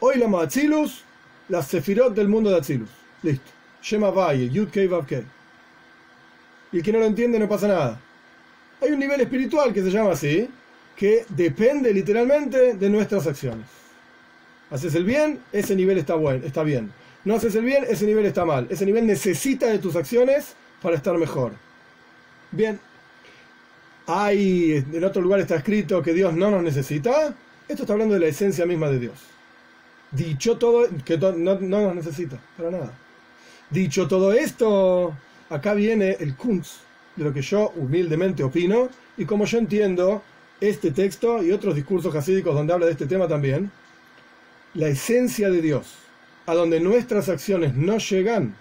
Hoy 0.00 0.18
la 0.18 0.42
Atzilus, 0.42 1.02
la 1.48 1.62
Sefirot 1.62 2.14
del 2.14 2.28
mundo 2.28 2.50
de 2.50 2.56
Atzilus. 2.56 2.90
Listo. 3.22 3.50
Shema 3.82 4.32
Yud 4.34 4.68
Y 6.72 6.76
el 6.76 6.82
que 6.82 6.92
no 6.92 6.98
lo 6.98 7.04
entiende 7.04 7.38
no 7.38 7.48
pasa 7.48 7.68
nada. 7.68 8.00
Hay 8.80 8.90
un 8.92 8.98
nivel 8.98 9.20
espiritual 9.20 9.72
que 9.72 9.82
se 9.82 9.90
llama 9.90 10.12
así, 10.12 10.48
que 10.96 11.24
depende 11.28 11.92
literalmente 11.92 12.74
de 12.74 12.90
nuestras 12.90 13.26
acciones. 13.26 13.83
Haces 14.70 14.94
el 14.94 15.04
bien, 15.04 15.40
ese 15.52 15.76
nivel 15.76 15.98
está, 15.98 16.14
bueno, 16.14 16.44
está 16.44 16.62
bien. 16.62 16.92
No 17.24 17.34
haces 17.34 17.54
el 17.54 17.64
bien, 17.64 17.84
ese 17.88 18.06
nivel 18.06 18.26
está 18.26 18.44
mal. 18.44 18.66
Ese 18.70 18.84
nivel 18.84 19.06
necesita 19.06 19.66
de 19.66 19.78
tus 19.78 19.96
acciones 19.96 20.54
para 20.82 20.96
estar 20.96 21.16
mejor. 21.16 21.52
Bien. 22.50 22.78
Hay, 24.06 24.84
en 24.92 25.04
otro 25.04 25.22
lugar 25.22 25.40
está 25.40 25.56
escrito 25.56 26.02
que 26.02 26.12
Dios 26.12 26.34
no 26.34 26.50
nos 26.50 26.62
necesita. 26.62 27.34
Esto 27.66 27.84
está 27.84 27.94
hablando 27.94 28.14
de 28.14 28.20
la 28.20 28.26
esencia 28.26 28.66
misma 28.66 28.90
de 28.90 28.98
Dios. 28.98 29.18
Dicho 30.10 30.58
todo, 30.58 30.86
que 31.04 31.16
no, 31.16 31.32
no 31.32 31.80
nos 31.82 31.94
necesita, 31.94 32.38
para 32.56 32.70
nada. 32.70 32.92
Dicho 33.70 34.06
todo 34.06 34.32
esto, 34.32 35.16
acá 35.48 35.72
viene 35.72 36.16
el 36.20 36.36
kunz 36.36 36.80
de 37.16 37.24
lo 37.24 37.32
que 37.32 37.42
yo 37.42 37.72
humildemente 37.76 38.42
opino 38.42 38.88
y 39.16 39.24
como 39.24 39.46
yo 39.46 39.58
entiendo 39.58 40.22
este 40.60 40.90
texto 40.90 41.42
y 41.42 41.52
otros 41.52 41.74
discursos 41.74 42.14
hasídicos 42.14 42.54
donde 42.54 42.72
habla 42.72 42.86
de 42.86 42.92
este 42.92 43.06
tema 43.06 43.26
también 43.26 43.70
la 44.74 44.88
esencia 44.88 45.50
de 45.50 45.62
Dios, 45.62 45.94
a 46.46 46.54
donde 46.54 46.80
nuestras 46.80 47.28
acciones 47.28 47.74
no 47.74 47.98
llegan, 47.98 48.54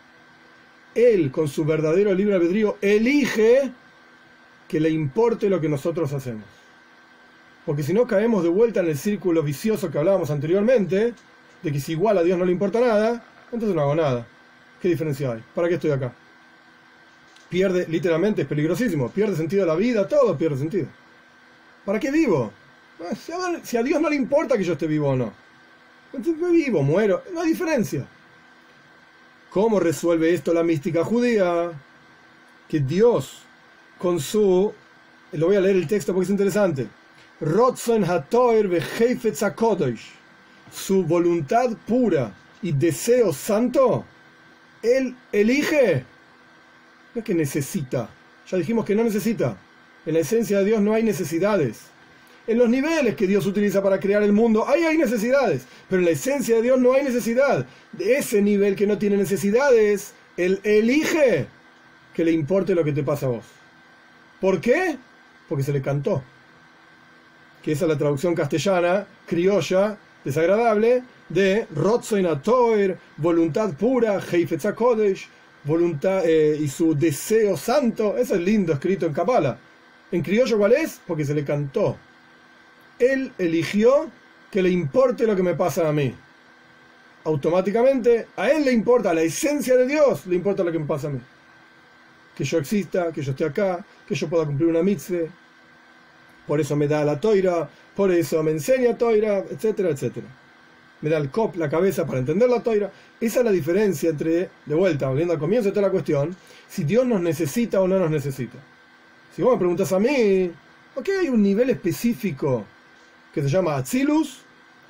Él 0.95 1.31
con 1.31 1.47
su 1.47 1.65
verdadero 1.65 2.13
libre 2.13 2.35
albedrío 2.35 2.77
elige 2.81 3.71
que 4.67 4.79
le 4.79 4.89
importe 4.89 5.49
lo 5.49 5.59
que 5.59 5.69
nosotros 5.69 6.13
hacemos. 6.13 6.45
Porque 7.65 7.83
si 7.83 7.93
no 7.93 8.05
caemos 8.05 8.43
de 8.43 8.49
vuelta 8.49 8.81
en 8.81 8.87
el 8.87 8.97
círculo 8.97 9.41
vicioso 9.41 9.89
que 9.89 9.97
hablábamos 9.97 10.29
anteriormente, 10.29 11.13
de 11.63 11.71
que 11.71 11.79
si 11.79 11.93
igual 11.93 12.17
a 12.17 12.23
Dios 12.23 12.37
no 12.37 12.45
le 12.45 12.51
importa 12.51 12.79
nada, 12.79 13.23
entonces 13.51 13.75
no 13.75 13.81
hago 13.81 13.95
nada. 13.95 14.27
¿Qué 14.81 14.89
diferencia 14.89 15.31
hay? 15.31 15.43
¿Para 15.55 15.69
qué 15.69 15.75
estoy 15.75 15.91
acá? 15.91 16.13
Pierde, 17.49 17.87
literalmente 17.87 18.41
es 18.41 18.47
peligrosísimo, 18.47 19.09
pierde 19.09 19.35
sentido 19.35 19.65
la 19.65 19.75
vida, 19.75 20.07
todo 20.07 20.37
pierde 20.37 20.57
sentido. 20.57 20.87
¿Para 21.85 21.99
qué 21.99 22.11
vivo? 22.11 22.51
Si 23.63 23.77
a 23.77 23.83
Dios 23.83 24.01
no 24.01 24.09
le 24.09 24.15
importa 24.15 24.57
que 24.57 24.63
yo 24.63 24.73
esté 24.73 24.87
vivo 24.87 25.09
o 25.09 25.15
no. 25.15 25.42
Vivo, 26.13 26.83
muero, 26.83 27.23
no 27.33 27.41
hay 27.41 27.49
diferencia. 27.49 28.05
¿Cómo 29.49 29.79
resuelve 29.79 30.33
esto 30.33 30.53
la 30.53 30.63
mística 30.63 31.03
judía? 31.03 31.71
Que 32.67 32.79
Dios, 32.79 33.39
con 33.97 34.19
su, 34.19 34.73
lo 35.31 35.47
voy 35.47 35.55
a 35.55 35.61
leer 35.61 35.75
el 35.75 35.87
texto 35.87 36.13
porque 36.13 36.25
es 36.25 36.29
interesante, 36.29 36.87
su 40.71 41.03
voluntad 41.03 41.71
pura 41.87 42.33
y 42.61 42.71
deseo 42.71 43.33
santo, 43.33 44.05
él 44.81 45.15
elige, 45.31 46.05
no 47.13 47.19
es 47.19 47.25
que 47.25 47.33
necesita, 47.33 48.09
ya 48.49 48.57
dijimos 48.57 48.85
que 48.85 48.95
no 48.95 49.03
necesita, 49.03 49.57
en 50.05 50.13
la 50.13 50.19
esencia 50.19 50.59
de 50.59 50.65
Dios 50.65 50.81
no 50.81 50.93
hay 50.93 51.03
necesidades. 51.03 51.92
En 52.45 52.57
los 52.57 52.67
niveles 52.67 53.15
que 53.15 53.25
Dios 53.25 53.45
utiliza 53.45 53.81
para 53.81 53.99
crear 53.99 54.21
el 54.21 54.33
mundo, 54.33 54.67
ahí 54.67 54.83
hay 54.83 54.97
necesidades, 54.97 55.65
pero 55.89 55.99
en 56.01 56.05
la 56.05 56.11
esencia 56.11 56.57
de 56.57 56.61
Dios 56.61 56.79
no 56.79 56.93
hay 56.93 57.03
necesidad. 57.03 57.65
De 57.93 58.17
ese 58.17 58.41
nivel 58.41 58.75
que 58.75 58.85
no 58.85 58.97
tiene 58.97 59.15
necesidades, 59.15 60.13
Él 60.35 60.59
elige 60.63 61.47
que 62.13 62.25
le 62.25 62.31
importe 62.31 62.75
lo 62.75 62.83
que 62.83 62.91
te 62.91 63.01
pasa 63.01 63.27
a 63.27 63.29
vos. 63.29 63.45
¿Por 64.41 64.59
qué? 64.59 64.97
Porque 65.47 65.63
se 65.63 65.71
le 65.71 65.81
cantó. 65.81 66.21
Que 67.63 67.71
esa 67.71 67.85
es 67.85 67.89
la 67.89 67.97
traducción 67.97 68.35
castellana, 68.35 69.07
criolla, 69.25 69.97
desagradable, 70.25 71.03
de 71.29 71.65
Rotzoinatoir, 71.73 72.97
voluntad 73.15 73.73
pura, 73.73 74.19
Heifetzakodesh, 74.19 75.29
voluntad 75.63 76.23
eh, 76.25 76.57
y 76.59 76.67
su 76.67 76.93
deseo 76.93 77.55
santo. 77.55 78.17
Eso 78.17 78.35
es 78.35 78.41
lindo 78.41 78.73
escrito 78.73 79.05
en 79.05 79.13
Kabbalah. 79.13 79.57
En 80.11 80.21
criollo, 80.21 80.57
¿cuál 80.57 80.73
es? 80.73 80.99
Porque 81.07 81.23
se 81.23 81.33
le 81.33 81.45
cantó. 81.45 81.97
Él 82.99 83.31
eligió 83.37 84.09
que 84.51 84.61
le 84.61 84.69
importe 84.69 85.25
lo 85.25 85.35
que 85.35 85.43
me 85.43 85.55
pasa 85.55 85.89
a 85.89 85.91
mí. 85.91 86.13
Automáticamente, 87.23 88.27
a 88.35 88.51
él 88.51 88.65
le 88.65 88.71
importa, 88.71 89.09
a 89.09 89.13
la 89.13 89.23
esencia 89.23 89.75
de 89.75 89.87
Dios 89.87 90.27
le 90.27 90.35
importa 90.35 90.63
lo 90.63 90.71
que 90.71 90.79
me 90.79 90.85
pasa 90.85 91.07
a 91.07 91.09
mí. 91.09 91.19
Que 92.35 92.43
yo 92.43 92.59
exista, 92.59 93.11
que 93.11 93.21
yo 93.21 93.31
esté 93.31 93.45
acá, 93.45 93.83
que 94.07 94.13
yo 94.13 94.29
pueda 94.29 94.45
cumplir 94.45 94.69
una 94.69 94.83
mitzvah. 94.83 95.27
Por 96.45 96.59
eso 96.59 96.75
me 96.75 96.87
da 96.87 97.03
la 97.03 97.19
toira, 97.19 97.67
por 97.95 98.11
eso 98.11 98.43
me 98.43 98.51
enseña 98.51 98.97
toira, 98.97 99.39
etcétera, 99.39 99.89
etcétera. 99.89 100.27
Me 101.01 101.09
da 101.09 101.17
el 101.17 101.31
cop, 101.31 101.55
la 101.55 101.69
cabeza 101.69 102.05
para 102.05 102.19
entender 102.19 102.49
la 102.49 102.61
toira. 102.61 102.91
Esa 103.19 103.39
es 103.39 103.45
la 103.45 103.51
diferencia 103.51 104.09
entre, 104.09 104.49
de 104.65 104.75
vuelta, 104.75 105.07
volviendo 105.07 105.33
al 105.33 105.39
comienzo 105.39 105.69
de 105.69 105.73
toda 105.73 105.87
la 105.87 105.91
cuestión, 105.91 106.35
si 106.69 106.83
Dios 106.83 107.07
nos 107.07 107.21
necesita 107.21 107.81
o 107.81 107.87
no 107.87 107.97
nos 107.97 108.11
necesita. 108.11 108.57
Si 109.35 109.41
vos 109.41 109.53
me 109.53 109.59
preguntas 109.59 109.91
a 109.93 109.99
mí, 109.99 110.51
¿por 110.93 111.03
qué 111.03 111.17
hay 111.19 111.29
un 111.29 111.41
nivel 111.41 111.69
específico 111.71 112.65
que 113.33 113.41
se 113.41 113.49
llama 113.49 113.75
Atzilus, 113.77 114.41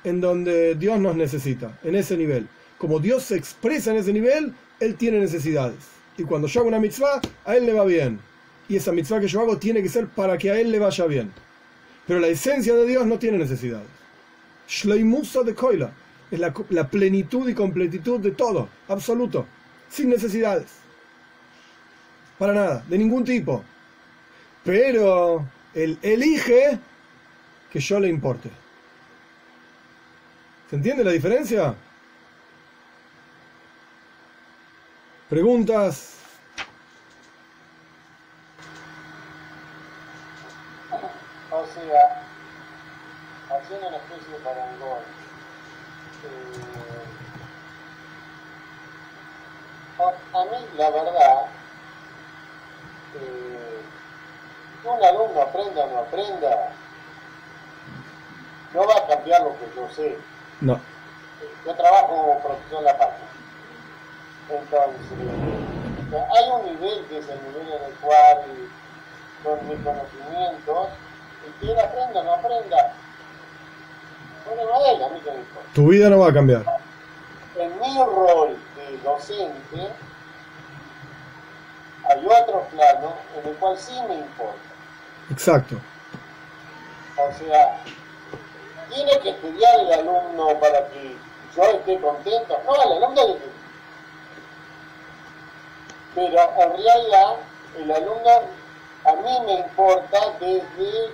en 0.04 0.20
donde 0.20 0.74
Dios 0.74 0.98
nos 1.00 1.16
necesita, 1.16 1.78
en 1.82 1.94
ese 1.94 2.16
nivel? 2.16 2.46
Como 2.78 3.00
Dios 3.00 3.24
se 3.24 3.36
expresa 3.36 3.90
en 3.90 3.98
ese 3.98 4.12
nivel, 4.12 4.52
Él 4.80 4.96
tiene 4.96 5.18
necesidades. 5.18 5.78
Y 6.18 6.24
cuando 6.24 6.46
yo 6.46 6.60
hago 6.60 6.68
una 6.68 6.78
mitzvah, 6.78 7.20
a 7.44 7.56
Él 7.56 7.66
le 7.66 7.72
va 7.72 7.84
bien. 7.84 8.20
Y 8.68 8.76
esa 8.76 8.92
mitzvah 8.92 9.20
que 9.20 9.28
yo 9.28 9.40
hago 9.40 9.58
tiene 9.58 9.82
que 9.82 9.88
ser 9.88 10.06
para 10.08 10.38
que 10.38 10.50
a 10.50 10.60
Él 10.60 10.70
le 10.70 10.78
vaya 10.78 11.06
bien. 11.06 11.32
Pero 12.06 12.20
la 12.20 12.28
esencia 12.28 12.74
de 12.74 12.86
Dios 12.86 13.06
no 13.06 13.18
tiene 13.18 13.38
necesidades. 13.38 13.88
Shleimusa 14.68 15.42
de 15.42 15.54
Koila 15.54 15.92
es 16.30 16.38
la, 16.38 16.52
la 16.70 16.88
plenitud 16.88 17.48
y 17.48 17.54
completitud 17.54 18.20
de 18.20 18.32
todo, 18.32 18.68
absoluto, 18.88 19.46
sin 19.88 20.10
necesidades. 20.10 20.66
Para 22.38 22.52
nada, 22.52 22.84
de 22.88 22.98
ningún 22.98 23.24
tipo 23.24 23.64
pero 24.64 25.46
él 25.74 25.98
elige 26.02 26.78
que 27.74 27.80
yo 27.80 27.98
le 27.98 28.08
importe. 28.08 28.48
¿Se 30.70 30.76
entiende 30.76 31.02
la 31.02 31.10
diferencia? 31.10 31.74
¿Preguntas? 35.28 36.18
O 41.50 41.66
sea, 41.66 42.22
haciendo 43.50 43.88
una 43.88 43.96
especie 43.96 44.34
de 44.34 44.38
parangón, 44.44 45.02
eh, 49.98 50.12
a, 50.32 50.44
mí 50.44 50.66
la 50.76 50.90
verdad, 50.90 51.46
eh, 53.16 53.82
un 54.84 55.04
alumno 55.04 55.42
aprenda 55.42 55.84
o 55.86 55.90
no 55.90 55.98
aprenda, 55.98 56.72
no 58.74 58.86
va 58.86 58.96
a 58.98 59.06
cambiar 59.06 59.42
lo 59.42 59.56
que 59.58 59.66
yo 59.74 59.88
sé. 59.94 60.18
No. 60.60 60.80
Yo 61.64 61.74
trabajo 61.74 62.08
como 62.08 62.40
profesor 62.40 62.78
en 62.80 62.84
la 62.84 62.98
página. 62.98 63.28
Entonces, 64.50 66.20
hay 66.36 66.50
un 66.50 66.64
nivel 66.66 67.06
que 67.06 67.18
es 67.18 67.28
el 67.28 67.42
nivel 67.44 67.68
en 67.72 67.84
el 67.84 67.94
cual, 68.00 68.44
con 69.42 69.68
mis 69.68 69.78
conocimientos, 69.84 70.88
y 71.60 71.70
él 71.70 71.78
aprenda 71.78 72.20
o 72.20 72.24
no 72.24 72.34
aprenda, 72.34 72.94
bueno, 74.46 74.74
a 74.74 74.90
él, 74.90 75.02
a 75.02 75.08
mí 75.08 75.20
que 75.20 75.30
me 75.30 75.38
importa. 75.38 75.68
Tu 75.72 75.88
vida 75.88 76.10
no 76.10 76.18
va 76.18 76.28
a 76.28 76.34
cambiar. 76.34 76.64
En 77.56 77.80
mi 77.80 77.98
rol 77.98 78.58
de 78.76 78.98
docente, 78.98 79.88
hay 82.10 82.26
otro 82.26 82.66
plano 82.70 83.14
en 83.38 83.48
el 83.48 83.56
cual 83.56 83.78
sí 83.78 83.98
me 84.08 84.16
importa. 84.16 84.58
Exacto. 85.30 85.76
O 87.16 87.32
sea, 87.38 87.78
tiene 88.88 89.18
que 89.20 89.30
estudiar 89.30 89.80
el 89.80 89.92
alumno 89.92 90.58
para 90.60 90.88
que 90.88 91.16
yo 91.56 91.62
esté 91.64 92.00
contento. 92.00 92.58
No, 92.66 92.74
el 92.74 93.02
alumno 93.02 93.26
que... 93.26 93.54
Pero 96.14 96.38
en 96.58 96.84
realidad, 96.84 97.36
el 97.78 97.90
alumno 97.90 98.30
a 99.04 99.12
mí 99.12 99.38
me 99.46 99.54
importa 99.54 100.18
desde 100.40 101.10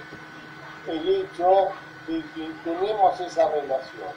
el 0.86 1.08
hecho 1.08 1.68
de 2.06 2.22
que 2.34 2.50
tenemos 2.64 3.20
esa 3.20 3.48
relación. 3.48 4.12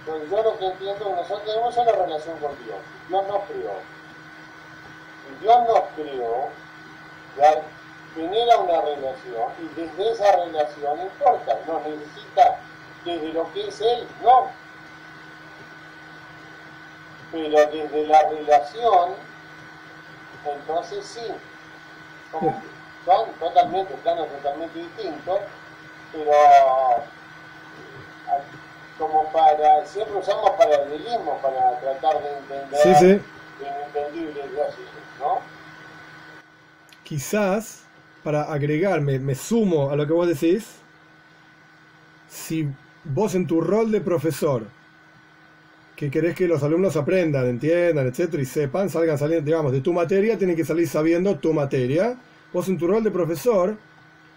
Entonces 0.00 0.30
yo 0.30 0.42
lo 0.42 0.58
que 0.58 0.66
entiendo 0.66 1.04
es 1.04 1.10
que 1.10 1.16
nosotros 1.16 1.44
tenemos 1.44 1.76
una 1.76 1.92
relación 1.92 2.38
con 2.38 2.64
Dios. 2.64 2.78
Dios 3.08 3.26
nos 3.28 3.44
creó. 3.44 3.74
Dios 5.40 5.58
nos 5.68 5.82
creó, 5.94 6.48
genera 8.14 8.58
una 8.58 8.80
relación 8.80 9.52
y 9.60 9.80
desde 9.80 10.12
esa 10.12 10.36
relación 10.44 11.00
importa, 11.00 11.58
no 11.66 11.80
necesita 11.80 12.60
desde 13.04 13.32
lo 13.32 13.52
que 13.52 13.68
es 13.68 13.80
él, 13.80 14.08
no. 14.22 14.50
Pero 17.30 17.66
desde 17.66 18.06
la 18.06 18.22
relación, 18.30 19.14
entonces 20.44 21.04
sí, 21.04 21.26
son 23.04 23.32
totalmente, 23.38 23.94
planos 23.94 24.28
totalmente 24.28 24.78
distintos, 24.78 25.40
pero 26.12 26.32
como 28.98 29.24
para, 29.30 29.86
siempre 29.86 30.16
usamos 30.16 30.50
paralelismo 30.52 31.38
para 31.38 31.78
tratar 31.78 32.20
de 32.20 32.38
entender 32.38 32.82
sí, 32.82 32.94
sí. 32.96 33.22
inentendible 33.60 34.44
¿no? 35.20 35.40
Quizás 37.04 37.87
para 38.28 38.42
agregarme, 38.42 39.18
me 39.18 39.34
sumo 39.34 39.88
a 39.88 39.96
lo 39.96 40.06
que 40.06 40.12
vos 40.12 40.28
decís, 40.28 40.66
si 42.28 42.68
vos 43.04 43.34
en 43.34 43.46
tu 43.46 43.58
rol 43.62 43.90
de 43.90 44.02
profesor, 44.02 44.66
que 45.96 46.10
querés 46.10 46.34
que 46.34 46.46
los 46.46 46.62
alumnos 46.62 46.94
aprendan, 46.98 47.46
entiendan, 47.46 48.06
etcétera, 48.06 48.42
y 48.42 48.44
sepan, 48.44 48.90
salgan 48.90 49.16
saliendo, 49.16 49.46
digamos, 49.46 49.72
de 49.72 49.80
tu 49.80 49.94
materia, 49.94 50.36
tienen 50.36 50.56
que 50.56 50.66
salir 50.66 50.86
sabiendo 50.86 51.38
tu 51.38 51.54
materia. 51.54 52.18
Vos 52.52 52.68
en 52.68 52.76
tu 52.76 52.86
rol 52.86 53.02
de 53.02 53.10
profesor, 53.10 53.78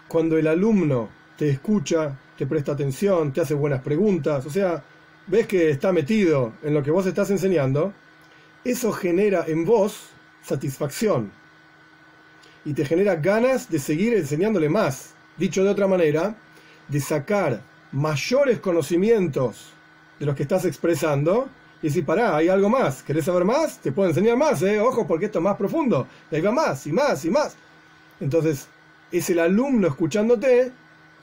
cuando 0.07 0.37
el 0.37 0.47
alumno 0.47 1.09
te 1.35 1.49
escucha, 1.49 2.17
te 2.37 2.47
presta 2.47 2.71
atención, 2.71 3.33
te 3.33 3.41
hace 3.41 3.55
buenas 3.55 3.81
preguntas, 3.81 4.45
o 4.45 4.49
sea, 4.49 4.81
ves 5.27 5.47
que 5.47 5.69
está 5.69 5.91
metido 5.91 6.53
en 6.63 6.73
lo 6.73 6.81
que 6.81 6.91
vos 6.91 7.05
estás 7.07 7.29
enseñando, 7.29 7.93
eso 8.63 8.93
genera 8.93 9.43
en 9.49 9.65
vos 9.65 10.11
satisfacción 10.41 11.40
y 12.65 12.73
te 12.73 12.85
genera 12.85 13.15
ganas 13.15 13.69
de 13.69 13.79
seguir 13.79 14.13
enseñándole 14.13 14.69
más. 14.69 15.13
Dicho 15.37 15.63
de 15.63 15.69
otra 15.69 15.87
manera, 15.87 16.35
de 16.87 16.99
sacar 16.99 17.61
mayores 17.91 18.59
conocimientos 18.59 19.73
de 20.19 20.25
los 20.25 20.35
que 20.35 20.43
estás 20.43 20.65
expresando 20.65 21.49
y 21.81 21.87
decir, 21.87 22.05
pará, 22.05 22.35
hay 22.35 22.47
algo 22.47 22.69
más, 22.69 23.01
¿querés 23.01 23.25
saber 23.25 23.43
más? 23.43 23.79
Te 23.79 23.91
puedo 23.91 24.09
enseñar 24.09 24.37
más, 24.37 24.61
¿eh? 24.61 24.79
Ojo, 24.79 25.07
porque 25.07 25.25
esto 25.25 25.39
es 25.39 25.43
más 25.43 25.57
profundo. 25.57 26.07
Ahí 26.31 26.41
va 26.41 26.51
más, 26.51 26.85
y 26.85 26.91
más, 26.91 27.25
y 27.25 27.31
más. 27.31 27.55
Entonces, 28.19 28.67
es 29.11 29.29
el 29.31 29.39
alumno 29.39 29.87
escuchándote 29.87 30.71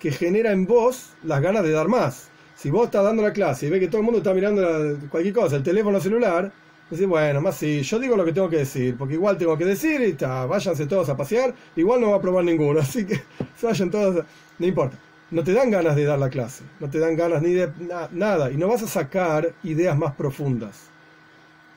que 0.01 0.11
genera 0.11 0.53
en 0.53 0.67
vos 0.67 1.11
las 1.23 1.41
ganas 1.41 1.63
de 1.63 1.71
dar 1.71 1.89
más. 1.89 2.29
Si 2.57 2.71
vos 2.71 2.87
estás 2.87 3.05
dando 3.05 3.23
la 3.23 3.33
clase 3.33 3.67
y 3.67 3.71
ves 3.71 3.79
que 3.79 3.87
todo 3.87 3.99
el 3.99 4.05
mundo 4.05 4.19
está 4.19 4.35
mirando 4.35 4.99
cualquier 5.11 5.35
cosa, 5.35 5.57
el 5.57 5.63
teléfono 5.63 6.01
celular, 6.01 6.51
Decir, 6.91 7.07
bueno, 7.07 7.43
más 7.43 7.57
si 7.57 7.83
yo 7.83 7.99
digo 7.99 8.17
lo 8.17 8.25
que 8.25 8.33
tengo 8.33 8.49
que 8.49 8.59
decir, 8.59 8.97
porque 8.97 9.15
igual 9.15 9.37
tengo 9.37 9.59
que 9.59 9.67
decir 9.67 10.01
y 10.01 10.11
está, 10.13 10.47
váyanse 10.47 10.87
todos 10.87 11.09
a 11.11 11.17
pasear, 11.17 11.55
igual 11.77 12.01
no 12.01 12.11
va 12.11 12.17
a 12.17 12.21
probar 12.21 12.45
ninguno, 12.45 12.81
así 12.81 13.05
que 13.05 13.23
vayan 13.63 13.91
todos, 13.91 14.25
no 14.59 14.67
importa. 14.67 14.97
No 15.31 15.45
te 15.45 15.53
dan 15.53 15.71
ganas 15.71 15.95
de 15.95 16.05
dar 16.05 16.19
la 16.19 16.31
clase, 16.31 16.65
no 16.81 16.89
te 16.89 16.99
dan 16.99 17.15
ganas 17.15 17.43
ni 17.43 17.53
de 17.53 17.71
nada, 18.13 18.51
y 18.51 18.57
no 18.57 18.69
vas 18.69 18.83
a 18.83 18.87
sacar 18.87 19.53
ideas 19.63 19.99
más 19.99 20.15
profundas. 20.15 20.89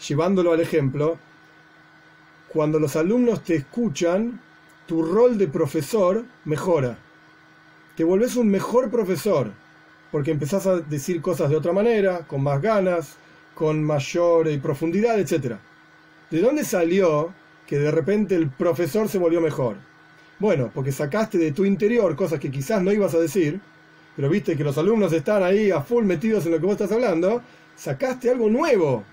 Llevándolo 0.07 0.53
al 0.53 0.62
ejemplo, 0.62 1.18
cuando 2.47 2.80
los 2.80 2.95
alumnos 2.95 3.43
te 3.43 3.55
escuchan, 3.55 4.39
tu 4.88 5.03
rol 5.03 5.38
de 5.38 5.49
profesor 5.49 6.24
mejora. 6.45 6.97
Te 7.97 8.05
volvés 8.05 8.38
un 8.38 8.49
mejor 8.49 8.89
profesor, 8.89 9.51
porque 10.12 10.32
empezás 10.32 10.66
a 10.68 10.78
decir 10.78 11.22
cosas 11.22 11.49
de 11.49 11.57
otra 11.57 11.74
manera, 11.74 12.20
con 12.28 12.41
más 12.41 12.62
ganas, 12.62 13.18
con 13.54 13.84
mayor 13.84 14.47
eh, 14.47 14.58
profundidad, 14.60 15.20
etc. 15.20 15.56
¿De 16.30 16.41
dónde 16.41 16.64
salió 16.64 17.34
que 17.68 17.78
de 17.78 17.91
repente 17.91 18.36
el 18.36 18.49
profesor 18.49 19.10
se 19.10 19.18
volvió 19.18 19.41
mejor? 19.41 19.78
Bueno, 20.39 20.72
porque 20.74 20.91
sacaste 20.91 21.38
de 21.38 21.52
tu 21.52 21.66
interior 21.66 22.16
cosas 22.16 22.39
que 22.39 22.49
quizás 22.49 22.82
no 22.82 22.91
ibas 22.91 23.14
a 23.14 23.20
decir, 23.20 23.62
pero 24.16 24.30
viste 24.30 24.58
que 24.58 24.64
los 24.64 24.78
alumnos 24.78 25.14
están 25.14 25.43
ahí 25.43 25.72
a 25.72 25.82
full 25.82 26.04
metidos 26.04 26.45
en 26.45 26.54
lo 26.54 26.60
que 26.60 26.66
vos 26.66 26.74
estás 26.74 26.91
hablando, 26.91 27.41
sacaste 27.76 28.30
algo 28.30 28.49
nuevo, 28.49 29.04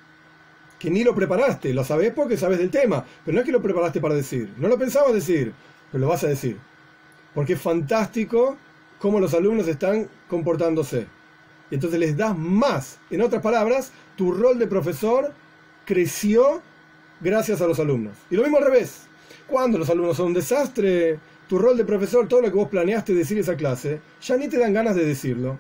que 0.79 0.91
ni 0.91 1.05
lo 1.05 1.15
preparaste, 1.15 1.75
lo 1.75 1.85
sabés 1.85 2.13
porque 2.15 2.37
sabes 2.37 2.59
del 2.59 2.71
tema, 2.71 3.05
pero 3.25 3.35
no 3.35 3.41
es 3.41 3.47
que 3.47 3.53
lo 3.53 3.61
preparaste 3.63 4.01
para 4.01 4.15
decir, 4.15 4.55
no 4.57 4.69
lo 4.69 4.79
pensabas 4.79 5.13
decir, 5.13 5.53
pero 5.91 6.03
lo 6.03 6.09
vas 6.09 6.25
a 6.25 6.29
decir. 6.29 6.57
Porque 7.35 7.55
es 7.55 7.61
fantástico 7.61 8.57
cómo 8.99 9.21
los 9.21 9.35
alumnos 9.35 9.69
están 9.69 10.09
comportándose. 10.29 11.07
Y 11.71 11.75
entonces 11.75 11.99
les 11.99 12.17
das 12.17 12.37
más. 12.37 12.99
En 13.11 13.23
otras 13.23 13.43
palabras, 13.43 13.93
tu 14.17 14.33
rol 14.33 14.59
de 14.59 14.67
profesor 14.67 15.33
creció 15.85 16.63
gracias 17.21 17.61
a 17.61 17.67
los 17.67 17.79
alumnos. 17.79 18.17
Y 18.31 18.37
lo 18.37 18.43
mismo 18.43 18.59
al 18.59 18.65
revés. 18.65 19.03
Cuando 19.47 19.79
los 19.79 19.89
alumnos 19.91 20.17
son 20.17 20.27
un 20.27 20.35
desastre, 20.35 21.19
tu 21.49 21.59
rol 21.59 21.77
de 21.77 21.85
profesor, 21.85 22.29
todo 22.29 22.43
lo 22.43 22.49
que 22.49 22.57
vos 22.57 22.69
planeaste 22.69 23.15
decir 23.15 23.39
esa 23.39 23.57
clase, 23.57 24.01
ya 24.21 24.37
ni 24.37 24.49
te 24.49 24.59
dan 24.59 24.75
ganas 24.75 24.95
de 24.95 25.05
decirlo. 25.05 25.59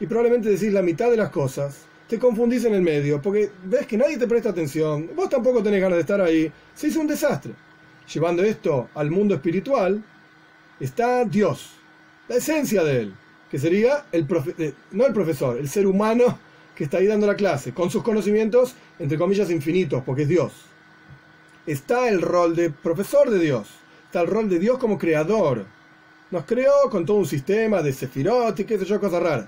Y 0.00 0.06
probablemente 0.06 0.48
decís 0.48 0.72
la 0.72 0.82
mitad 0.82 1.10
de 1.10 1.16
las 1.16 1.30
cosas. 1.30 1.82
Te 2.08 2.18
confundís 2.18 2.64
en 2.64 2.74
el 2.74 2.82
medio, 2.82 3.20
porque 3.20 3.50
ves 3.64 3.86
que 3.86 3.98
nadie 3.98 4.16
te 4.16 4.28
presta 4.28 4.50
atención, 4.50 5.10
vos 5.16 5.28
tampoco 5.28 5.62
tenés 5.62 5.80
ganas 5.80 5.96
de 5.96 6.02
estar 6.02 6.20
ahí. 6.20 6.50
Se 6.74 6.88
hizo 6.88 7.00
un 7.00 7.08
desastre. 7.08 7.52
Llevando 8.12 8.44
esto 8.44 8.88
al 8.94 9.10
mundo 9.10 9.34
espiritual, 9.34 10.02
está 10.78 11.24
Dios, 11.24 11.72
la 12.28 12.36
esencia 12.36 12.84
de 12.84 13.00
él, 13.00 13.14
que 13.50 13.58
sería 13.58 14.06
el 14.12 14.26
eh, 14.58 14.72
no 14.92 15.06
el 15.06 15.12
profesor, 15.12 15.58
el 15.58 15.68
ser 15.68 15.86
humano 15.86 16.38
que 16.74 16.84
está 16.84 16.98
ahí 16.98 17.06
dando 17.06 17.26
la 17.26 17.36
clase, 17.36 17.72
con 17.72 17.90
sus 17.90 18.02
conocimientos, 18.02 18.74
entre 18.98 19.16
comillas, 19.16 19.50
infinitos, 19.50 20.02
porque 20.04 20.22
es 20.22 20.28
Dios. 20.28 20.52
Está 21.66 22.08
el 22.08 22.20
rol 22.20 22.54
de 22.54 22.70
profesor 22.70 23.30
de 23.30 23.38
Dios, 23.38 23.68
está 24.04 24.20
el 24.20 24.26
rol 24.26 24.48
de 24.48 24.58
Dios 24.58 24.78
como 24.78 24.98
creador. 24.98 25.64
Nos 26.30 26.44
creó 26.44 26.90
con 26.90 27.06
todo 27.06 27.16
un 27.16 27.26
sistema 27.26 27.82
de 27.82 27.92
sefirot 27.92 28.60
y 28.60 28.64
qué 28.64 28.78
sé 28.78 28.84
yo, 28.84 29.00
cosas 29.00 29.22
raras. 29.22 29.46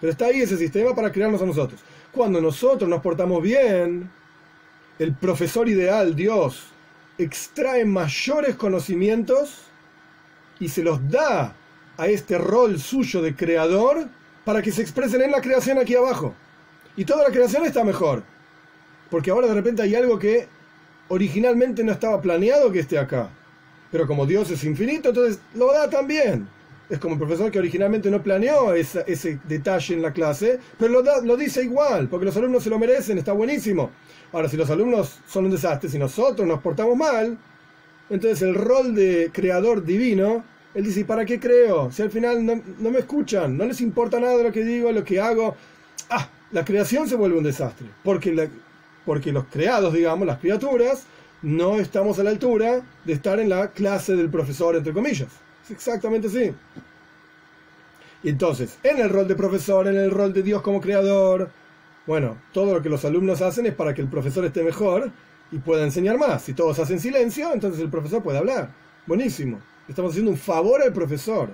Pero 0.00 0.10
está 0.10 0.26
ahí 0.26 0.40
ese 0.40 0.56
sistema 0.56 0.94
para 0.94 1.12
crearnos 1.12 1.40
a 1.40 1.46
nosotros. 1.46 1.80
Cuando 2.10 2.40
nosotros 2.40 2.90
nos 2.90 3.00
portamos 3.00 3.42
bien, 3.42 4.10
el 4.98 5.14
profesor 5.14 5.68
ideal, 5.68 6.14
Dios, 6.16 6.66
extrae 7.18 7.84
mayores 7.84 8.56
conocimientos 8.56 9.62
y 10.58 10.68
se 10.68 10.82
los 10.82 11.08
da 11.08 11.54
a 11.96 12.06
este 12.08 12.38
rol 12.38 12.78
suyo 12.78 13.22
de 13.22 13.34
creador 13.34 14.08
para 14.44 14.62
que 14.62 14.72
se 14.72 14.82
expresen 14.82 15.22
en 15.22 15.30
la 15.30 15.40
creación 15.40 15.78
aquí 15.78 15.94
abajo. 15.94 16.34
Y 16.96 17.04
toda 17.04 17.24
la 17.24 17.32
creación 17.32 17.64
está 17.64 17.84
mejor. 17.84 18.22
Porque 19.10 19.30
ahora 19.30 19.48
de 19.48 19.54
repente 19.54 19.82
hay 19.82 19.94
algo 19.94 20.18
que 20.18 20.48
originalmente 21.08 21.84
no 21.84 21.92
estaba 21.92 22.20
planeado 22.20 22.70
que 22.72 22.80
esté 22.80 22.98
acá. 22.98 23.28
Pero 23.90 24.06
como 24.06 24.26
Dios 24.26 24.50
es 24.50 24.64
infinito, 24.64 25.10
entonces 25.10 25.40
lo 25.54 25.72
da 25.72 25.88
también. 25.88 26.48
Es 26.90 26.98
como 26.98 27.14
el 27.14 27.18
profesor 27.18 27.50
que 27.50 27.58
originalmente 27.58 28.10
no 28.10 28.22
planeó 28.22 28.74
ese 28.74 29.38
detalle 29.44 29.94
en 29.94 30.02
la 30.02 30.12
clase, 30.12 30.60
pero 30.78 30.92
lo, 30.92 31.02
da, 31.02 31.20
lo 31.22 31.36
dice 31.36 31.62
igual, 31.62 32.08
porque 32.08 32.26
los 32.26 32.36
alumnos 32.36 32.62
se 32.62 32.70
lo 32.70 32.78
merecen, 32.78 33.16
está 33.16 33.32
buenísimo. 33.32 33.90
Ahora, 34.32 34.48
si 34.48 34.56
los 34.56 34.68
alumnos 34.68 35.20
son 35.26 35.46
un 35.46 35.50
desastre, 35.50 35.88
si 35.88 35.98
nosotros 35.98 36.46
nos 36.46 36.60
portamos 36.60 36.96
mal, 36.96 37.38
entonces 38.10 38.42
el 38.42 38.54
rol 38.54 38.94
de 38.94 39.30
creador 39.32 39.84
divino 39.84 40.44
él 40.74 40.84
dice, 40.84 41.00
¿y 41.00 41.04
para 41.04 41.24
qué 41.24 41.38
creo? 41.38 41.90
Si 41.92 42.02
al 42.02 42.10
final 42.10 42.44
no, 42.44 42.90
me 42.90 42.98
escuchan, 42.98 43.56
no 43.56 43.64
les 43.64 43.80
importa 43.80 44.18
nada 44.18 44.42
lo 44.42 44.50
que 44.50 44.64
digo, 44.64 44.90
lo 44.90 45.04
que 45.04 45.20
hago. 45.20 45.56
Ah, 46.10 46.28
la 46.50 46.64
creación 46.64 47.08
se 47.08 47.14
vuelve 47.14 47.38
un 47.38 47.44
desastre. 47.44 47.86
Porque, 48.02 48.50
porque 49.06 49.32
los 49.32 49.44
creados, 49.44 49.94
digamos, 49.94 50.26
las 50.26 50.40
criaturas, 50.40 51.04
no 51.42 51.78
estamos 51.78 52.18
a 52.18 52.24
la 52.24 52.30
altura 52.30 52.82
de 53.04 53.12
estar 53.12 53.38
en 53.38 53.50
la 53.50 53.70
clase 53.70 54.16
del 54.16 54.30
profesor, 54.30 54.74
entre 54.74 54.92
comillas. 54.92 55.28
Es 55.64 55.70
exactamente 55.70 56.26
así. 56.26 56.52
Y 58.24 58.30
entonces, 58.30 58.78
en 58.82 58.98
el 58.98 59.10
rol 59.10 59.28
de 59.28 59.36
profesor, 59.36 59.86
en 59.86 59.96
el 59.96 60.10
rol 60.10 60.32
de 60.32 60.42
Dios 60.42 60.60
como 60.62 60.80
creador, 60.80 61.50
bueno, 62.06 62.38
todo 62.52 62.74
lo 62.74 62.82
que 62.82 62.88
los 62.88 63.04
alumnos 63.04 63.42
hacen 63.42 63.66
es 63.66 63.74
para 63.74 63.94
que 63.94 64.02
el 64.02 64.08
profesor 64.08 64.44
esté 64.44 64.64
mejor 64.64 65.12
y 65.52 65.58
pueda 65.58 65.84
enseñar 65.84 66.18
más. 66.18 66.42
Si 66.42 66.52
todos 66.52 66.78
hacen 66.80 66.98
silencio, 66.98 67.52
entonces 67.52 67.80
el 67.80 67.90
profesor 67.90 68.22
puede 68.22 68.38
hablar. 68.38 68.70
Buenísimo. 69.06 69.60
Estamos 69.88 70.12
haciendo 70.12 70.30
un 70.30 70.38
favor 70.38 70.82
al 70.82 70.92
profesor. 70.92 71.50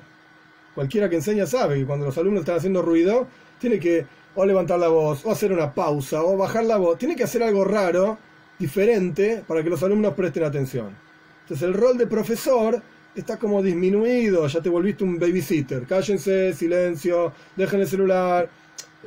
Cualquiera 0.74 1.08
que 1.08 1.16
enseña 1.16 1.46
sabe 1.46 1.78
que 1.78 1.86
cuando 1.86 2.06
los 2.06 2.16
alumnos 2.16 2.40
están 2.40 2.56
haciendo 2.56 2.80
ruido, 2.80 3.26
tiene 3.58 3.80
que 3.80 4.06
o 4.36 4.46
levantar 4.46 4.78
la 4.78 4.88
voz, 4.88 5.26
o 5.26 5.32
hacer 5.32 5.52
una 5.52 5.74
pausa, 5.74 6.22
o 6.22 6.36
bajar 6.36 6.64
la 6.64 6.76
voz. 6.76 6.96
Tiene 6.96 7.16
que 7.16 7.24
hacer 7.24 7.42
algo 7.42 7.64
raro, 7.64 8.18
diferente, 8.58 9.42
para 9.46 9.64
que 9.64 9.70
los 9.70 9.82
alumnos 9.82 10.14
presten 10.14 10.44
atención. 10.44 10.96
Entonces 11.42 11.66
el 11.66 11.74
rol 11.74 11.98
de 11.98 12.06
profesor 12.06 12.80
está 13.16 13.36
como 13.36 13.60
disminuido, 13.60 14.46
ya 14.46 14.60
te 14.60 14.68
volviste 14.68 15.02
un 15.02 15.18
babysitter. 15.18 15.84
Cállense, 15.84 16.54
silencio, 16.54 17.32
dejen 17.56 17.80
el 17.80 17.88
celular. 17.88 18.48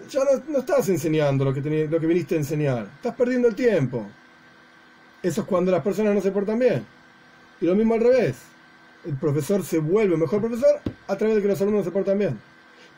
Ya 0.09 0.21
no, 0.49 0.59
estás 0.59 0.89
enseñando 0.89 1.45
lo 1.45 1.53
que, 1.53 1.61
lo 1.89 1.99
que 1.99 2.07
viniste 2.07 2.35
a 2.35 2.39
enseñar. 2.39 2.87
Estás 2.97 3.15
perdiendo 3.15 3.47
el 3.47 3.55
tiempo. 3.55 4.05
Eso 5.21 5.41
es 5.41 5.47
cuando 5.47 5.71
las 5.71 5.81
personas 5.81 6.13
no 6.13 6.19
se 6.19 6.31
portan 6.31 6.59
bien. 6.59 6.85
Y 7.61 7.65
lo 7.65 7.75
mismo 7.75 7.93
al 7.93 8.01
revés 8.01 8.52
el 9.05 9.15
profesor 9.15 9.63
se 9.63 9.79
vuelve 9.79 10.17
mejor 10.17 10.39
profesor 10.39 10.79
a 11.07 11.17
través 11.17 11.35
de 11.35 11.41
que 11.41 11.47
los 11.47 11.61
alumnos 11.61 11.85
se 11.85 11.91
portan 11.91 12.19
bien. 12.19 12.39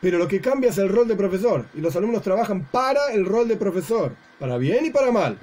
Pero 0.00 0.18
lo 0.18 0.28
que 0.28 0.40
cambia 0.40 0.70
es 0.70 0.78
el 0.78 0.88
rol 0.88 1.08
de 1.08 1.16
profesor 1.16 1.64
y 1.74 1.80
los 1.80 1.96
alumnos 1.96 2.22
trabajan 2.22 2.64
para 2.66 3.12
el 3.12 3.24
rol 3.24 3.48
de 3.48 3.56
profesor, 3.56 4.12
para 4.38 4.58
bien 4.58 4.84
y 4.86 4.90
para 4.90 5.10
mal. 5.10 5.38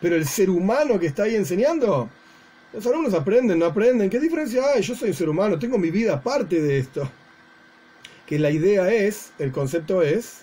Pero 0.00 0.16
el 0.16 0.26
ser 0.26 0.50
humano 0.50 0.98
que 0.98 1.06
está 1.06 1.24
ahí 1.24 1.36
enseñando, 1.36 2.08
los 2.72 2.86
alumnos 2.86 3.14
aprenden, 3.14 3.58
no 3.58 3.66
aprenden. 3.66 4.10
¿Qué 4.10 4.20
diferencia 4.20 4.62
hay? 4.74 4.82
Yo 4.82 4.94
soy 4.94 5.10
un 5.10 5.14
ser 5.14 5.28
humano, 5.28 5.58
tengo 5.58 5.78
mi 5.78 5.90
vida 5.90 6.14
aparte 6.14 6.60
de 6.60 6.78
esto. 6.78 7.08
Que 8.26 8.38
la 8.38 8.50
idea 8.50 8.92
es, 8.92 9.32
el 9.38 9.52
concepto 9.52 10.02
es, 10.02 10.42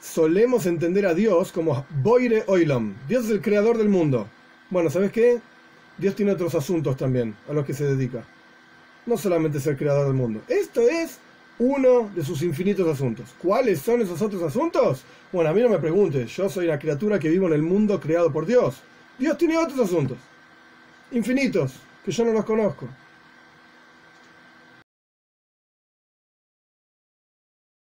solemos 0.00 0.66
entender 0.66 1.06
a 1.06 1.14
Dios 1.14 1.52
como 1.52 1.84
Boire 2.02 2.44
Oilam. 2.46 2.94
Dios 3.08 3.26
es 3.26 3.30
el 3.30 3.42
creador 3.42 3.78
del 3.78 3.88
mundo. 3.88 4.28
Bueno, 4.70 4.90
¿sabes 4.90 5.12
qué? 5.12 5.40
Dios 5.98 6.14
tiene 6.14 6.32
otros 6.32 6.54
asuntos 6.54 6.96
también 6.96 7.34
a 7.48 7.52
los 7.52 7.64
que 7.64 7.74
se 7.74 7.84
dedica. 7.84 8.24
No 9.06 9.16
solamente 9.16 9.60
ser 9.60 9.76
creador 9.76 10.06
del 10.06 10.14
mundo. 10.14 10.42
Esto 10.48 10.82
es 10.82 11.18
uno 11.58 12.10
de 12.14 12.22
sus 12.24 12.42
infinitos 12.42 12.86
asuntos. 12.86 13.34
¿Cuáles 13.42 13.80
son 13.80 14.02
esos 14.02 14.20
otros 14.20 14.42
asuntos? 14.42 15.04
Bueno, 15.32 15.50
a 15.50 15.52
mí 15.52 15.62
no 15.62 15.68
me 15.68 15.78
preguntes. 15.78 16.34
Yo 16.36 16.48
soy 16.48 16.66
la 16.66 16.78
criatura 16.78 17.18
que 17.18 17.30
vivo 17.30 17.46
en 17.46 17.54
el 17.54 17.62
mundo 17.62 17.98
creado 17.98 18.32
por 18.32 18.44
Dios. 18.44 18.76
Dios 19.18 19.38
tiene 19.38 19.56
otros 19.56 19.80
asuntos. 19.80 20.18
Infinitos, 21.12 21.74
que 22.04 22.12
yo 22.12 22.24
no 22.24 22.32
los 22.32 22.44
conozco. 22.44 22.88